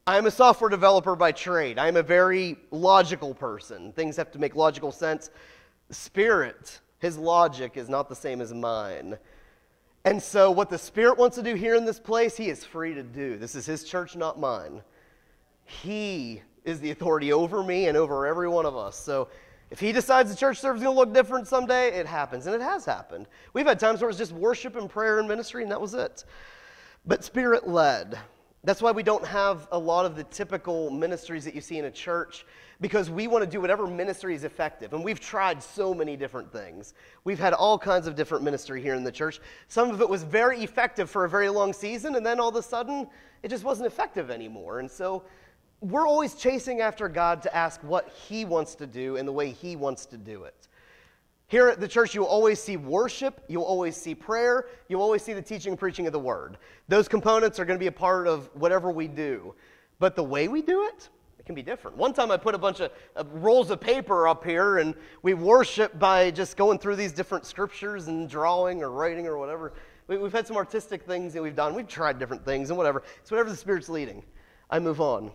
I'm 0.05 0.25
a 0.25 0.31
software 0.31 0.69
developer 0.69 1.15
by 1.15 1.31
trade. 1.31 1.79
I'm 1.79 1.95
a 1.95 2.03
very 2.03 2.57
logical 2.71 3.33
person. 3.33 3.93
Things 3.93 4.17
have 4.17 4.31
to 4.31 4.39
make 4.39 4.57
logical 4.57 4.91
sense. 4.91 5.29
Spirit, 5.89 6.81
his 6.99 7.17
logic 7.17 7.77
is 7.77 7.87
not 7.87 8.09
the 8.09 8.15
same 8.15 8.41
as 8.41 8.53
mine. 8.53 9.17
And 10.03 10.21
so, 10.21 10.51
what 10.51 10.69
the 10.69 10.77
Spirit 10.77 11.17
wants 11.17 11.37
to 11.37 11.43
do 11.43 11.55
here 11.55 11.75
in 11.75 11.85
this 11.85 11.99
place, 12.01 12.35
he 12.35 12.49
is 12.49 12.65
free 12.65 12.93
to 12.93 13.03
do. 13.03 13.37
This 13.37 13.55
is 13.55 13.65
his 13.65 13.85
church, 13.85 14.17
not 14.17 14.37
mine. 14.37 14.81
He 15.69 16.41
is 16.65 16.79
the 16.79 16.91
authority 16.91 17.31
over 17.31 17.63
me 17.63 17.87
and 17.87 17.97
over 17.97 18.25
every 18.25 18.49
one 18.49 18.65
of 18.65 18.75
us. 18.75 18.97
So, 18.97 19.29
if 19.71 19.79
he 19.79 19.91
decides 19.91 20.31
the 20.31 20.35
church 20.35 20.59
service 20.59 20.79
is 20.79 20.83
going 20.83 20.95
to 20.95 20.99
look 20.99 21.13
different 21.13 21.47
someday, 21.47 21.89
it 21.89 22.07
happens. 22.07 22.47
And 22.47 22.55
it 22.55 22.61
has 22.61 22.85
happened. 22.85 23.27
We've 23.53 23.67
had 23.67 23.79
times 23.79 24.01
where 24.01 24.09
it 24.09 24.13
was 24.13 24.17
just 24.17 24.31
worship 24.31 24.75
and 24.75 24.89
prayer 24.89 25.19
and 25.19 25.27
ministry, 25.27 25.61
and 25.61 25.71
that 25.71 25.79
was 25.79 25.93
it. 25.93 26.25
But 27.05 27.23
spirit 27.23 27.67
led. 27.67 28.17
That's 28.63 28.81
why 28.81 28.91
we 28.91 29.03
don't 29.03 29.25
have 29.25 29.67
a 29.71 29.77
lot 29.77 30.05
of 30.05 30.15
the 30.15 30.23
typical 30.25 30.89
ministries 30.89 31.45
that 31.45 31.53
you 31.55 31.61
see 31.61 31.77
in 31.77 31.85
a 31.85 31.91
church 31.91 32.45
because 32.81 33.09
we 33.09 33.27
want 33.27 33.43
to 33.43 33.49
do 33.49 33.61
whatever 33.61 33.87
ministry 33.87 34.35
is 34.35 34.43
effective. 34.43 34.93
And 34.93 35.03
we've 35.03 35.19
tried 35.19 35.61
so 35.61 35.93
many 35.93 36.17
different 36.17 36.51
things. 36.51 36.93
We've 37.23 37.39
had 37.39 37.53
all 37.53 37.77
kinds 37.77 38.07
of 38.07 38.15
different 38.15 38.43
ministry 38.43 38.81
here 38.81 38.95
in 38.95 39.03
the 39.03 39.11
church. 39.11 39.39
Some 39.67 39.91
of 39.91 40.01
it 40.01 40.09
was 40.09 40.23
very 40.23 40.61
effective 40.61 41.09
for 41.09 41.25
a 41.25 41.29
very 41.29 41.47
long 41.47 41.73
season, 41.73 42.15
and 42.15 42.25
then 42.25 42.39
all 42.39 42.49
of 42.49 42.55
a 42.55 42.63
sudden, 42.63 43.07
it 43.43 43.49
just 43.49 43.63
wasn't 43.63 43.87
effective 43.87 44.29
anymore. 44.29 44.79
And 44.79 44.89
so 44.89 45.23
we're 45.81 46.07
always 46.07 46.35
chasing 46.35 46.81
after 46.81 47.07
God 47.07 47.41
to 47.43 47.55
ask 47.55 47.81
what 47.83 48.09
He 48.27 48.45
wants 48.45 48.75
to 48.75 48.87
do 48.87 49.17
and 49.17 49.27
the 49.27 49.31
way 49.31 49.51
He 49.51 49.75
wants 49.75 50.05
to 50.07 50.17
do 50.17 50.43
it. 50.43 50.67
Here 51.47 51.67
at 51.67 51.79
the 51.79 51.87
church, 51.87 52.13
you'll 52.13 52.25
always 52.25 52.61
see 52.61 52.77
worship, 52.77 53.43
you'll 53.47 53.63
always 53.63 53.97
see 53.97 54.13
prayer, 54.13 54.67
you'll 54.87 55.01
always 55.01 55.23
see 55.23 55.33
the 55.33 55.41
teaching 55.41 55.71
and 55.71 55.79
preaching 55.79 56.05
of 56.05 56.13
the 56.13 56.19
word. 56.19 56.57
Those 56.87 57.07
components 57.07 57.59
are 57.59 57.65
going 57.65 57.77
to 57.77 57.83
be 57.83 57.87
a 57.87 57.91
part 57.91 58.27
of 58.27 58.49
whatever 58.53 58.91
we 58.91 59.07
do. 59.07 59.55
But 59.97 60.15
the 60.15 60.23
way 60.23 60.47
we 60.47 60.61
do 60.61 60.83
it, 60.83 61.09
it 61.39 61.45
can 61.47 61.55
be 61.55 61.63
different. 61.63 61.97
One 61.97 62.13
time 62.13 62.29
I 62.29 62.37
put 62.37 62.53
a 62.53 62.59
bunch 62.59 62.81
of, 62.81 62.91
rolls 63.33 63.71
of 63.71 63.81
paper 63.81 64.27
up 64.27 64.45
here 64.45 64.77
and 64.77 64.93
we 65.23 65.33
worship 65.33 65.97
by 65.97 66.29
just 66.29 66.55
going 66.55 66.77
through 66.77 66.97
these 66.97 67.13
different 67.13 67.47
scriptures 67.47 68.09
and 68.09 68.29
drawing 68.29 68.83
or 68.83 68.91
writing 68.91 69.25
or 69.25 69.39
whatever. 69.39 69.73
We, 70.07 70.17
have 70.17 70.31
had 70.31 70.45
some 70.45 70.55
artistic 70.55 71.03
things 71.03 71.33
that 71.33 71.41
we've 71.41 71.55
done. 71.55 71.73
We've 71.73 71.87
tried 71.87 72.19
different 72.19 72.45
things 72.45 72.69
and 72.69 72.77
whatever. 72.77 73.01
It's 73.21 73.31
whatever 73.31 73.49
the 73.49 73.57
Spirit's 73.57 73.89
leading. 73.89 74.23
I 74.69 74.77
move 74.77 75.01
on. 75.01 75.31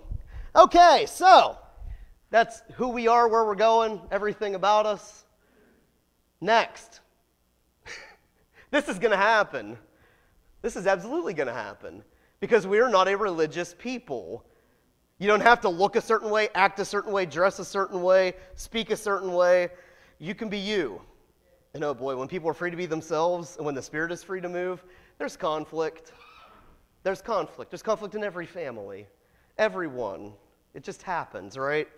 Okay, 0.57 1.07
so 1.09 1.59
that's 2.31 2.62
who 2.75 2.88
we 2.88 3.09
are, 3.09 3.29
where 3.29 3.45
we're 3.45 3.55
going, 3.55 4.01
everything 4.11 4.55
about 4.55 4.87
us. 4.87 5.25
Next. 6.40 7.01
this 8.71 8.88
is 8.88 8.99
going 8.99 9.11
to 9.11 9.17
happen. 9.17 9.77
This 10.62 10.77
is 10.77 10.87
absolutely 10.87 11.35
going 11.35 11.49
to 11.49 11.55
happen 11.55 12.05
because 12.40 12.67
we 12.67 12.79
are 12.79 12.88
not 12.88 13.09
a 13.09 13.17
religious 13.17 13.75
people. 13.79 14.45
You 15.19 15.27
don't 15.27 15.43
have 15.43 15.61
to 15.62 15.69
look 15.69 15.97
a 15.97 16.01
certain 16.01 16.31
way, 16.31 16.49
act 16.55 16.79
a 16.79 16.85
certain 16.85 17.12
way, 17.12 17.27
dress 17.27 17.59
a 17.59 17.64
certain 17.64 18.03
way, 18.03 18.35
speak 18.55 18.90
a 18.90 18.97
certain 18.97 19.33
way. 19.33 19.71
You 20.19 20.35
can 20.35 20.49
be 20.49 20.59
you. 20.59 21.01
And 21.75 21.83
oh 21.83 21.95
boy, 21.95 22.17
when 22.17 22.29
people 22.29 22.49
are 22.49 22.55
free 22.55 22.71
to 22.71 22.77
be 22.77 22.87
themselves 22.87 23.57
and 23.57 23.67
when 23.67 23.75
the 23.75 23.83
Spirit 23.83 24.12
is 24.12 24.23
free 24.23 24.40
to 24.40 24.49
move, 24.49 24.85
there's 25.19 25.37
conflict. 25.37 26.12
There's 27.03 27.21
conflict. 27.21 27.71
There's 27.71 27.83
conflict 27.83 28.14
in 28.14 28.23
every 28.23 28.47
family, 28.47 29.07
everyone. 29.59 30.33
It 30.75 30.83
just 30.83 31.03
happens, 31.03 31.57
right? 31.57 31.89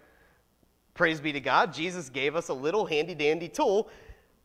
Praise 0.94 1.20
be 1.20 1.32
to 1.32 1.40
God, 1.40 1.74
Jesus 1.74 2.08
gave 2.08 2.36
us 2.36 2.48
a 2.48 2.54
little 2.54 2.86
handy 2.86 3.14
dandy 3.14 3.48
tool 3.48 3.88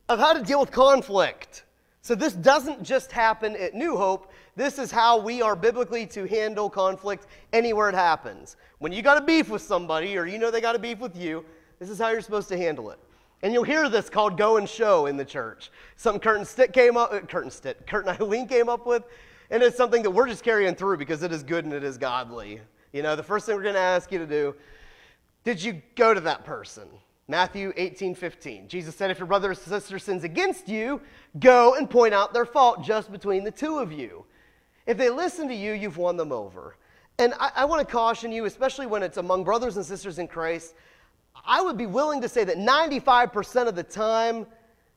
of 0.08 0.18
how 0.18 0.32
to 0.32 0.42
deal 0.42 0.60
with 0.60 0.70
conflict. 0.70 1.64
So 2.02 2.16
this 2.16 2.32
doesn't 2.32 2.82
just 2.82 3.12
happen 3.12 3.54
at 3.56 3.74
New 3.74 3.96
Hope. 3.96 4.32
This 4.56 4.78
is 4.78 4.90
how 4.90 5.20
we 5.20 5.40
are 5.40 5.54
biblically 5.54 6.04
to 6.08 6.26
handle 6.26 6.68
conflict 6.68 7.28
anywhere 7.52 7.88
it 7.88 7.94
happens. 7.94 8.56
When 8.80 8.90
you 8.90 9.02
got 9.02 9.18
a 9.18 9.24
beef 9.24 9.48
with 9.48 9.62
somebody 9.62 10.18
or 10.18 10.26
you 10.26 10.36
know 10.38 10.50
they 10.50 10.60
got 10.60 10.74
a 10.74 10.80
beef 10.80 10.98
with 10.98 11.16
you, 11.16 11.44
this 11.78 11.88
is 11.88 11.98
how 11.98 12.08
you're 12.08 12.20
supposed 12.20 12.48
to 12.48 12.56
handle 12.56 12.90
it. 12.90 12.98
And 13.42 13.52
you'll 13.52 13.64
hear 13.64 13.88
this 13.88 14.10
called 14.10 14.36
go 14.36 14.56
and 14.56 14.68
show 14.68 15.06
in 15.06 15.16
the 15.16 15.24
church. 15.24 15.70
Something 15.96 16.20
Curtin 16.20 16.44
Stitt 16.44 16.72
came 16.72 16.96
up, 16.96 17.12
uh, 17.12 17.20
Curtin 17.20 17.50
Stitt, 17.50 17.86
Kurt 17.86 18.06
and 18.06 18.20
Eileen 18.20 18.48
came 18.48 18.68
up 18.68 18.84
with, 18.84 19.04
and 19.50 19.62
it's 19.62 19.76
something 19.76 20.02
that 20.02 20.10
we're 20.10 20.28
just 20.28 20.42
carrying 20.42 20.74
through 20.74 20.96
because 20.96 21.22
it 21.22 21.32
is 21.32 21.42
good 21.42 21.64
and 21.64 21.72
it 21.72 21.84
is 21.84 21.98
godly. 21.98 22.60
You 22.92 23.02
know, 23.02 23.16
the 23.16 23.22
first 23.22 23.46
thing 23.46 23.56
we're 23.56 23.62
going 23.62 23.74
to 23.74 23.80
ask 23.80 24.12
you 24.12 24.18
to 24.18 24.26
do 24.26 24.54
did 25.44 25.62
you 25.62 25.82
go 25.96 26.14
to 26.14 26.20
that 26.20 26.44
person? 26.44 26.88
Matthew 27.26 27.72
18, 27.76 28.14
15. 28.14 28.68
Jesus 28.68 28.94
said, 28.94 29.10
If 29.10 29.18
your 29.18 29.26
brother 29.26 29.52
or 29.52 29.54
sister 29.54 29.98
sins 29.98 30.24
against 30.24 30.68
you, 30.68 31.00
go 31.40 31.74
and 31.74 31.88
point 31.88 32.14
out 32.14 32.32
their 32.32 32.44
fault 32.44 32.82
just 32.82 33.10
between 33.10 33.42
the 33.42 33.50
two 33.50 33.78
of 33.78 33.92
you. 33.92 34.24
If 34.86 34.98
they 34.98 35.10
listen 35.10 35.48
to 35.48 35.54
you, 35.54 35.72
you've 35.72 35.96
won 35.96 36.16
them 36.16 36.32
over. 36.32 36.76
And 37.18 37.34
I, 37.38 37.50
I 37.56 37.64
want 37.64 37.86
to 37.86 37.90
caution 37.90 38.32
you, 38.32 38.44
especially 38.44 38.86
when 38.86 39.02
it's 39.02 39.16
among 39.16 39.44
brothers 39.44 39.76
and 39.76 39.86
sisters 39.86 40.18
in 40.18 40.28
Christ, 40.28 40.74
I 41.46 41.62
would 41.62 41.78
be 41.78 41.86
willing 41.86 42.20
to 42.20 42.28
say 42.28 42.44
that 42.44 42.56
95% 42.56 43.68
of 43.68 43.74
the 43.74 43.82
time, 43.82 44.46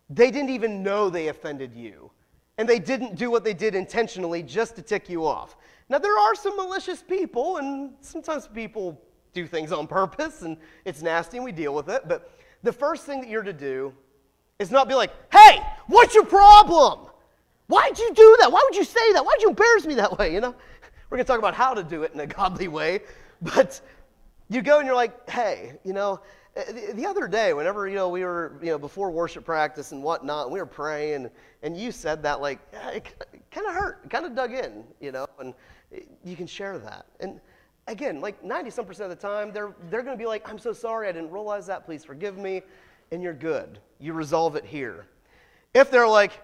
they 0.10 0.31
didn't 0.31 0.49
even 0.49 0.84
know 0.84 1.10
they 1.10 1.29
offended 1.29 1.73
you. 1.73 2.12
And 2.57 2.67
they 2.69 2.79
didn't 2.79 3.15
do 3.15 3.29
what 3.29 3.43
they 3.43 3.53
did 3.53 3.75
intentionally 3.75 4.41
just 4.41 4.75
to 4.77 4.81
tick 4.81 5.09
you 5.09 5.25
off. 5.25 5.57
Now, 5.89 5.99
there 5.99 6.17
are 6.17 6.35
some 6.35 6.55
malicious 6.55 7.03
people, 7.03 7.57
and 7.57 7.93
sometimes 8.01 8.47
people 8.47 8.99
do 9.33 9.45
things 9.45 9.71
on 9.71 9.87
purpose, 9.87 10.41
and 10.41 10.57
it's 10.85 11.01
nasty, 11.01 11.37
and 11.37 11.45
we 11.45 11.51
deal 11.51 11.75
with 11.75 11.89
it. 11.89 12.07
But 12.07 12.31
the 12.63 12.71
first 12.71 13.05
thing 13.05 13.21
that 13.21 13.29
you're 13.29 13.43
to 13.43 13.53
do 13.53 13.93
is 14.57 14.71
not 14.71 14.87
be 14.87 14.95
like, 14.95 15.11
hey, 15.31 15.61
what's 15.87 16.15
your 16.15 16.25
problem? 16.25 17.07
Why'd 17.67 17.97
you 17.99 18.13
do 18.13 18.37
that? 18.41 18.51
Why 18.51 18.61
would 18.63 18.75
you 18.75 18.83
say 18.83 19.13
that? 19.13 19.25
Why'd 19.25 19.41
you 19.41 19.49
embarrass 19.49 19.85
me 19.85 19.95
that 19.95 20.17
way? 20.17 20.33
You 20.33 20.41
know, 20.41 20.55
we're 21.09 21.17
going 21.17 21.25
to 21.25 21.27
talk 21.27 21.39
about 21.39 21.53
how 21.53 21.73
to 21.73 21.83
do 21.83 22.03
it 22.03 22.13
in 22.13 22.19
a 22.19 22.27
godly 22.27 22.67
way. 22.67 23.01
But 23.41 23.81
you 24.49 24.61
go 24.61 24.79
and 24.79 24.85
you're 24.87 24.95
like, 24.95 25.29
hey, 25.29 25.73
you 25.83 25.93
know, 25.93 26.21
Uh, 26.55 26.61
the 26.93 27.05
other 27.05 27.27
day, 27.27 27.53
whenever 27.53 27.87
you 27.87 27.95
know 27.95 28.07
we 28.07 28.23
were, 28.23 28.57
you 28.61 28.69
know, 28.69 28.77
before 28.77 29.11
worship 29.11 29.43
practice 29.43 29.91
and 29.91 30.01
whatnot, 30.01 30.49
we 30.49 30.59
were 30.59 30.65
praying, 30.65 31.29
and 31.63 31.77
you 31.77 31.91
said 31.91 32.23
that 32.23 32.39
like 32.39 32.59
it 32.93 33.05
kind 33.51 33.67
of 33.67 33.73
hurt, 33.73 34.09
kind 34.09 34.25
of 34.25 34.35
dug 34.35 34.53
in, 34.53 34.85
you 35.01 35.11
know, 35.11 35.27
and 35.39 35.53
eh, 35.93 35.99
you 36.23 36.35
can 36.37 36.47
share 36.47 36.77
that. 36.79 37.05
And 37.19 37.41
again, 37.87 38.21
like 38.21 38.41
90 38.43 38.69
some 38.69 38.85
percent 38.85 39.11
of 39.11 39.19
the 39.19 39.27
time, 39.27 39.51
they're, 39.51 39.75
they're 39.89 40.01
going 40.01 40.17
to 40.17 40.21
be 40.21 40.27
like, 40.27 40.49
I'm 40.49 40.59
so 40.59 40.71
sorry, 40.71 41.09
I 41.09 41.11
didn't 41.11 41.31
realize 41.31 41.67
that, 41.67 41.85
please 41.85 42.05
forgive 42.05 42.37
me. 42.37 42.61
And 43.11 43.21
you're 43.21 43.33
good. 43.33 43.79
You 43.99 44.13
resolve 44.13 44.55
it 44.55 44.65
here. 44.65 45.05
If 45.73 45.91
they're 45.91 46.07
like, 46.07 46.41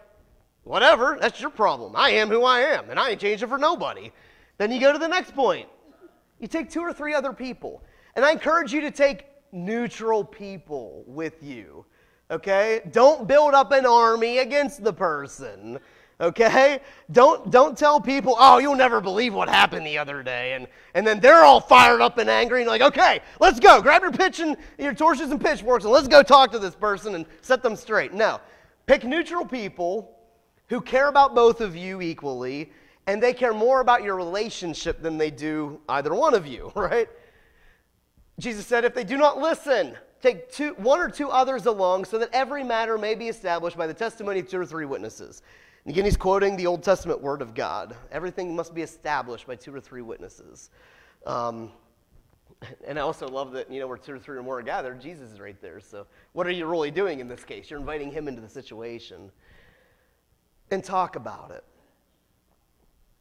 whatever, 0.64 1.18
that's 1.20 1.42
your 1.42 1.50
problem. 1.50 1.96
I 1.96 2.12
am 2.12 2.30
who 2.30 2.44
I 2.44 2.60
am, 2.60 2.90
and 2.90 3.00
I 3.00 3.12
ain't 3.12 3.22
changing 3.22 3.50
for 3.50 3.58
nobody. 3.58 4.12
Then 4.58 4.72
you 4.72 4.80
go 4.80 4.94
to 4.94 5.00
the 5.00 5.08
next 5.08 5.34
point. 5.34 5.68
You 6.40 6.48
take 6.48 6.70
two 6.70 6.82
or 6.82 6.94
three 6.94 7.14
other 7.14 7.34
people. 7.34 7.82
And 8.16 8.26
I 8.26 8.32
encourage 8.32 8.74
you 8.74 8.82
to 8.82 8.92
take 8.92 9.26
neutral 9.52 10.24
people 10.24 11.04
with 11.08 11.44
you. 11.44 11.86
Okay? 12.30 12.82
Don't 12.92 13.28
build 13.28 13.54
up 13.54 13.72
an 13.72 13.86
army 13.86 14.40
against 14.40 14.84
the 14.84 14.94
person 14.94 15.80
okay? 16.22 16.80
Don't, 17.12 17.50
don't 17.50 17.78
tell 17.78 18.00
people, 18.00 18.36
oh, 18.40 18.60
you'll 18.60 18.76
never 18.76 19.02
believe 19.02 19.34
what 19.34 19.50
happened 19.50 19.86
the 19.86 19.98
other 19.98 20.24
day. 20.24 20.54
And, 20.54 20.68
and 20.94 21.06
then 21.06 21.20
they're 21.20 21.44
all 21.44 21.60
fired 21.60 22.02
up 22.02 22.18
and 22.20 22.30
angry 22.30 22.62
and 22.62 22.70
like, 22.70 22.82
okay, 22.82 23.22
let's 23.40 23.60
go. 23.60 23.82
Grab 23.82 24.04
your 24.04 24.12
pitch 24.12 24.40
and 24.40 24.56
your 24.78 24.94
torches 24.94 25.32
and 25.32 25.42
pitchforks 25.42 25.84
and 25.84 25.92
let's 25.92 26.08
go 26.08 26.22
talk 26.22 26.52
to 26.52 26.60
this 26.60 26.76
person 26.76 27.16
and 27.16 27.26
set 27.42 27.64
them 27.64 27.76
straight. 27.76 28.14
No. 28.14 28.40
Pick 28.86 29.04
neutral 29.04 29.46
people 29.46 30.18
who 30.68 30.80
care 30.80 31.10
about 31.10 31.36
both 31.36 31.60
of 31.60 31.76
you 31.76 32.02
equally 32.02 32.72
and 33.08 33.22
they 33.22 33.34
care 33.34 33.54
more 33.54 33.82
about 33.82 34.04
your 34.04 34.16
relationship 34.16 35.02
than 35.02 35.18
they 35.18 35.32
do 35.32 35.82
either 35.90 36.14
one 36.14 36.34
of 36.34 36.46
you, 36.46 36.72
right? 36.76 37.10
Jesus 38.42 38.66
said, 38.66 38.84
if 38.84 38.96
they 38.96 39.04
do 39.04 39.18
not 39.18 39.38
listen, 39.38 39.96
take 40.20 40.52
two, 40.52 40.74
one 40.74 41.00
or 41.00 41.10
two 41.10 41.30
others 41.30 41.68
along 41.68 42.06
so 42.06 42.18
that 42.18 42.30
every 42.34 42.64
matter 42.64 42.98
may 42.98 43.14
be 43.14 43.28
established 43.28 43.78
by 43.78 43.86
the 43.86 43.94
testimony 43.94 44.40
of 44.40 44.50
two 44.50 44.60
or 44.60 44.66
three 44.66 44.86
witnesses. 44.86 45.44
And 45.86 45.94
again, 45.94 46.06
he's 46.06 46.18
quoting 46.18 46.58
the 46.58 46.66
Old 46.66 46.82
Testament 46.82 47.22
word 47.22 47.44
of 47.44 47.54
God. 47.54 47.96
Everything 48.12 48.56
must 48.56 48.74
be 48.74 48.82
established 48.82 49.46
by 49.46 49.56
two 49.56 49.74
or 49.74 49.80
three 49.80 50.02
witnesses. 50.02 50.72
Um, 51.28 51.72
and 52.88 52.98
I 52.98 53.04
also 53.04 53.28
love 53.28 53.52
that, 53.52 53.72
you 53.72 53.80
know, 53.80 53.88
where 53.88 53.98
two 53.98 54.14
or 54.14 54.20
three 54.20 54.38
or 54.38 54.44
more 54.44 54.58
are 54.58 54.64
gathered, 54.64 55.00
Jesus 55.00 55.32
is 55.32 55.40
right 55.40 55.60
there. 55.62 55.80
So, 55.80 56.08
what 56.34 56.48
are 56.48 56.52
you 56.52 56.66
really 56.66 56.92
doing 56.92 57.20
in 57.20 57.28
this 57.28 57.44
case? 57.44 57.70
You're 57.70 57.80
inviting 57.80 58.12
him 58.12 58.28
into 58.28 58.42
the 58.42 58.50
situation. 58.50 59.32
And 60.72 60.84
talk 60.84 61.16
about 61.16 61.52
it. 61.52 61.64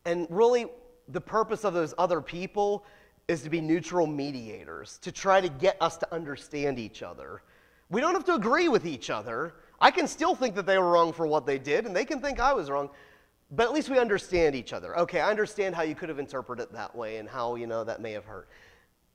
And 0.06 0.26
really, 0.30 0.66
the 1.08 1.20
purpose 1.20 1.64
of 1.64 1.74
those 1.74 1.94
other 1.98 2.20
people 2.20 2.84
is 3.30 3.42
to 3.42 3.50
be 3.50 3.60
neutral 3.60 4.06
mediators, 4.06 4.98
to 5.02 5.12
try 5.12 5.40
to 5.40 5.48
get 5.48 5.76
us 5.80 5.96
to 5.98 6.14
understand 6.14 6.78
each 6.78 7.02
other. 7.02 7.42
We 7.88 8.00
don't 8.00 8.14
have 8.14 8.24
to 8.24 8.34
agree 8.34 8.68
with 8.68 8.86
each 8.86 9.08
other, 9.08 9.54
I 9.80 9.90
can 9.90 10.06
still 10.06 10.34
think 10.34 10.54
that 10.56 10.66
they 10.66 10.78
were 10.78 10.90
wrong 10.90 11.12
for 11.12 11.26
what 11.26 11.46
they 11.46 11.58
did, 11.58 11.86
and 11.86 11.94
they 11.94 12.04
can 12.04 12.20
think 12.20 12.40
I 12.40 12.52
was 12.52 12.68
wrong, 12.68 12.90
but 13.50 13.66
at 13.66 13.72
least 13.72 13.88
we 13.88 13.98
understand 13.98 14.54
each 14.54 14.72
other. 14.72 14.98
Okay, 14.98 15.20
I 15.20 15.30
understand 15.30 15.74
how 15.74 15.82
you 15.82 15.94
could 15.94 16.08
have 16.08 16.18
interpreted 16.18 16.64
it 16.64 16.72
that 16.72 16.94
way 16.94 17.16
and 17.18 17.28
how, 17.28 17.54
you 17.54 17.66
know, 17.66 17.84
that 17.84 18.00
may 18.00 18.12
have 18.12 18.24
hurt. 18.24 18.48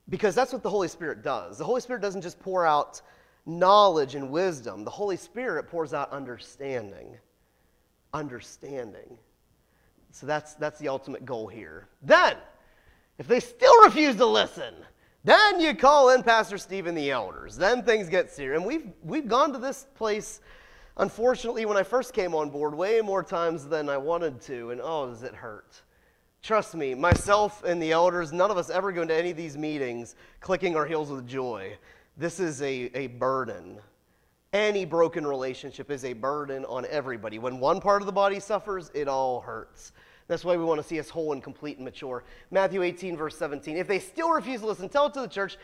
Because 0.08 0.34
that's 0.34 0.52
what 0.52 0.62
the 0.62 0.70
Holy 0.70 0.88
Spirit 0.88 1.22
does. 1.22 1.58
The 1.58 1.64
Holy 1.64 1.80
Spirit 1.80 2.02
doesn't 2.02 2.22
just 2.22 2.40
pour 2.40 2.66
out 2.66 3.02
knowledge 3.44 4.14
and 4.16 4.30
wisdom, 4.30 4.82
the 4.82 4.90
Holy 4.90 5.16
Spirit 5.16 5.68
pours 5.68 5.94
out 5.94 6.10
understanding. 6.10 7.16
understanding. 8.12 9.18
So 10.10 10.26
that's, 10.26 10.54
that's 10.54 10.78
the 10.80 10.88
ultimate 10.88 11.24
goal 11.24 11.46
here. 11.46 11.88
Then, 12.02 12.36
if 13.18 13.26
they 13.26 13.40
still 13.40 13.84
refuse 13.84 14.16
to 14.16 14.26
listen, 14.26 14.74
then 15.24 15.58
you 15.58 15.74
call 15.74 16.10
in 16.10 16.22
Pastor 16.22 16.58
Steve 16.58 16.86
and 16.86 16.96
the 16.96 17.10
elders. 17.10 17.56
Then 17.56 17.82
things 17.82 18.08
get 18.08 18.30
serious. 18.30 18.58
And 18.58 18.66
we've, 18.66 18.92
we've 19.02 19.26
gone 19.26 19.52
to 19.52 19.58
this 19.58 19.86
place, 19.94 20.40
unfortunately, 20.98 21.66
when 21.66 21.76
I 21.76 21.82
first 21.82 22.12
came 22.12 22.34
on 22.34 22.50
board, 22.50 22.74
way 22.74 23.00
more 23.00 23.22
times 23.22 23.66
than 23.66 23.88
I 23.88 23.96
wanted 23.96 24.40
to. 24.42 24.70
And 24.70 24.80
oh, 24.80 25.08
does 25.08 25.22
it 25.22 25.34
hurt? 25.34 25.82
Trust 26.42 26.76
me, 26.76 26.94
myself 26.94 27.64
and 27.64 27.82
the 27.82 27.90
elders, 27.90 28.32
none 28.32 28.52
of 28.52 28.56
us 28.56 28.70
ever 28.70 28.92
go 28.92 29.02
into 29.02 29.16
any 29.16 29.32
of 29.32 29.36
these 29.36 29.58
meetings 29.58 30.14
clicking 30.38 30.76
our 30.76 30.86
heels 30.86 31.10
with 31.10 31.26
joy. 31.26 31.76
This 32.16 32.38
is 32.38 32.62
a, 32.62 32.90
a 32.94 33.08
burden. 33.08 33.78
Any 34.52 34.84
broken 34.84 35.26
relationship 35.26 35.90
is 35.90 36.04
a 36.04 36.12
burden 36.12 36.64
on 36.66 36.86
everybody. 36.88 37.40
When 37.40 37.58
one 37.58 37.80
part 37.80 38.00
of 38.00 38.06
the 38.06 38.12
body 38.12 38.38
suffers, 38.38 38.92
it 38.94 39.08
all 39.08 39.40
hurts. 39.40 39.90
That's 40.28 40.44
why 40.44 40.56
we 40.56 40.64
want 40.64 40.80
to 40.80 40.86
see 40.86 40.98
us 40.98 41.08
whole 41.08 41.32
and 41.32 41.42
complete 41.42 41.76
and 41.76 41.84
mature. 41.84 42.24
Matthew 42.50 42.82
18, 42.82 43.16
verse 43.16 43.36
17. 43.36 43.76
If 43.76 43.86
they 43.86 43.98
still 43.98 44.30
refuse 44.30 44.60
to 44.60 44.66
listen, 44.66 44.88
tell 44.88 45.06
it 45.06 45.14
to 45.14 45.20
the 45.20 45.28
church. 45.28 45.56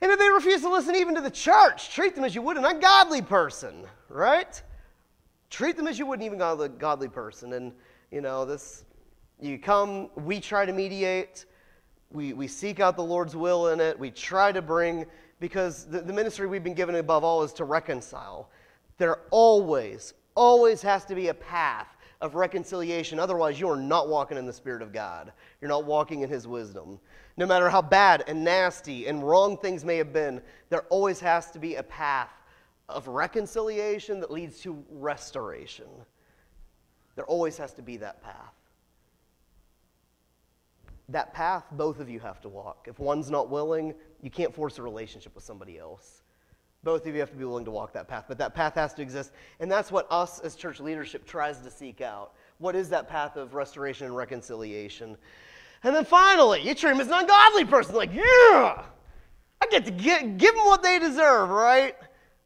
And 0.00 0.10
if 0.10 0.18
they 0.18 0.28
refuse 0.30 0.62
to 0.62 0.70
listen 0.70 0.96
even 0.96 1.14
to 1.14 1.20
the 1.20 1.30
church, 1.30 1.94
treat 1.94 2.14
them 2.14 2.24
as 2.24 2.34
you 2.34 2.42
would 2.42 2.56
an 2.56 2.64
ungodly 2.64 3.22
person, 3.22 3.86
right? 4.08 4.60
Treat 5.48 5.76
them 5.76 5.86
as 5.86 5.98
you 5.98 6.06
would 6.06 6.18
an 6.18 6.26
even 6.26 6.38
godly, 6.38 6.68
godly 6.68 7.08
person. 7.08 7.52
And, 7.52 7.72
you 8.10 8.20
know, 8.20 8.44
this, 8.44 8.84
you 9.40 9.58
come, 9.58 10.10
we 10.16 10.40
try 10.40 10.66
to 10.66 10.72
mediate, 10.72 11.46
we, 12.10 12.32
we 12.32 12.48
seek 12.48 12.80
out 12.80 12.96
the 12.96 13.04
Lord's 13.04 13.36
will 13.36 13.68
in 13.68 13.80
it, 13.80 13.98
we 13.98 14.10
try 14.10 14.50
to 14.50 14.60
bring, 14.60 15.06
because 15.38 15.84
the, 15.84 16.00
the 16.00 16.12
ministry 16.12 16.48
we've 16.48 16.64
been 16.64 16.74
given 16.74 16.96
above 16.96 17.22
all 17.22 17.44
is 17.44 17.52
to 17.54 17.64
reconcile. 17.64 18.50
There 18.98 19.20
always, 19.30 20.14
always 20.34 20.82
has 20.82 21.04
to 21.06 21.14
be 21.14 21.28
a 21.28 21.34
path 21.34 21.93
of 22.24 22.34
reconciliation. 22.34 23.18
Otherwise, 23.18 23.60
you 23.60 23.68
are 23.68 23.76
not 23.76 24.08
walking 24.08 24.38
in 24.38 24.46
the 24.46 24.52
Spirit 24.52 24.80
of 24.80 24.94
God. 24.94 25.30
You're 25.60 25.68
not 25.68 25.84
walking 25.84 26.22
in 26.22 26.30
His 26.30 26.48
wisdom. 26.48 26.98
No 27.36 27.44
matter 27.44 27.68
how 27.68 27.82
bad 27.82 28.24
and 28.26 28.42
nasty 28.42 29.06
and 29.06 29.22
wrong 29.22 29.58
things 29.58 29.84
may 29.84 29.98
have 29.98 30.10
been, 30.10 30.40
there 30.70 30.84
always 30.88 31.20
has 31.20 31.50
to 31.50 31.58
be 31.58 31.74
a 31.74 31.82
path 31.82 32.30
of 32.88 33.08
reconciliation 33.08 34.20
that 34.20 34.30
leads 34.30 34.60
to 34.60 34.82
restoration. 34.90 35.86
There 37.14 37.26
always 37.26 37.58
has 37.58 37.74
to 37.74 37.82
be 37.82 37.98
that 37.98 38.22
path. 38.22 38.54
That 41.10 41.34
path, 41.34 41.64
both 41.72 42.00
of 42.00 42.08
you 42.08 42.20
have 42.20 42.40
to 42.40 42.48
walk. 42.48 42.86
If 42.88 42.98
one's 42.98 43.30
not 43.30 43.50
willing, 43.50 43.94
you 44.22 44.30
can't 44.30 44.54
force 44.54 44.78
a 44.78 44.82
relationship 44.82 45.34
with 45.34 45.44
somebody 45.44 45.78
else. 45.78 46.23
Both 46.84 47.06
of 47.06 47.14
you 47.14 47.20
have 47.20 47.30
to 47.30 47.36
be 47.36 47.44
willing 47.44 47.64
to 47.64 47.70
walk 47.70 47.92
that 47.94 48.06
path, 48.06 48.26
but 48.28 48.36
that 48.38 48.54
path 48.54 48.74
has 48.74 48.92
to 48.94 49.02
exist. 49.02 49.32
And 49.58 49.72
that's 49.72 49.90
what 49.90 50.06
us 50.10 50.38
as 50.40 50.54
church 50.54 50.80
leadership 50.80 51.26
tries 51.26 51.58
to 51.60 51.70
seek 51.70 52.02
out. 52.02 52.34
What 52.58 52.76
is 52.76 52.90
that 52.90 53.08
path 53.08 53.36
of 53.36 53.54
restoration 53.54 54.06
and 54.06 54.14
reconciliation? 54.14 55.16
And 55.82 55.96
then 55.96 56.04
finally, 56.04 56.60
you 56.60 56.74
treat 56.74 56.90
them 56.90 57.00
as 57.00 57.08
an 57.08 57.14
ungodly 57.14 57.64
person. 57.64 57.94
Like, 57.94 58.12
yeah, 58.12 58.82
I 59.60 59.66
get 59.70 59.86
to 59.86 59.90
get, 59.90 60.36
give 60.36 60.54
them 60.54 60.64
what 60.66 60.82
they 60.82 60.98
deserve, 60.98 61.48
right? 61.48 61.96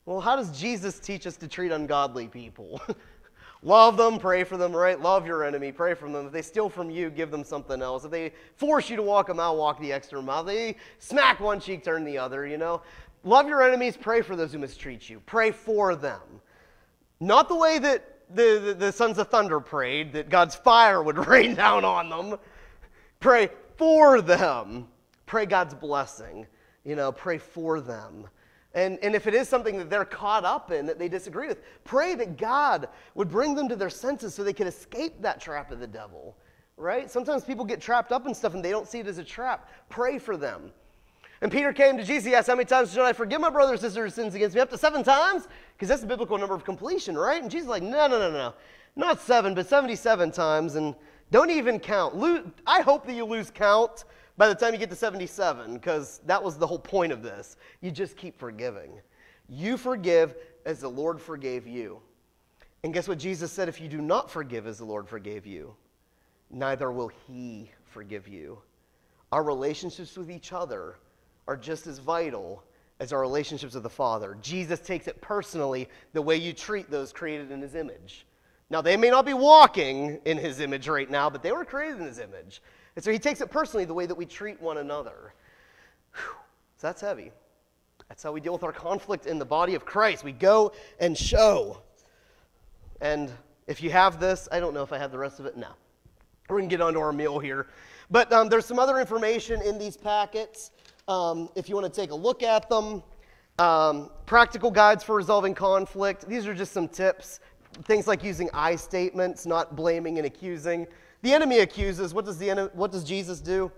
Well, 0.07 0.20
how 0.20 0.36
does 0.36 0.59
Jesus 0.59 0.99
teach 0.99 1.26
us 1.26 1.36
to 1.39 1.49
treat 1.49 1.72
ungodly 1.72 2.28
people? 2.28 2.80
Love 3.62 3.97
them, 3.97 4.18
pray 4.18 4.45
for 4.45 4.57
them, 4.57 4.74
right? 4.74 5.01
Love 5.01 5.26
your 5.26 5.45
enemy, 5.45 5.72
pray 5.72 5.93
for 5.93 6.09
them. 6.09 6.26
If 6.26 6.32
they 6.32 6.43
steal 6.43 6.68
from 6.68 6.91
you, 6.91 7.11
give 7.11 7.32
them 7.32 7.43
something 7.43 7.82
else. 7.82 8.05
If 8.05 8.12
they 8.12 8.32
force 8.55 8.89
you 8.89 8.95
to 8.97 9.03
walk 9.03 9.30
a 9.30 9.34
mile, 9.34 9.57
walk 9.57 9.80
the 9.80 9.93
extra 9.93 10.22
mile. 10.22 10.45
They 10.45 10.76
smack 10.99 11.41
one 11.41 11.59
cheek, 11.59 11.82
turn 11.82 12.05
the 12.05 12.16
other, 12.16 12.47
you 12.47 12.57
know? 12.57 12.82
Love 13.25 13.49
your 13.49 13.62
enemies, 13.62 13.97
pray 13.97 14.23
for 14.23 14.37
those 14.37 14.53
who 14.53 14.59
mistreat 14.59 15.09
you. 15.09 15.21
Pray 15.27 15.51
for 15.51 15.97
them. 15.97 16.21
Not 17.21 17.49
the 17.49 17.57
way 17.57 17.79
that 17.79 18.19
the, 18.35 18.62
the, 18.64 18.75
the, 18.75 18.93
sons 18.93 19.19
of 19.19 19.29
thunder 19.29 19.59
prayed, 19.59 20.12
that 20.12 20.29
God's 20.29 20.55
fire 20.55 21.03
would 21.03 21.27
rain 21.27 21.55
down 21.55 21.85
on 21.85 22.09
them. 22.09 22.39
Pray 23.21 23.49
for 23.77 24.21
them. 24.21 24.89
Pray 25.27 25.47
God's 25.47 25.75
blessing. 25.75 26.47
You 26.85 26.97
know, 26.97 27.11
pray 27.11 27.39
for 27.39 27.81
them. 27.81 28.29
And, 28.75 28.99
and 29.03 29.14
if 29.14 29.27
it 29.27 29.35
is 29.35 29.49
something 29.49 29.79
that 29.79 29.91
they're 29.91 30.05
caught 30.05 30.45
up 30.45 30.71
in 30.71 30.87
that 30.87 30.99
they 30.99 31.09
disagree 31.09 31.49
with, 31.49 31.62
pray 31.85 32.14
that 32.14 32.37
God 32.37 32.89
would 33.14 33.29
bring 33.29 33.55
them 33.55 33.69
to 33.69 33.77
their 33.77 33.91
senses 33.91 34.35
so 34.35 34.45
they 34.45 34.53
can 34.53 34.66
escape 34.66 35.21
that 35.23 35.41
trap 35.41 35.71
of 35.73 35.81
the 35.81 35.87
devil, 35.87 36.37
right? 36.77 37.11
Sometimes 37.11 37.45
people 37.45 37.64
get 37.64 37.81
trapped 37.81 38.12
up 38.12 38.27
in 38.27 38.35
stuff 38.35 38.55
and 38.55 38.64
they 38.64 38.71
don't 38.71 38.87
see 38.87 39.01
it 39.01 39.07
as 39.07 39.19
a 39.19 39.25
trap. 39.25 39.71
Pray 39.89 40.19
for 40.19 40.37
them. 40.37 40.71
And 41.41 41.53
Peter 41.53 41.72
came 41.72 41.97
to 41.97 42.05
Jesus. 42.05 42.24
He 42.24 42.34
asked, 42.34 42.49
How 42.49 42.55
many 42.55 42.66
times 42.66 42.93
should 42.93 43.05
I 43.05 43.12
forgive 43.12 43.41
my 43.41 43.51
brother 43.51 43.74
or 43.74 43.76
sister 43.76 44.05
who 44.05 44.11
sins 44.11 44.34
against 44.34 44.55
me? 44.55 44.61
Up 44.61 44.70
to 44.70 44.78
seven 44.78 45.03
times? 45.03 45.47
Because 45.74 45.89
that's 45.89 46.01
the 46.01 46.07
biblical 46.07 46.36
number 46.39 46.55
of 46.55 46.64
completion, 46.64 47.16
right? 47.16 47.41
And 47.41 47.51
Jesus 47.51 47.64
is 47.64 47.70
like, 47.70 47.82
No, 47.82 48.07
no, 48.07 48.18
no, 48.18 48.30
no. 48.30 48.55
Not 48.97 49.20
seven, 49.20 49.55
but 49.55 49.68
77 49.68 50.32
times. 50.32 50.74
And 50.74 50.95
don't 51.30 51.51
even 51.51 51.78
count. 51.78 52.14
I 52.66 52.80
hope 52.80 53.07
that 53.07 53.12
you 53.14 53.24
lose 53.24 53.51
count 53.51 54.05
by 54.36 54.49
the 54.49 54.55
time 54.55 54.72
you 54.72 54.78
get 54.78 54.91
to 54.91 54.97
77, 54.97 55.74
because 55.74 56.20
that 56.26 56.43
was 56.43 56.57
the 56.57 56.66
whole 56.66 56.78
point 56.78 57.12
of 57.12 57.22
this. 57.22 57.57
You 57.80 57.91
just 57.91 58.16
keep 58.16 58.39
forgiving. 58.39 59.01
You 59.49 59.76
forgive 59.76 60.36
as 60.64 60.80
the 60.80 60.89
Lord 60.89 61.20
forgave 61.20 61.66
you. 61.66 62.01
And 62.84 62.95
guess 62.95 63.09
what 63.09 63.18
Jesus 63.18 63.51
said? 63.53 63.68
If 63.68 63.80
you 63.80 63.89
do 63.89 64.01
not 64.01 64.30
forgive 64.30 64.66
as 64.66 64.78
the 64.78 64.84
Lord 64.84 65.09
forgave 65.09 65.47
you, 65.47 65.74
neither 66.51 66.93
will 66.93 67.11
He 67.26 67.70
forgive 67.86 68.28
you. 68.28 68.59
Our 69.32 69.43
relationships 69.43 70.16
with 70.16 70.30
each 70.30 70.53
other 70.53 70.97
are 71.49 71.57
just 71.57 71.88
as 71.88 71.99
vital 71.99 72.62
as 73.01 73.12
our 73.12 73.20
relationships 73.20 73.74
with 73.74 73.82
the 73.82 73.90
Father. 73.90 74.36
Jesus 74.42 74.80
takes 74.80 75.09
it 75.09 75.20
personally 75.20 75.88
the 76.12 76.22
way 76.22 76.36
you 76.36 76.53
treat 76.53 76.90
those 76.90 77.12
created 77.12 77.51
in 77.51 77.61
His 77.61 77.74
image. 77.74 78.26
Now, 78.70 78.82
they 78.82 78.96
may 78.96 79.09
not 79.09 79.24
be 79.24 79.32
walking 79.32 80.20
in 80.26 80.36
His 80.36 80.61
image 80.61 80.86
right 80.86 81.11
now, 81.11 81.30
but 81.30 81.42
they 81.42 81.53
were 81.53 81.64
created 81.64 82.01
in 82.01 82.07
His 82.07 82.18
image. 82.18 82.61
And 82.94 83.05
so 83.05 83.11
He 83.11 83.18
takes 83.18 83.40
it 83.40 83.51
personally 83.51 83.86
the 83.86 83.94
way 83.94 84.05
that 84.05 84.14
we 84.14 84.26
treat 84.26 84.61
one 84.61 84.78
another. 84.78 85.32
Whew. 86.14 86.34
So 86.76 86.86
that's 86.86 87.01
heavy. 87.01 87.32
That's 88.09 88.22
how 88.22 88.32
we 88.32 88.40
deal 88.40 88.53
with 88.53 88.62
our 88.62 88.72
conflict 88.72 89.26
in 89.26 89.38
the 89.38 89.44
body 89.44 89.74
of 89.74 89.84
Christ. 89.84 90.22
We 90.22 90.32
go 90.32 90.72
and 91.01 91.16
show. 91.16 91.82
And 93.01 93.32
if 93.66 93.82
you 93.82 93.90
have 93.90 94.20
this, 94.20 94.49
I 94.53 94.61
don't 94.61 94.74
know 94.74 94.82
if 94.82 94.92
I 94.92 94.99
have 94.99 95.12
the 95.12 95.18
rest 95.18 95.40
of 95.40 95.46
it. 95.46 95.57
No. 95.57 95.68
We're 96.49 96.59
going 96.59 96.68
to 96.68 96.72
get 96.76 96.80
on 96.82 96.94
to 96.94 97.01
our 97.01 97.12
meal 97.12 97.38
here. 97.38 97.68
But 98.11 98.32
um, 98.32 98.49
there's 98.49 98.64
some 98.64 98.78
other 98.78 98.99
information 98.99 99.61
in 99.62 99.78
these 99.78 99.96
packets 99.96 100.70
um, 101.09 101.48
if 101.56 101.68
you 101.68 101.74
want 101.74 101.92
to 101.92 102.00
take 102.00 102.11
a 102.11 102.14
look 102.14 102.42
at 102.42 102.68
them. 102.68 103.02
Um, 103.59 104.11
practical 104.26 104.70
guides 104.70 105.02
for 105.02 105.16
resolving 105.16 105.54
conflict. 105.54 106.28
These 106.28 106.46
are 106.46 106.54
just 106.54 106.72
some 106.72 106.86
tips. 106.86 107.40
Things 107.82 108.06
like 108.06 108.22
using 108.22 108.48
I 108.54 108.76
statements, 108.76 109.46
not 109.46 109.74
blaming 109.74 110.18
and 110.18 110.26
accusing. 110.26 110.86
The 111.22 111.32
enemy 111.32 111.59
accuses. 111.59 112.14
What 112.14 112.24
does, 112.24 112.38
the 112.38 112.48
enemy, 112.50 112.70
what 112.74 112.92
does 112.92 113.02
Jesus 113.02 113.40
do? 113.40 113.72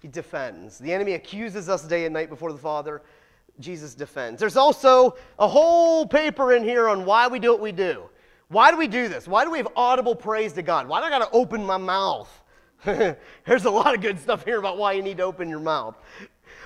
He 0.00 0.06
defends. 0.06 0.78
The 0.78 0.92
enemy 0.92 1.14
accuses 1.14 1.68
us 1.68 1.82
day 1.82 2.04
and 2.04 2.14
night 2.14 2.28
before 2.28 2.52
the 2.52 2.58
Father. 2.58 3.02
Jesus 3.58 3.94
defends. 3.94 4.38
There's 4.38 4.56
also 4.56 5.16
a 5.40 5.48
whole 5.48 6.06
paper 6.06 6.52
in 6.52 6.62
here 6.62 6.88
on 6.88 7.04
why 7.04 7.26
we 7.26 7.40
do 7.40 7.50
what 7.50 7.60
we 7.60 7.72
do. 7.72 8.04
Why 8.48 8.70
do 8.70 8.76
we 8.76 8.86
do 8.86 9.08
this? 9.08 9.26
Why 9.26 9.44
do 9.44 9.50
we 9.50 9.58
have 9.58 9.68
audible 9.74 10.14
praise 10.14 10.52
to 10.54 10.62
God? 10.62 10.86
Why 10.86 11.00
do 11.00 11.06
I 11.06 11.10
got 11.10 11.28
to 11.28 11.36
open 11.36 11.64
my 11.64 11.76
mouth? 11.76 12.30
There's 12.84 13.64
a 13.64 13.70
lot 13.70 13.94
of 13.94 14.00
good 14.00 14.18
stuff 14.20 14.44
here 14.44 14.58
about 14.58 14.78
why 14.78 14.92
you 14.92 15.02
need 15.02 15.16
to 15.18 15.24
open 15.24 15.48
your 15.48 15.60
mouth. 15.60 15.96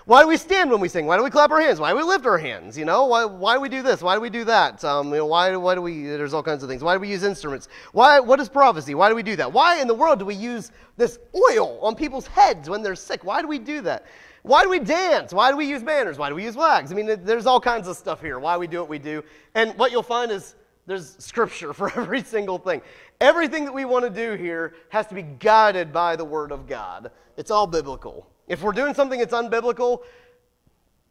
Why 0.05 0.23
do 0.23 0.29
we 0.29 0.37
stand 0.37 0.71
when 0.71 0.81
we 0.81 0.89
sing? 0.89 1.07
Why 1.07 1.17
do 1.17 1.23
we 1.23 1.31
clap 1.31 1.51
our 1.51 1.61
hands? 1.61 1.79
Why 1.79 1.91
do 1.91 1.97
we 1.97 2.03
lift 2.03 2.27
our 2.27 2.39
hands? 2.39 2.77
You 2.77 2.85
know, 2.85 3.07
why, 3.07 3.25
why 3.25 3.55
do 3.55 3.61
we 3.61 3.69
do 3.69 3.83
this? 3.83 4.03
Why 4.03 4.15
do 4.17 4.21
we 4.21 4.31
do 4.31 4.45
that? 4.45 4.85
Um, 4.85 5.11
you 5.11 5.19
know, 5.19 5.27
why, 5.27 5.55
why 5.57 5.75
do 5.75 5.83
we, 5.83 6.03
there's 6.03 6.35
all 6.35 6.43
kinds 6.43 6.63
of 6.63 6.69
things. 6.69 6.83
Why 6.83 6.95
do 6.95 7.01
we 7.01 7.09
use 7.09 7.23
instruments? 7.23 7.69
Why, 7.93 8.19
what 8.19 8.41
is 8.41 8.49
prophecy? 8.49 8.95
Why 8.95 9.09
do 9.09 9.15
we 9.15 9.23
do 9.23 9.37
that? 9.37 9.53
Why 9.53 9.81
in 9.81 9.87
the 9.87 9.95
world 9.95 10.19
do 10.19 10.25
we 10.25 10.35
use 10.35 10.73
this 10.97 11.19
oil 11.35 11.79
on 11.81 11.95
people's 11.95 12.27
heads 12.27 12.69
when 12.69 12.83
they're 12.83 12.97
sick? 12.97 13.25
Why 13.25 13.43
do 13.43 13.49
we 13.49 13.59
do 13.61 13.81
that? 13.83 14.07
Why 14.43 14.65
do 14.65 14.71
we 14.71 14.81
dance? 14.81 15.33
Why 15.33 15.53
do 15.53 15.57
we 15.57 15.67
use 15.67 15.85
banners? 15.85 16.19
Why 16.19 16.29
do 16.29 16.35
we 16.35 16.43
use 16.43 16.55
flags? 16.55 16.91
I 16.91 16.97
mean, 16.97 17.07
there's 17.25 17.47
all 17.47 17.61
kinds 17.61 17.87
of 17.87 17.97
stuff 17.97 18.21
here. 18.21 18.41
Why 18.41 18.57
we 18.57 18.67
do 18.67 18.81
what 18.81 18.89
we 18.89 18.99
do. 18.99 19.23
And 19.55 19.77
what 19.79 19.93
you'll 19.93 20.03
find 20.03 20.33
is 20.33 20.57
there's 20.87 21.17
scripture 21.19 21.73
for 21.73 21.93
every 21.97 22.23
single 22.23 22.59
thing. 22.59 22.83
Everything 23.23 23.65
that 23.67 23.73
we 23.73 23.85
want 23.85 24.05
to 24.05 24.11
do 24.11 24.35
here 24.35 24.75
has 24.89 25.07
to 25.07 25.15
be 25.15 25.23
guided 25.23 25.93
by 25.93 26.17
the 26.17 26.25
Word 26.25 26.51
of 26.51 26.67
God. 26.67 27.13
It's 27.37 27.53
all 27.53 27.69
biblical. 27.69 28.29
If 28.49 28.63
we're 28.63 28.73
doing 28.73 28.95
something 28.95 29.21
that's 29.21 29.33
unbiblical, 29.33 30.01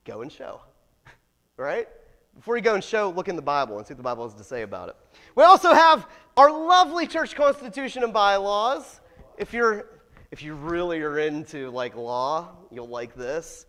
go 0.03 0.21
and 0.21 0.29
show. 0.29 0.59
right? 1.57 1.87
Before 2.35 2.57
you 2.57 2.61
go 2.61 2.75
and 2.75 2.83
show, 2.83 3.11
look 3.11 3.29
in 3.29 3.37
the 3.37 3.41
Bible 3.41 3.77
and 3.77 3.87
see 3.87 3.93
what 3.93 3.97
the 3.97 4.03
Bible 4.03 4.27
has 4.27 4.37
to 4.37 4.43
say 4.43 4.63
about 4.63 4.89
it. 4.89 4.97
We 5.35 5.43
also 5.45 5.73
have 5.73 6.05
our 6.35 6.51
lovely 6.51 7.07
church 7.07 7.33
constitution 7.33 8.03
and 8.03 8.11
bylaws. 8.11 8.99
If 9.37 9.53
you're 9.53 9.85
if 10.31 10.43
you 10.43 10.55
really 10.55 11.01
are 11.01 11.17
into 11.19 11.69
like 11.69 11.95
law, 11.95 12.49
you'll 12.71 12.89
like 12.89 13.15
this. 13.15 13.67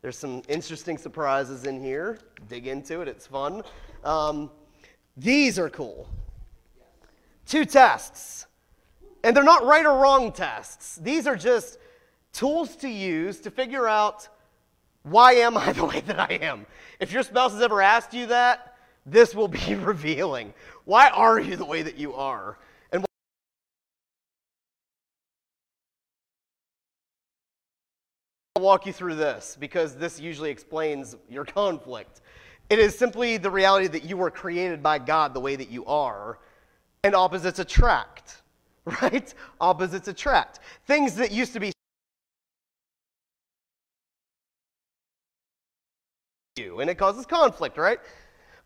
There's 0.00 0.16
some 0.16 0.40
interesting 0.48 0.96
surprises 0.96 1.64
in 1.66 1.78
here. 1.78 2.18
Dig 2.48 2.66
into 2.66 3.02
it; 3.02 3.08
it's 3.08 3.26
fun. 3.26 3.62
Um, 4.02 4.50
these 5.14 5.58
are 5.58 5.68
cool. 5.68 6.08
Two 7.46 7.64
tests. 7.64 8.46
And 9.24 9.36
they're 9.36 9.44
not 9.44 9.64
right 9.64 9.86
or 9.86 9.98
wrong 9.98 10.32
tests. 10.32 10.96
These 10.96 11.26
are 11.26 11.36
just 11.36 11.78
tools 12.32 12.76
to 12.76 12.88
use 12.88 13.40
to 13.40 13.50
figure 13.50 13.86
out 13.86 14.28
why 15.02 15.34
am 15.34 15.56
I 15.56 15.72
the 15.72 15.84
way 15.84 16.00
that 16.00 16.18
I 16.18 16.34
am. 16.42 16.66
If 17.00 17.12
your 17.12 17.22
spouse 17.22 17.52
has 17.52 17.62
ever 17.62 17.82
asked 17.82 18.14
you 18.14 18.26
that, 18.26 18.76
this 19.04 19.34
will 19.34 19.48
be 19.48 19.74
revealing. 19.74 20.54
Why 20.84 21.08
are 21.08 21.40
you 21.40 21.56
the 21.56 21.64
way 21.64 21.82
that 21.82 21.96
you 21.96 22.14
are? 22.14 22.58
And 22.92 23.04
I'll 28.56 28.62
walk 28.62 28.86
you 28.86 28.92
through 28.92 29.16
this 29.16 29.56
because 29.58 29.96
this 29.96 30.20
usually 30.20 30.50
explains 30.50 31.16
your 31.28 31.44
conflict. 31.44 32.20
It 32.70 32.78
is 32.78 32.96
simply 32.96 33.36
the 33.36 33.50
reality 33.50 33.88
that 33.88 34.04
you 34.04 34.16
were 34.16 34.30
created 34.30 34.82
by 34.82 34.98
God 34.98 35.34
the 35.34 35.40
way 35.40 35.56
that 35.56 35.68
you 35.68 35.84
are, 35.84 36.38
and 37.04 37.16
opposites 37.16 37.58
attract, 37.58 38.42
right? 39.02 39.34
Opposites 39.60 40.06
attract. 40.08 40.60
Things 40.86 41.16
that 41.16 41.32
used 41.32 41.52
to 41.54 41.60
be 41.60 41.72
you, 46.56 46.80
and 46.80 46.88
it 46.88 46.96
causes 46.96 47.26
conflict, 47.26 47.76
right? 47.76 47.98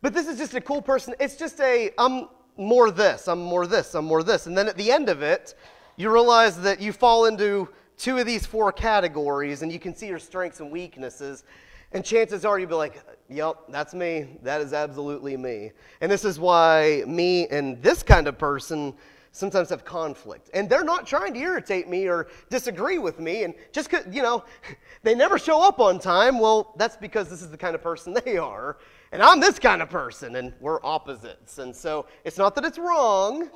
But 0.03 0.12
this 0.12 0.26
is 0.26 0.37
just 0.37 0.55
a 0.55 0.61
cool 0.61 0.82
person. 0.82 1.14
It's 1.18 1.37
just 1.37 1.61
a, 1.61 1.91
I'm 1.97 2.28
more 2.59 2.91
this, 2.91 3.26
I'm 3.26 3.39
more 3.39 3.66
this, 3.66 3.95
I'm 3.95 4.05
more 4.05 4.22
this. 4.22 4.47
And 4.47 4.57
then 4.57 4.68
at 4.68 4.76
the 4.76 4.91
end 4.91 5.09
of 5.09 5.22
it, 5.22 5.55
you 5.97 6.12
realize 6.12 6.61
that 6.61 6.80
you 6.80 6.93
fall 6.93 7.26
into 7.26 7.68
two 7.97 8.18
of 8.18 8.26
these 8.26 8.45
four 8.45 8.70
categories 8.70 9.62
and 9.62 9.72
you 9.72 9.78
can 9.78 9.95
see 9.95 10.09
your 10.09 10.18
strengths 10.18 10.61
and 10.61 10.70
weaknesses. 10.70 11.45
And 11.97 12.05
chances 12.05 12.44
are 12.44 12.59
you'll 12.59 12.68
be 12.68 12.74
like, 12.74 13.03
yep, 13.30 13.57
that's 13.70 13.94
me. 13.94 14.36
That 14.42 14.61
is 14.61 14.74
absolutely 14.74 15.34
me. 15.34 15.72
And 16.03 16.12
this 16.12 16.26
is 16.26 16.38
why 16.38 17.05
me 17.07 17.49
and 17.49 17.82
this 17.82 18.03
kind 18.03 18.28
of 18.28 18.36
person 18.36 18.92
sometimes 19.32 19.70
have 19.70 19.82
conflict. 19.86 20.51
And 20.53 20.68
they're 20.68 20.84
not 20.84 21.07
trying 21.07 21.32
to 21.32 21.40
irritate 21.40 21.88
me 21.88 22.07
or 22.07 22.28
disagree 22.51 22.99
with 22.99 23.18
me. 23.18 23.44
And 23.44 23.55
just, 23.72 23.90
you 24.11 24.22
know, 24.22 24.44
they 25.05 25.14
never 25.14 25.38
show 25.38 25.66
up 25.66 25.80
on 25.80 25.99
time. 25.99 26.38
Well, 26.38 26.74
that's 26.76 26.99
because 26.99 27.30
this 27.30 27.40
is 27.40 27.51
the 27.51 27.57
kind 27.57 27.74
of 27.74 27.82
person 27.82 28.14
they 28.26 28.36
are. 28.36 28.76
And 29.11 29.22
I'm 29.22 29.40
this 29.40 29.59
kind 29.59 29.80
of 29.80 29.88
person, 29.88 30.36
and 30.36 30.53
we're 30.61 30.84
opposites. 30.84 31.57
And 31.57 31.74
so 31.74 32.05
it's 32.24 32.36
not 32.36 32.55
that 32.57 32.66
it's 32.66 32.76
wrong, 32.76 33.49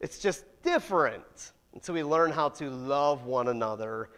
it's 0.00 0.18
just 0.18 0.44
different. 0.62 1.52
And 1.72 1.82
so 1.82 1.94
we 1.94 2.02
learn 2.02 2.32
how 2.32 2.50
to 2.50 2.68
love 2.68 3.24
one 3.24 3.48
another 3.48 4.10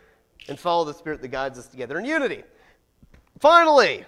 and 0.48 0.58
follow 0.58 0.84
the 0.84 0.94
Spirit 0.94 1.22
that 1.22 1.28
guides 1.28 1.56
us 1.56 1.68
together 1.68 2.00
in 2.00 2.04
unity. 2.04 2.42
Finally, 3.40 4.04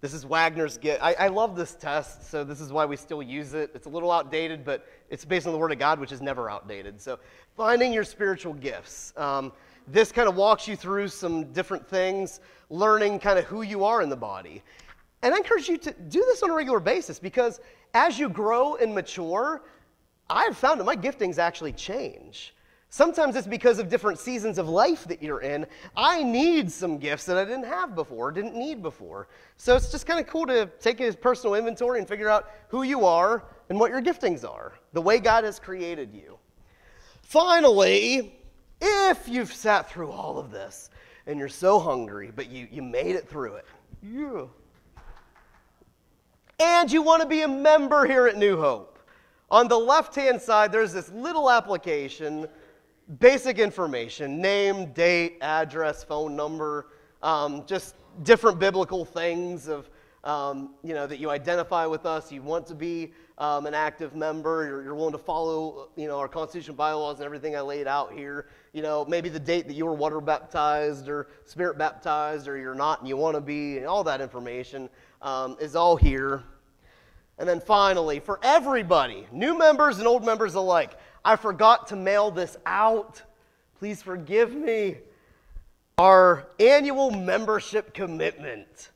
this 0.00 0.14
is 0.14 0.24
Wagner's 0.24 0.78
gift. 0.78 1.02
I, 1.02 1.12
I, 1.14 1.26
love 1.26 1.56
this 1.56 1.74
test, 1.74 2.30
so 2.30 2.44
this 2.44 2.60
is 2.60 2.72
why 2.72 2.84
we 2.84 2.94
still 2.94 3.20
use 3.20 3.52
it. 3.52 3.72
It's 3.74 3.86
a 3.86 3.88
little 3.88 4.12
outdated, 4.12 4.64
but 4.64 4.86
it's 5.10 5.24
based 5.24 5.48
on 5.48 5.52
the 5.52 5.58
Word 5.58 5.72
of 5.72 5.80
God, 5.80 5.98
which 5.98 6.12
is 6.12 6.22
never 6.22 6.48
outdated. 6.48 7.00
So, 7.00 7.18
finding 7.56 7.92
your 7.92 8.04
spiritual 8.04 8.54
gifts. 8.54 9.12
Um, 9.16 9.50
this 9.88 10.12
kind 10.12 10.28
of 10.28 10.36
walks 10.36 10.68
you 10.68 10.76
through 10.76 11.08
some 11.08 11.52
different 11.52 11.88
things, 11.88 12.38
learning 12.70 13.18
kind 13.18 13.40
of 13.40 13.44
who 13.46 13.62
you 13.62 13.84
are 13.84 14.02
in 14.02 14.08
the 14.08 14.16
body. 14.16 14.62
And 15.22 15.34
I 15.34 15.38
encourage 15.38 15.68
you 15.68 15.76
to 15.76 15.90
do 15.90 16.20
this 16.20 16.44
on 16.44 16.50
a 16.50 16.54
regular 16.54 16.78
basis 16.78 17.18
because 17.18 17.58
as 17.92 18.20
you 18.20 18.28
grow 18.28 18.76
and 18.76 18.94
mature, 18.94 19.64
I've 20.30 20.56
found 20.56 20.78
that 20.78 20.84
my 20.84 20.94
giftings 20.94 21.38
actually 21.38 21.72
change. 21.72 22.54
Sometimes 22.90 23.36
it's 23.36 23.46
because 23.46 23.78
of 23.78 23.90
different 23.90 24.18
seasons 24.18 24.56
of 24.56 24.68
life 24.68 25.04
that 25.04 25.22
you're 25.22 25.42
in. 25.42 25.66
I 25.94 26.22
need 26.22 26.72
some 26.72 26.96
gifts 26.96 27.26
that 27.26 27.36
I 27.36 27.44
didn't 27.44 27.66
have 27.66 27.94
before, 27.94 28.32
didn't 28.32 28.54
need 28.54 28.82
before. 28.82 29.28
So 29.58 29.76
it's 29.76 29.90
just 29.90 30.06
kind 30.06 30.18
of 30.18 30.26
cool 30.26 30.46
to 30.46 30.66
take 30.80 31.00
a 31.00 31.12
personal 31.12 31.54
inventory 31.54 31.98
and 31.98 32.08
figure 32.08 32.30
out 32.30 32.50
who 32.68 32.84
you 32.84 33.04
are 33.04 33.44
and 33.68 33.78
what 33.78 33.90
your 33.90 34.00
giftings 34.00 34.48
are, 34.48 34.72
the 34.94 35.02
way 35.02 35.18
God 35.18 35.44
has 35.44 35.58
created 35.58 36.14
you. 36.14 36.38
Finally, 37.20 38.34
if 38.80 39.28
you've 39.28 39.52
sat 39.52 39.90
through 39.90 40.10
all 40.10 40.38
of 40.38 40.50
this 40.50 40.88
and 41.26 41.38
you're 41.38 41.48
so 41.48 41.78
hungry, 41.78 42.32
but 42.34 42.48
you, 42.48 42.68
you 42.70 42.80
made 42.80 43.16
it 43.16 43.28
through 43.28 43.56
it, 43.56 43.66
yeah. 44.02 44.44
and 46.58 46.90
you 46.90 47.02
want 47.02 47.20
to 47.20 47.28
be 47.28 47.42
a 47.42 47.48
member 47.48 48.06
here 48.06 48.26
at 48.26 48.38
New 48.38 48.58
Hope, 48.58 48.98
on 49.50 49.68
the 49.68 49.78
left 49.78 50.14
hand 50.14 50.40
side, 50.40 50.72
there's 50.72 50.94
this 50.94 51.10
little 51.10 51.50
application 51.50 52.48
basic 53.20 53.58
information 53.58 54.40
name, 54.40 54.92
date, 54.92 55.38
address, 55.40 56.04
phone 56.04 56.36
number, 56.36 56.88
um, 57.22 57.64
just 57.66 57.94
different 58.22 58.58
biblical 58.58 59.04
things 59.04 59.68
of, 59.68 59.88
um, 60.24 60.74
you 60.82 60.94
know, 60.94 61.06
that 61.06 61.18
you 61.18 61.30
identify 61.30 61.86
with 61.86 62.04
us. 62.04 62.30
You 62.30 62.42
want 62.42 62.66
to 62.66 62.74
be 62.74 63.12
um, 63.38 63.66
an 63.66 63.74
active 63.74 64.14
member. 64.14 64.66
You're, 64.66 64.82
you're, 64.82 64.94
willing 64.94 65.12
to 65.12 65.18
follow, 65.18 65.88
you 65.96 66.06
know, 66.06 66.18
our 66.18 66.28
constitution 66.28 66.74
bylaws 66.74 67.16
and 67.16 67.24
everything 67.24 67.56
I 67.56 67.60
laid 67.60 67.86
out 67.86 68.12
here. 68.12 68.46
You 68.72 68.82
know, 68.82 69.04
maybe 69.06 69.28
the 69.28 69.40
date 69.40 69.66
that 69.68 69.74
you 69.74 69.86
were 69.86 69.94
water 69.94 70.20
baptized 70.20 71.08
or 71.08 71.28
spirit 71.44 71.78
baptized 71.78 72.46
or 72.46 72.58
you're 72.58 72.74
not 72.74 73.00
and 73.00 73.08
you 73.08 73.16
want 73.16 73.36
to 73.36 73.40
be, 73.40 73.78
and 73.78 73.86
all 73.86 74.04
that 74.04 74.20
information 74.20 74.90
um, 75.22 75.56
is 75.60 75.74
all 75.74 75.96
here. 75.96 76.42
And 77.38 77.48
then 77.48 77.60
finally, 77.60 78.18
for 78.18 78.40
everybody, 78.42 79.26
new 79.30 79.56
members 79.56 79.98
and 79.98 80.08
old 80.08 80.24
members 80.24 80.56
alike, 80.56 80.98
I 81.28 81.36
forgot 81.36 81.88
to 81.88 81.96
mail 81.96 82.30
this 82.30 82.56
out. 82.64 83.22
Please 83.78 84.00
forgive 84.00 84.54
me. 84.54 84.96
Our 85.98 86.46
annual 86.58 87.10
membership 87.10 87.92
commitment. 87.92 88.88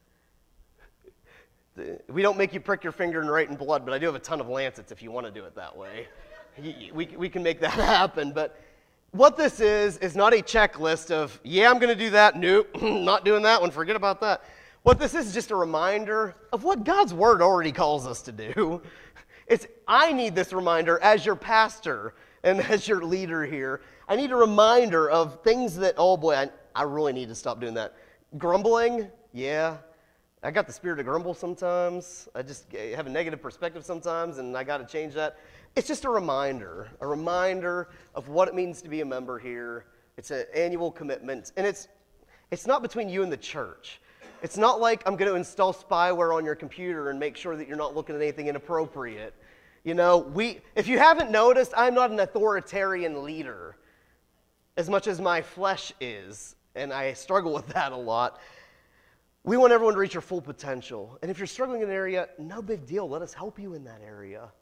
We 2.09 2.23
don't 2.23 2.39
make 2.39 2.55
you 2.55 2.61
prick 2.61 2.85
your 2.85 2.93
finger 2.93 3.21
and 3.21 3.31
write 3.31 3.51
in 3.51 3.57
blood, 3.57 3.85
but 3.85 3.93
I 3.93 3.99
do 3.99 4.07
have 4.07 4.15
a 4.15 4.19
ton 4.19 4.41
of 4.41 4.49
lancets 4.49 4.91
if 4.91 5.03
you 5.03 5.11
want 5.11 5.27
to 5.27 5.31
do 5.31 5.45
it 5.45 5.55
that 5.57 5.77
way. 5.77 6.09
We, 6.95 7.11
we 7.19 7.29
can 7.29 7.43
make 7.43 7.61
that 7.61 7.71
happen. 7.73 8.33
But 8.33 8.59
what 9.11 9.37
this 9.37 9.61
is, 9.61 9.99
is 9.99 10.17
not 10.17 10.33
a 10.33 10.39
checklist 10.39 11.11
of, 11.11 11.39
yeah, 11.45 11.69
I'm 11.69 11.79
going 11.79 11.95
to 11.95 12.03
do 12.03 12.09
that. 12.11 12.39
Nope, 12.39 12.75
not 12.81 13.27
doing 13.27 13.43
that 13.43 13.61
one. 13.61 13.71
Forget 13.71 13.95
about 13.95 14.23
that. 14.23 14.43
What 14.85 14.99
this 14.99 15.13
is, 15.15 15.27
is 15.27 15.35
just 15.35 15.51
a 15.51 15.57
reminder 15.57 16.35
of 16.51 16.65
what 16.65 16.83
God's 16.83 17.13
word 17.13 17.43
already 17.43 17.73
calls 17.73 18.07
us 18.07 18.23
to 18.23 18.33
do. 18.33 18.81
It's, 19.53 19.67
I 19.87 20.15
need 20.15 20.35
this 20.35 20.55
reminder 20.55 20.99
as 21.01 21.27
your 21.27 21.37
pastor 21.37 22.15
and 22.43 22.59
as 22.71 22.89
your 22.89 23.05
leader 23.05 23.45
here. 23.45 23.83
I 24.09 24.17
need 24.17 24.31
a 24.31 24.37
reminder 24.37 25.11
of 25.11 25.43
things 25.43 25.77
that, 25.77 25.97
oh 25.99 26.17
boy, 26.17 26.37
I, 26.37 26.51
I 26.75 26.85
really 26.85 27.13
need 27.13 27.29
to 27.29 27.35
stop 27.35 27.61
doing 27.61 27.75
that. 27.75 27.95
Grumbling, 28.39 29.11
yeah. 29.35 29.77
I 30.43 30.53
got 30.53 30.67
the 30.67 30.73
spirit 30.73 31.01
of 31.01 31.05
grumble 31.05 31.35
sometimes. 31.35 32.31
I 32.35 32.41
just 32.41 32.73
have 32.73 33.07
a 33.07 33.11
negative 33.11 33.43
perspective 33.43 33.85
sometimes, 33.85 34.39
and 34.39 34.57
I 34.57 34.65
got 34.65 34.79
to 34.79 34.87
change 34.87 35.13
that. 35.15 35.37
It's 35.77 35.87
just 35.87 36.07
a 36.07 36.11
reminder, 36.11 36.89
a 37.03 37.07
reminder 37.07 37.91
of 38.15 38.31
what 38.31 38.49
it 38.49 38.55
means 38.55 38.81
to 38.81 38.89
be 38.89 39.03
a 39.03 39.05
member 39.05 39.39
here. 39.39 39.85
It's 40.17 40.31
an 40.31 40.47
annual 40.55 40.91
commitment, 40.91 41.53
and 41.59 41.67
it's, 41.67 41.89
it's 42.51 42.67
not 42.67 42.81
between 42.81 43.11
you 43.11 43.23
and 43.23 43.31
the 43.31 43.37
church. 43.37 44.01
It's 44.43 44.57
not 44.57 44.81
like 44.81 45.05
I'm 45.07 45.15
going 45.15 45.31
to 45.31 45.37
install 45.37 45.73
spyware 45.73 46.35
on 46.35 46.45
your 46.45 46.57
computer 46.57 47.11
and 47.11 47.21
make 47.21 47.37
sure 47.37 47.57
that 47.57 47.69
you're 47.69 47.77
not 47.77 47.95
looking 47.95 48.17
at 48.17 48.23
anything 48.23 48.49
inappropriate. 48.49 49.35
You 49.85 49.95
know, 49.95 50.19
we, 50.19 50.61
if 50.77 50.87
you 50.87 50.99
haven't 50.99 51.31
noticed, 51.31 51.73
I'm 51.77 51.95
not 51.95 52.11
an 52.11 52.21
authoritarian 52.21 53.25
leader 53.25 53.77
as 54.77 54.89
much 54.89 55.07
as 55.07 55.21
my 55.21 55.43
flesh 55.43 55.93
is, 56.01 56.55
and 56.75 56.93
I 56.93 57.13
struggle 57.15 57.53
with 57.53 57.67
that 57.69 57.93
a 57.93 57.97
lot. 57.97 58.41
We 59.45 59.57
want 59.57 59.73
everyone 59.73 59.95
to 59.95 60.01
reach 60.01 60.15
your 60.15 60.21
full 60.21 60.41
potential. 60.41 61.19
And 61.21 61.31
if 61.31 61.39
you're 61.39 61.49
struggling 61.49 61.83
in 61.83 61.89
an 61.89 61.95
area, 61.95 62.29
no 62.39 62.63
big 62.63 62.87
deal. 62.87 63.09
Let 63.09 63.23
us 63.23 63.35
help 63.35 63.59
you 63.59 63.75
in 63.75 63.83
that 63.85 64.01
area. 64.07 64.53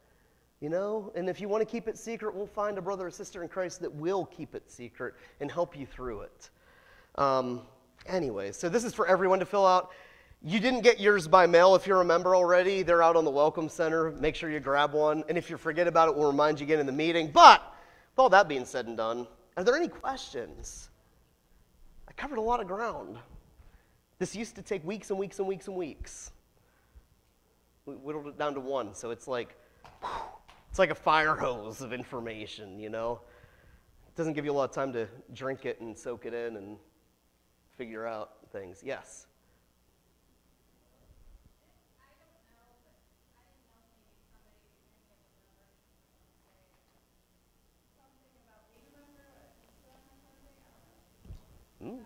You 0.59 0.69
know? 0.69 1.11
And 1.15 1.29
if 1.29 1.39
you 1.39 1.47
want 1.47 1.61
to 1.61 1.71
keep 1.71 1.87
it 1.87 1.99
secret, 1.99 2.33
we'll 2.33 2.47
find 2.47 2.79
a 2.79 2.81
brother 2.81 3.05
or 3.05 3.11
sister 3.11 3.43
in 3.43 3.49
Christ 3.49 3.79
that 3.81 3.93
will 3.93 4.25
keep 4.25 4.55
it 4.55 4.69
secret 4.71 5.13
and 5.39 5.51
help 5.51 5.77
you 5.77 5.85
through 5.85 6.21
it. 6.21 6.49
Um, 7.15 7.61
anyway, 8.07 8.51
so 8.51 8.69
this 8.69 8.83
is 8.83 8.93
for 8.93 9.05
everyone 9.05 9.37
to 9.39 9.45
fill 9.45 9.67
out. 9.67 9.91
You 10.43 10.59
didn't 10.59 10.81
get 10.81 10.99
yours 10.99 11.27
by 11.27 11.45
mail 11.45 11.75
if 11.75 11.85
you're 11.85 12.01
a 12.01 12.05
member 12.05 12.35
already. 12.35 12.81
They're 12.81 13.03
out 13.03 13.15
on 13.15 13.25
the 13.25 13.31
Welcome 13.31 13.69
Center. 13.69 14.09
Make 14.09 14.33
sure 14.33 14.49
you 14.49 14.59
grab 14.59 14.91
one. 14.91 15.23
And 15.29 15.37
if 15.37 15.51
you 15.51 15.57
forget 15.57 15.87
about 15.87 16.09
it, 16.09 16.15
we'll 16.15 16.31
remind 16.31 16.59
you 16.59 16.65
again 16.65 16.79
in 16.79 16.87
the 16.87 16.91
meeting. 16.91 17.29
But 17.31 17.61
with 18.11 18.17
all 18.17 18.29
that 18.29 18.47
being 18.47 18.65
said 18.65 18.87
and 18.87 18.97
done, 18.97 19.27
are 19.55 19.63
there 19.63 19.75
any 19.75 19.87
questions? 19.87 20.89
I 22.09 22.13
covered 22.13 22.39
a 22.39 22.41
lot 22.41 22.59
of 22.59 22.67
ground. 22.67 23.17
This 24.17 24.35
used 24.35 24.55
to 24.55 24.63
take 24.63 24.83
weeks 24.83 25.11
and 25.11 25.19
weeks 25.19 25.37
and 25.37 25.47
weeks 25.47 25.67
and 25.67 25.75
weeks. 25.75 26.31
We 27.85 27.93
whittled 27.93 28.25
it 28.25 28.39
down 28.39 28.55
to 28.55 28.59
one, 28.59 28.95
so 28.95 29.11
it's 29.11 29.27
like 29.27 29.55
it's 30.71 30.79
like 30.79 30.89
a 30.89 30.95
fire 30.95 31.35
hose 31.35 31.81
of 31.81 31.93
information, 31.93 32.79
you 32.79 32.89
know. 32.89 33.21
It 34.07 34.15
doesn't 34.15 34.33
give 34.33 34.45
you 34.45 34.51
a 34.51 34.53
lot 34.53 34.69
of 34.69 34.75
time 34.75 34.91
to 34.93 35.07
drink 35.33 35.65
it 35.65 35.81
and 35.81 35.95
soak 35.95 36.25
it 36.25 36.33
in 36.33 36.57
and 36.57 36.77
figure 37.77 38.07
out 38.07 38.31
things. 38.51 38.81
Yes. 38.83 39.27
Mm. 51.83 51.99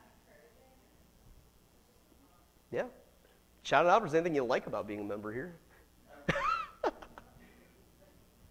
Yeah. 2.72 2.84
Shout 3.64 3.86
it 3.86 3.90
out 3.90 3.98
if 3.98 4.04
there's 4.04 4.14
anything 4.14 4.36
you 4.36 4.44
like 4.44 4.68
about 4.68 4.88
being 4.88 5.00
a 5.00 5.04
member 5.04 5.34
here. 5.34 5.56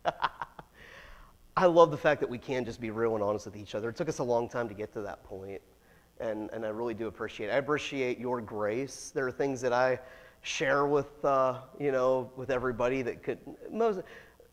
I 1.57 1.67
love 1.67 1.91
the 1.93 1.97
fact 1.97 2.21
that 2.21 2.29
we 2.29 2.39
can 2.39 2.65
just 2.65 2.81
be 2.81 2.91
real 2.91 3.15
and 3.15 3.23
honest 3.23 3.47
with 3.47 3.57
each 3.57 3.75
other. 3.75 3.91
It 3.91 3.97
took 3.97 4.09
us 4.09 4.19
a 4.19 4.25
long 4.25 4.49
time 4.49 4.69
to 4.69 4.75
get 4.75 4.93
to 4.95 5.03
that 5.03 5.23
point, 5.23 5.63
and, 6.19 6.51
and 6.53 6.65
I 6.65 6.69
really 6.69 6.95
do 6.95 7.07
appreciate 7.07 7.49
it. 7.49 7.53
I 7.53 7.59
appreciate 7.59 8.19
your 8.19 8.41
grace. 8.41 9.13
There 9.15 9.27
are 9.27 9.33
things 9.33 9.61
that 9.61 9.73
I 9.73 10.01
share 10.43 10.87
with, 10.87 11.25
uh, 11.25 11.61
you 11.79 11.93
know, 11.93 12.31
with 12.37 12.51
everybody 12.51 13.03
that 13.03 13.23
could, 13.23 13.39
most, 13.71 14.01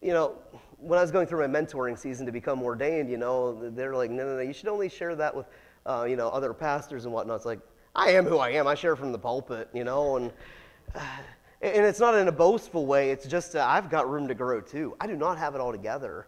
you 0.02 0.14
know, 0.14 0.36
when 0.78 1.00
I 1.00 1.02
was 1.02 1.12
going 1.12 1.28
through 1.28 1.48
my 1.48 1.60
mentoring 1.60 1.98
season 1.98 2.26
to 2.28 2.32
become 2.32 2.62
ordained, 2.62 3.10
you 3.10 3.18
know, 3.18 3.70
they're 3.72 3.96
like, 3.96 4.12
no, 4.12 4.24
no, 4.24 4.36
no, 4.36 4.42
you 4.42 4.54
should 4.54 4.70
only 4.70 4.90
share 4.90 5.16
that 5.16 5.36
with, 5.36 5.48
uh, 5.86 6.06
you 6.08 6.16
know, 6.16 6.30
other 6.30 6.54
pastors 6.54 7.06
and 7.06 7.14
whatnot. 7.14 7.38
It's 7.38 7.46
like, 7.46 7.60
I 7.96 8.12
am 8.12 8.26
who 8.26 8.38
I 8.38 8.52
am. 8.52 8.68
I 8.68 8.76
share 8.76 8.96
from 8.96 9.12
the 9.12 9.20
pulpit, 9.20 9.70
you 9.74 9.84
know, 9.84 10.18
and, 10.18 10.32
and 10.96 11.86
it's 11.86 12.00
not 12.00 12.16
in 12.16 12.28
a 12.28 12.32
boastful 12.32 12.86
way. 12.86 13.12
It's 13.12 13.28
just 13.28 13.56
uh, 13.56 13.66
I've 13.68 13.90
got 13.90 14.10
room 14.10 14.28
to 14.28 14.34
grow 14.34 14.62
too. 14.62 14.96
I 15.00 15.08
do 15.08 15.16
not 15.16 15.38
have 15.38 15.56
it 15.56 15.62
all 15.62 15.72
together. 15.72 16.28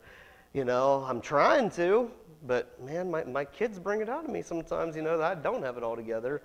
You 0.54 0.66
know, 0.66 1.04
I'm 1.08 1.20
trying 1.20 1.72
to, 1.72 2.12
but 2.46 2.82
man, 2.84 3.10
my, 3.10 3.24
my 3.24 3.46
kids 3.46 3.80
bring 3.80 4.02
it 4.02 4.10
out 4.10 4.26
of 4.26 4.30
me 4.30 4.42
sometimes, 4.42 4.96
you 4.96 5.02
know, 5.02 5.18
that 5.18 5.38
I 5.38 5.42
don't 5.42 5.64
have 5.64 5.78
it 5.78 5.84
all 5.84 5.96
together. 5.96 6.42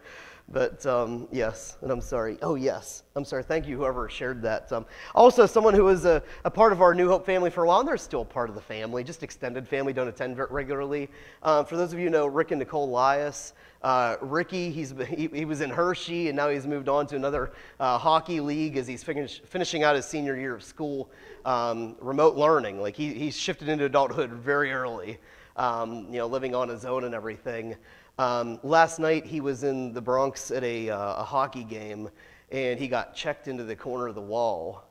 But 0.51 0.87
um, 0.87 1.29
yes, 1.31 1.77
and 1.83 1.91
I'm 1.91 2.01
sorry. 2.01 2.39
Oh, 2.41 2.55
yes. 2.55 3.03
I'm 3.15 3.25
sorry. 3.25 3.43
Thank 3.43 3.67
you, 3.67 3.77
whoever 3.77 4.09
shared 4.09 4.41
that. 4.43 4.73
Um, 4.73 4.87
also, 5.15 5.45
someone 5.45 5.75
who 5.75 5.85
was 5.85 6.07
a, 6.07 6.23
a, 6.45 6.51
part 6.51 6.73
of 6.73 6.81
our 6.81 6.95
New 6.95 7.09
Hope 7.09 7.27
family 7.27 7.51
for 7.51 7.65
a 7.65 7.67
while, 7.67 7.81
and 7.81 7.89
they're 7.89 7.99
still 7.99 8.25
part 8.25 8.49
of 8.49 8.55
the 8.55 8.61
family, 8.61 9.05
just 9.05 9.23
extended 9.23 9.69
family, 9.69 9.93
don't 9.93 10.09
attend 10.09 10.39
regularly. 10.51 11.11
Um, 11.43 11.67
for 11.67 11.77
those 11.77 11.93
of 11.93 11.99
you 11.99 12.07
who 12.07 12.11
know 12.11 12.27
Rick 12.27 12.53
and 12.53 12.61
Nicole 12.61 12.89
Lias, 12.89 13.53
uh, 13.83 14.17
Ricky, 14.23 14.71
he's, 14.71 14.95
he, 15.09 15.29
he, 15.33 15.45
was 15.45 15.61
in 15.61 15.69
Hershey, 15.69 16.29
and 16.29 16.37
now 16.37 16.49
he's 16.49 16.67
moved 16.67 16.89
on 16.89 17.07
to 17.09 17.17
another 17.17 17.53
uh, 17.79 17.99
hockey 17.99 18.41
league 18.41 18.77
as 18.79 18.87
he's 18.87 19.03
finish, 19.05 19.43
finishing 19.45 19.83
out 19.83 19.97
his 19.97 20.07
senior 20.07 20.37
year 20.37 20.55
of 20.55 20.63
school. 20.63 21.11
Um, 21.45 21.97
remote 22.01 22.37
learning, 22.37 22.81
like 22.81 22.97
he, 22.97 23.13
he's 23.15 23.37
shifted 23.37 23.69
into 23.69 23.85
adulthood 23.85 24.33
very 24.33 24.73
early, 24.73 25.19
um, 25.59 26.07
you 26.07 26.19
know, 26.19 26.27
living 26.27 26.55
on 26.55 26.69
his 26.69 26.85
own 26.85 27.05
and 27.05 27.15
everything. 27.15 27.77
Um, 28.19 28.59
last 28.63 28.99
night 28.99 29.27
he 29.27 29.41
was 29.41 29.65
in 29.65 29.93
the 29.93 30.01
Bronx 30.01 30.51
at 30.51 30.65
a, 30.65 30.91
uh, 30.91 31.21
a, 31.21 31.25
hockey 31.25 31.65
game, 31.65 32.09
and 32.51 32.79
he 32.79 32.89
got 32.89 33.15
checked 33.15 33.49
into 33.49 33.65
the 33.65 33.77
corner 33.77 34.09
of 34.09 34.15
the 34.15 34.23
wall. 34.23 34.85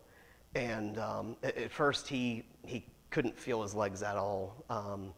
And 0.55 0.97
um, 0.99 1.35
at, 1.43 1.57
at, 1.57 1.71
first 1.71 2.07
he 2.07 2.43
he 2.65 2.85
couldn't 3.09 3.37
feel 3.37 3.61
his 3.61 3.73
legs 3.73 4.03
at 4.03 4.15
all. 4.15 4.63
Um, 4.69 5.13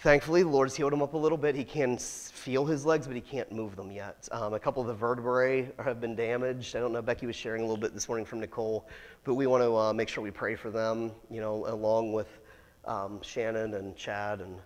thankfully, 0.00 0.42
the 0.42 0.48
Lord's 0.48 0.74
healed 0.74 0.92
him 0.92 1.02
up 1.02 1.14
a 1.14 1.18
little 1.18 1.38
bit. 1.38 1.54
He 1.54 1.64
can 1.64 1.98
feel 1.98 2.64
his 2.64 2.86
legs, 2.86 3.06
but 3.06 3.16
he 3.16 3.22
can't 3.22 3.50
move 3.52 3.76
them 3.76 3.90
yet. 3.90 4.28
Um, 4.32 4.54
a 4.54 4.58
couple 4.58 4.82
of 4.82 4.88
the 4.88 4.94
vertebrae 4.94 5.70
have 5.82 6.00
been 6.00 6.14
damaged. 6.14 6.74
I 6.74 6.80
don't 6.80 6.92
know. 6.92 7.02
Becky 7.02 7.26
was 7.26 7.36
sharing 7.36 7.62
a 7.62 7.64
little 7.64 7.80
bit 7.80 7.92
this 7.92 8.08
morning 8.08 8.24
from 8.24 8.40
Nicole, 8.40 8.88
but 9.24 9.34
we 9.34 9.46
want 9.46 9.62
to 9.62 9.76
uh, 9.76 9.92
make 9.92 10.08
sure 10.08 10.24
we 10.24 10.30
pray 10.30 10.54
for 10.54 10.70
them. 10.70 11.12
You 11.30 11.40
know, 11.40 11.66
along 11.66 12.12
with 12.12 12.40
um, 12.86 13.20
Shannon 13.22 13.74
and 13.74 13.96
Chad 13.96 14.40
and 14.40 14.58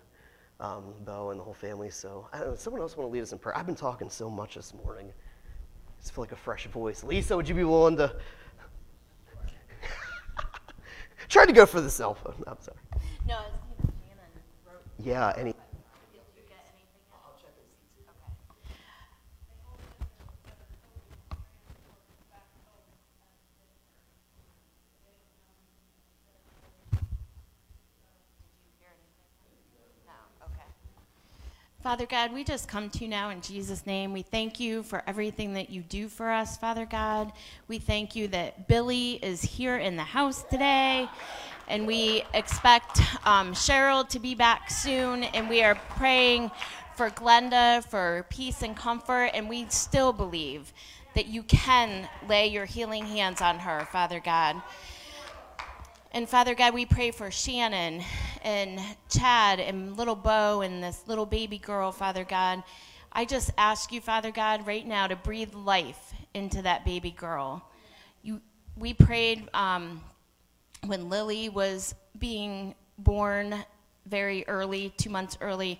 um, 0.59 0.93
Bo 1.05 1.31
and 1.31 1.39
the 1.39 1.43
whole 1.43 1.53
family. 1.53 1.89
So 1.89 2.27
I 2.33 2.39
don't 2.39 2.49
know, 2.49 2.55
someone 2.55 2.81
else 2.81 2.97
want 2.97 3.09
to 3.09 3.13
lead 3.13 3.21
us 3.21 3.31
in 3.31 3.39
prayer? 3.39 3.57
I've 3.57 3.65
been 3.65 3.75
talking 3.75 4.09
so 4.09 4.29
much 4.29 4.55
this 4.55 4.73
morning. 4.73 5.07
I 5.07 6.01
just 6.01 6.13
feel 6.13 6.23
like 6.23 6.31
a 6.31 6.37
fresh 6.37 6.65
voice. 6.67 7.03
Lisa, 7.03 7.35
would 7.35 7.47
you 7.47 7.55
be 7.55 7.63
willing 7.63 7.97
to? 7.97 8.15
Tried 11.29 11.47
to 11.47 11.53
go 11.53 11.65
for 11.65 11.81
the 11.81 11.89
cell 11.89 12.15
phone. 12.15 12.43
I'm 12.47 12.57
sorry. 12.59 12.77
No, 13.27 13.39
yeah, 15.03 15.33
any. 15.37 15.53
Father 31.89 32.05
God, 32.05 32.31
we 32.31 32.43
just 32.43 32.67
come 32.67 32.91
to 32.91 32.99
you 32.99 33.07
now 33.07 33.31
in 33.31 33.41
Jesus' 33.41 33.83
name. 33.87 34.13
We 34.13 34.21
thank 34.21 34.59
you 34.59 34.83
for 34.83 35.01
everything 35.07 35.55
that 35.55 35.71
you 35.71 35.81
do 35.81 36.07
for 36.07 36.29
us, 36.29 36.55
Father 36.55 36.85
God. 36.85 37.33
We 37.67 37.79
thank 37.79 38.15
you 38.15 38.27
that 38.27 38.67
Billy 38.67 39.13
is 39.13 39.41
here 39.41 39.75
in 39.75 39.95
the 39.95 40.03
house 40.03 40.43
today, 40.43 41.09
and 41.67 41.87
we 41.87 42.25
expect 42.35 42.99
um, 43.25 43.55
Cheryl 43.55 44.07
to 44.09 44.19
be 44.19 44.35
back 44.35 44.69
soon, 44.69 45.23
and 45.23 45.49
we 45.49 45.63
are 45.63 45.73
praying 45.73 46.51
for 46.95 47.09
Glenda 47.09 47.83
for 47.83 48.23
peace 48.29 48.61
and 48.61 48.77
comfort, 48.77 49.31
and 49.33 49.49
we 49.49 49.65
still 49.69 50.13
believe 50.13 50.71
that 51.15 51.25
you 51.25 51.41
can 51.41 52.07
lay 52.29 52.45
your 52.45 52.65
healing 52.65 53.07
hands 53.07 53.41
on 53.41 53.57
her, 53.57 53.87
Father 53.91 54.19
God. 54.19 54.61
And 56.11 56.27
Father 56.27 56.55
God, 56.55 56.73
we 56.73 56.87
pray 56.87 57.11
for 57.11 57.29
Shannon 57.29 58.01
and 58.41 58.79
Chad 59.09 59.59
and 59.59 59.95
little 59.95 60.15
Bo 60.15 60.61
and 60.61 60.81
this 60.81 61.03
little 61.05 61.27
baby 61.27 61.59
girl, 61.59 61.91
Father 61.91 62.23
God. 62.23 62.63
I 63.11 63.25
just 63.25 63.51
ask 63.59 63.91
you, 63.91 64.01
Father 64.01 64.31
God, 64.31 64.65
right 64.65 64.87
now 64.87 65.05
to 65.05 65.15
breathe 65.15 65.53
life 65.53 66.13
into 66.33 66.63
that 66.63 66.83
baby 66.83 67.11
girl. 67.11 67.63
You, 68.23 68.41
we 68.75 68.95
prayed 68.95 69.49
um, 69.53 70.01
when 70.83 71.09
Lily 71.09 71.47
was 71.47 71.93
being 72.17 72.73
born 72.97 73.63
very 74.07 74.47
early, 74.47 74.91
two 74.97 75.11
months 75.11 75.37
early, 75.41 75.79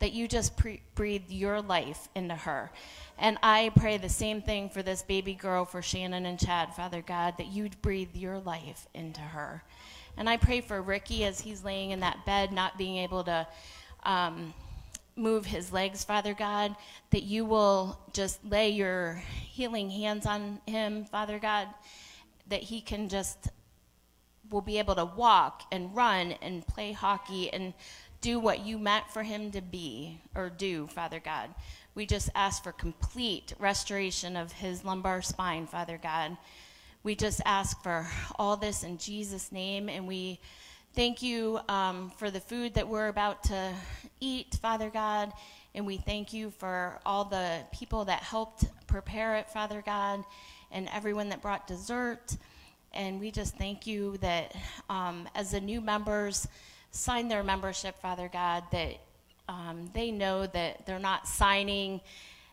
that 0.00 0.12
you 0.12 0.26
just 0.26 0.56
pre- 0.56 0.82
breathe 0.96 1.28
your 1.28 1.62
life 1.62 2.08
into 2.16 2.34
her. 2.34 2.72
And 3.18 3.36
I 3.42 3.72
pray 3.74 3.98
the 3.98 4.08
same 4.08 4.42
thing 4.42 4.68
for 4.68 4.82
this 4.82 5.02
baby 5.02 5.34
girl, 5.34 5.64
for 5.64 5.82
Shannon 5.82 6.24
and 6.24 6.38
Chad, 6.38 6.72
Father 6.74 7.02
God, 7.02 7.34
that 7.38 7.48
you'd 7.48 7.80
breathe 7.82 8.14
your 8.14 8.38
life 8.38 8.86
into 8.94 9.20
her. 9.20 9.64
And 10.16 10.28
I 10.28 10.36
pray 10.36 10.60
for 10.60 10.80
Ricky 10.80 11.24
as 11.24 11.40
he's 11.40 11.64
laying 11.64 11.90
in 11.90 12.00
that 12.00 12.24
bed, 12.24 12.52
not 12.52 12.78
being 12.78 12.96
able 12.98 13.24
to 13.24 13.46
um, 14.04 14.54
move 15.16 15.46
his 15.46 15.72
legs, 15.72 16.04
Father 16.04 16.32
God, 16.32 16.76
that 17.10 17.24
you 17.24 17.44
will 17.44 17.98
just 18.12 18.44
lay 18.44 18.70
your 18.70 19.14
healing 19.42 19.90
hands 19.90 20.24
on 20.24 20.60
him, 20.66 21.04
Father 21.04 21.40
God, 21.40 21.66
that 22.48 22.62
he 22.62 22.80
can 22.80 23.08
just 23.08 23.48
will 24.50 24.60
be 24.60 24.78
able 24.78 24.94
to 24.94 25.04
walk 25.04 25.62
and 25.72 25.94
run 25.94 26.32
and 26.40 26.66
play 26.66 26.92
hockey 26.92 27.52
and 27.52 27.74
do 28.20 28.40
what 28.40 28.64
you 28.64 28.78
meant 28.78 29.10
for 29.10 29.22
him 29.22 29.50
to 29.50 29.60
be 29.60 30.20
or 30.34 30.48
do, 30.48 30.86
Father 30.86 31.20
God. 31.20 31.50
We 31.98 32.06
just 32.06 32.30
ask 32.36 32.62
for 32.62 32.70
complete 32.70 33.54
restoration 33.58 34.36
of 34.36 34.52
his 34.52 34.84
lumbar 34.84 35.20
spine, 35.20 35.66
Father 35.66 35.98
God. 36.00 36.36
We 37.02 37.16
just 37.16 37.40
ask 37.44 37.82
for 37.82 38.06
all 38.38 38.56
this 38.56 38.84
in 38.84 38.98
Jesus' 38.98 39.50
name, 39.50 39.88
and 39.88 40.06
we 40.06 40.38
thank 40.94 41.22
you 41.22 41.58
um, 41.68 42.12
for 42.16 42.30
the 42.30 42.38
food 42.38 42.74
that 42.74 42.86
we're 42.86 43.08
about 43.08 43.42
to 43.44 43.74
eat, 44.20 44.60
Father 44.62 44.90
God, 44.90 45.32
and 45.74 45.84
we 45.84 45.96
thank 45.96 46.32
you 46.32 46.50
for 46.50 47.00
all 47.04 47.24
the 47.24 47.64
people 47.72 48.04
that 48.04 48.22
helped 48.22 48.66
prepare 48.86 49.34
it, 49.34 49.50
Father 49.50 49.82
God, 49.84 50.22
and 50.70 50.88
everyone 50.94 51.28
that 51.30 51.42
brought 51.42 51.66
dessert. 51.66 52.36
And 52.92 53.18
we 53.18 53.32
just 53.32 53.56
thank 53.56 53.88
you 53.88 54.18
that 54.18 54.54
um, 54.88 55.28
as 55.34 55.50
the 55.50 55.60
new 55.60 55.80
members 55.80 56.46
sign 56.92 57.26
their 57.26 57.42
membership, 57.42 58.00
Father 58.00 58.30
God, 58.32 58.62
that 58.70 58.98
um, 59.48 59.90
they 59.94 60.10
know 60.10 60.46
that 60.46 60.86
they're 60.86 60.98
not 60.98 61.26
signing 61.26 62.00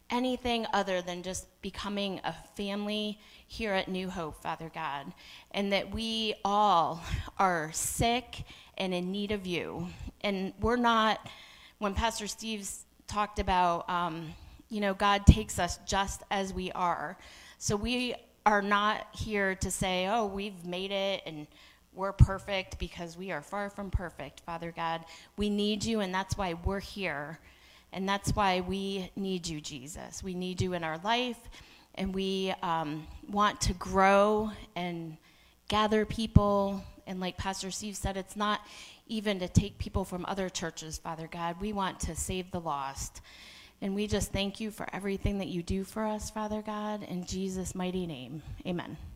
anything 0.10 0.66
other 0.74 1.02
than 1.02 1.24
just 1.24 1.48
becoming 1.62 2.22
a 2.24 2.34
family 2.56 3.20
here 3.48 3.74
at 3.74 3.88
New 3.88 4.10
Hope, 4.10 4.42
Father 4.42 4.72
God, 4.74 5.14
and 5.52 5.72
that 5.74 5.94
we 5.94 6.36
all 6.44 7.04
are 7.38 7.72
sick 7.74 8.44
and 8.78 8.94
in 8.94 9.12
need 9.12 9.32
of 9.32 9.46
you. 9.46 9.88
And 10.22 10.54
we're 10.60 10.76
not, 10.76 11.28
when 11.80 11.94
Pastor 11.94 12.28
Steve's 12.28 12.86
talked 13.08 13.40
about, 13.40 13.90
um, 13.90 14.34
you 14.70 14.82
know, 14.82 14.94
God 14.94 15.26
takes 15.26 15.60
us 15.60 15.80
just 15.86 16.24
as 16.32 16.54
we 16.54 16.72
are. 16.72 17.18
So 17.58 17.76
we 17.76 18.16
are 18.46 18.62
not 18.62 19.08
here 19.14 19.56
to 19.56 19.72
say, 19.72 20.08
oh, 20.08 20.26
we've 20.26 20.66
made 20.66 20.92
it 20.92 21.24
and 21.26 21.48
we're 21.96 22.12
perfect 22.12 22.78
because 22.80 23.18
we 23.18 23.32
are 23.32 23.42
far 23.42 23.70
from 23.70 23.90
perfect, 23.90 24.42
Father 24.42 24.74
God. 24.76 25.06
We 25.38 25.50
need 25.50 25.84
you, 25.84 26.02
and 26.02 26.14
that's 26.14 26.38
why 26.38 26.54
we're 26.66 26.80
here. 26.80 27.40
And 27.94 28.08
that's 28.08 28.36
why 28.36 28.62
we 28.62 29.10
need 29.16 29.48
you, 29.48 29.62
Jesus. 29.62 30.22
We 30.22 30.34
need 30.34 30.62
you 30.62 30.74
in 30.74 30.84
our 30.84 30.98
life, 31.00 31.40
and 31.96 32.14
we 32.14 32.54
um, 32.62 33.08
want 33.30 33.62
to 33.62 33.74
grow 33.74 34.52
and 34.76 35.18
gather 35.70 36.06
people. 36.06 36.84
And 37.08 37.20
like 37.20 37.38
Pastor 37.38 37.72
Steve 37.72 37.96
said, 37.96 38.18
it's 38.18 38.36
not 38.36 38.62
even 39.08 39.40
to 39.40 39.48
take 39.48 39.78
people 39.78 40.04
from 40.04 40.26
other 40.28 40.50
churches, 40.50 40.98
Father 40.98 41.28
God. 41.28 41.62
We 41.62 41.74
want 41.74 42.00
to 42.02 42.16
save 42.16 42.52
the 42.52 42.60
lost. 42.60 43.22
And 43.82 43.94
we 43.94 44.08
just 44.08 44.32
thank 44.32 44.60
you 44.60 44.72
for 44.72 44.88
everything 44.94 45.40
that 45.40 45.48
you 45.48 45.62
do 45.62 45.84
for 45.84 46.06
us, 46.06 46.30
Father 46.30 46.62
God, 46.62 47.04
in 47.04 47.26
Jesus' 47.26 47.76
mighty 47.76 48.08
name. 48.08 48.42
Amen. 48.66 48.98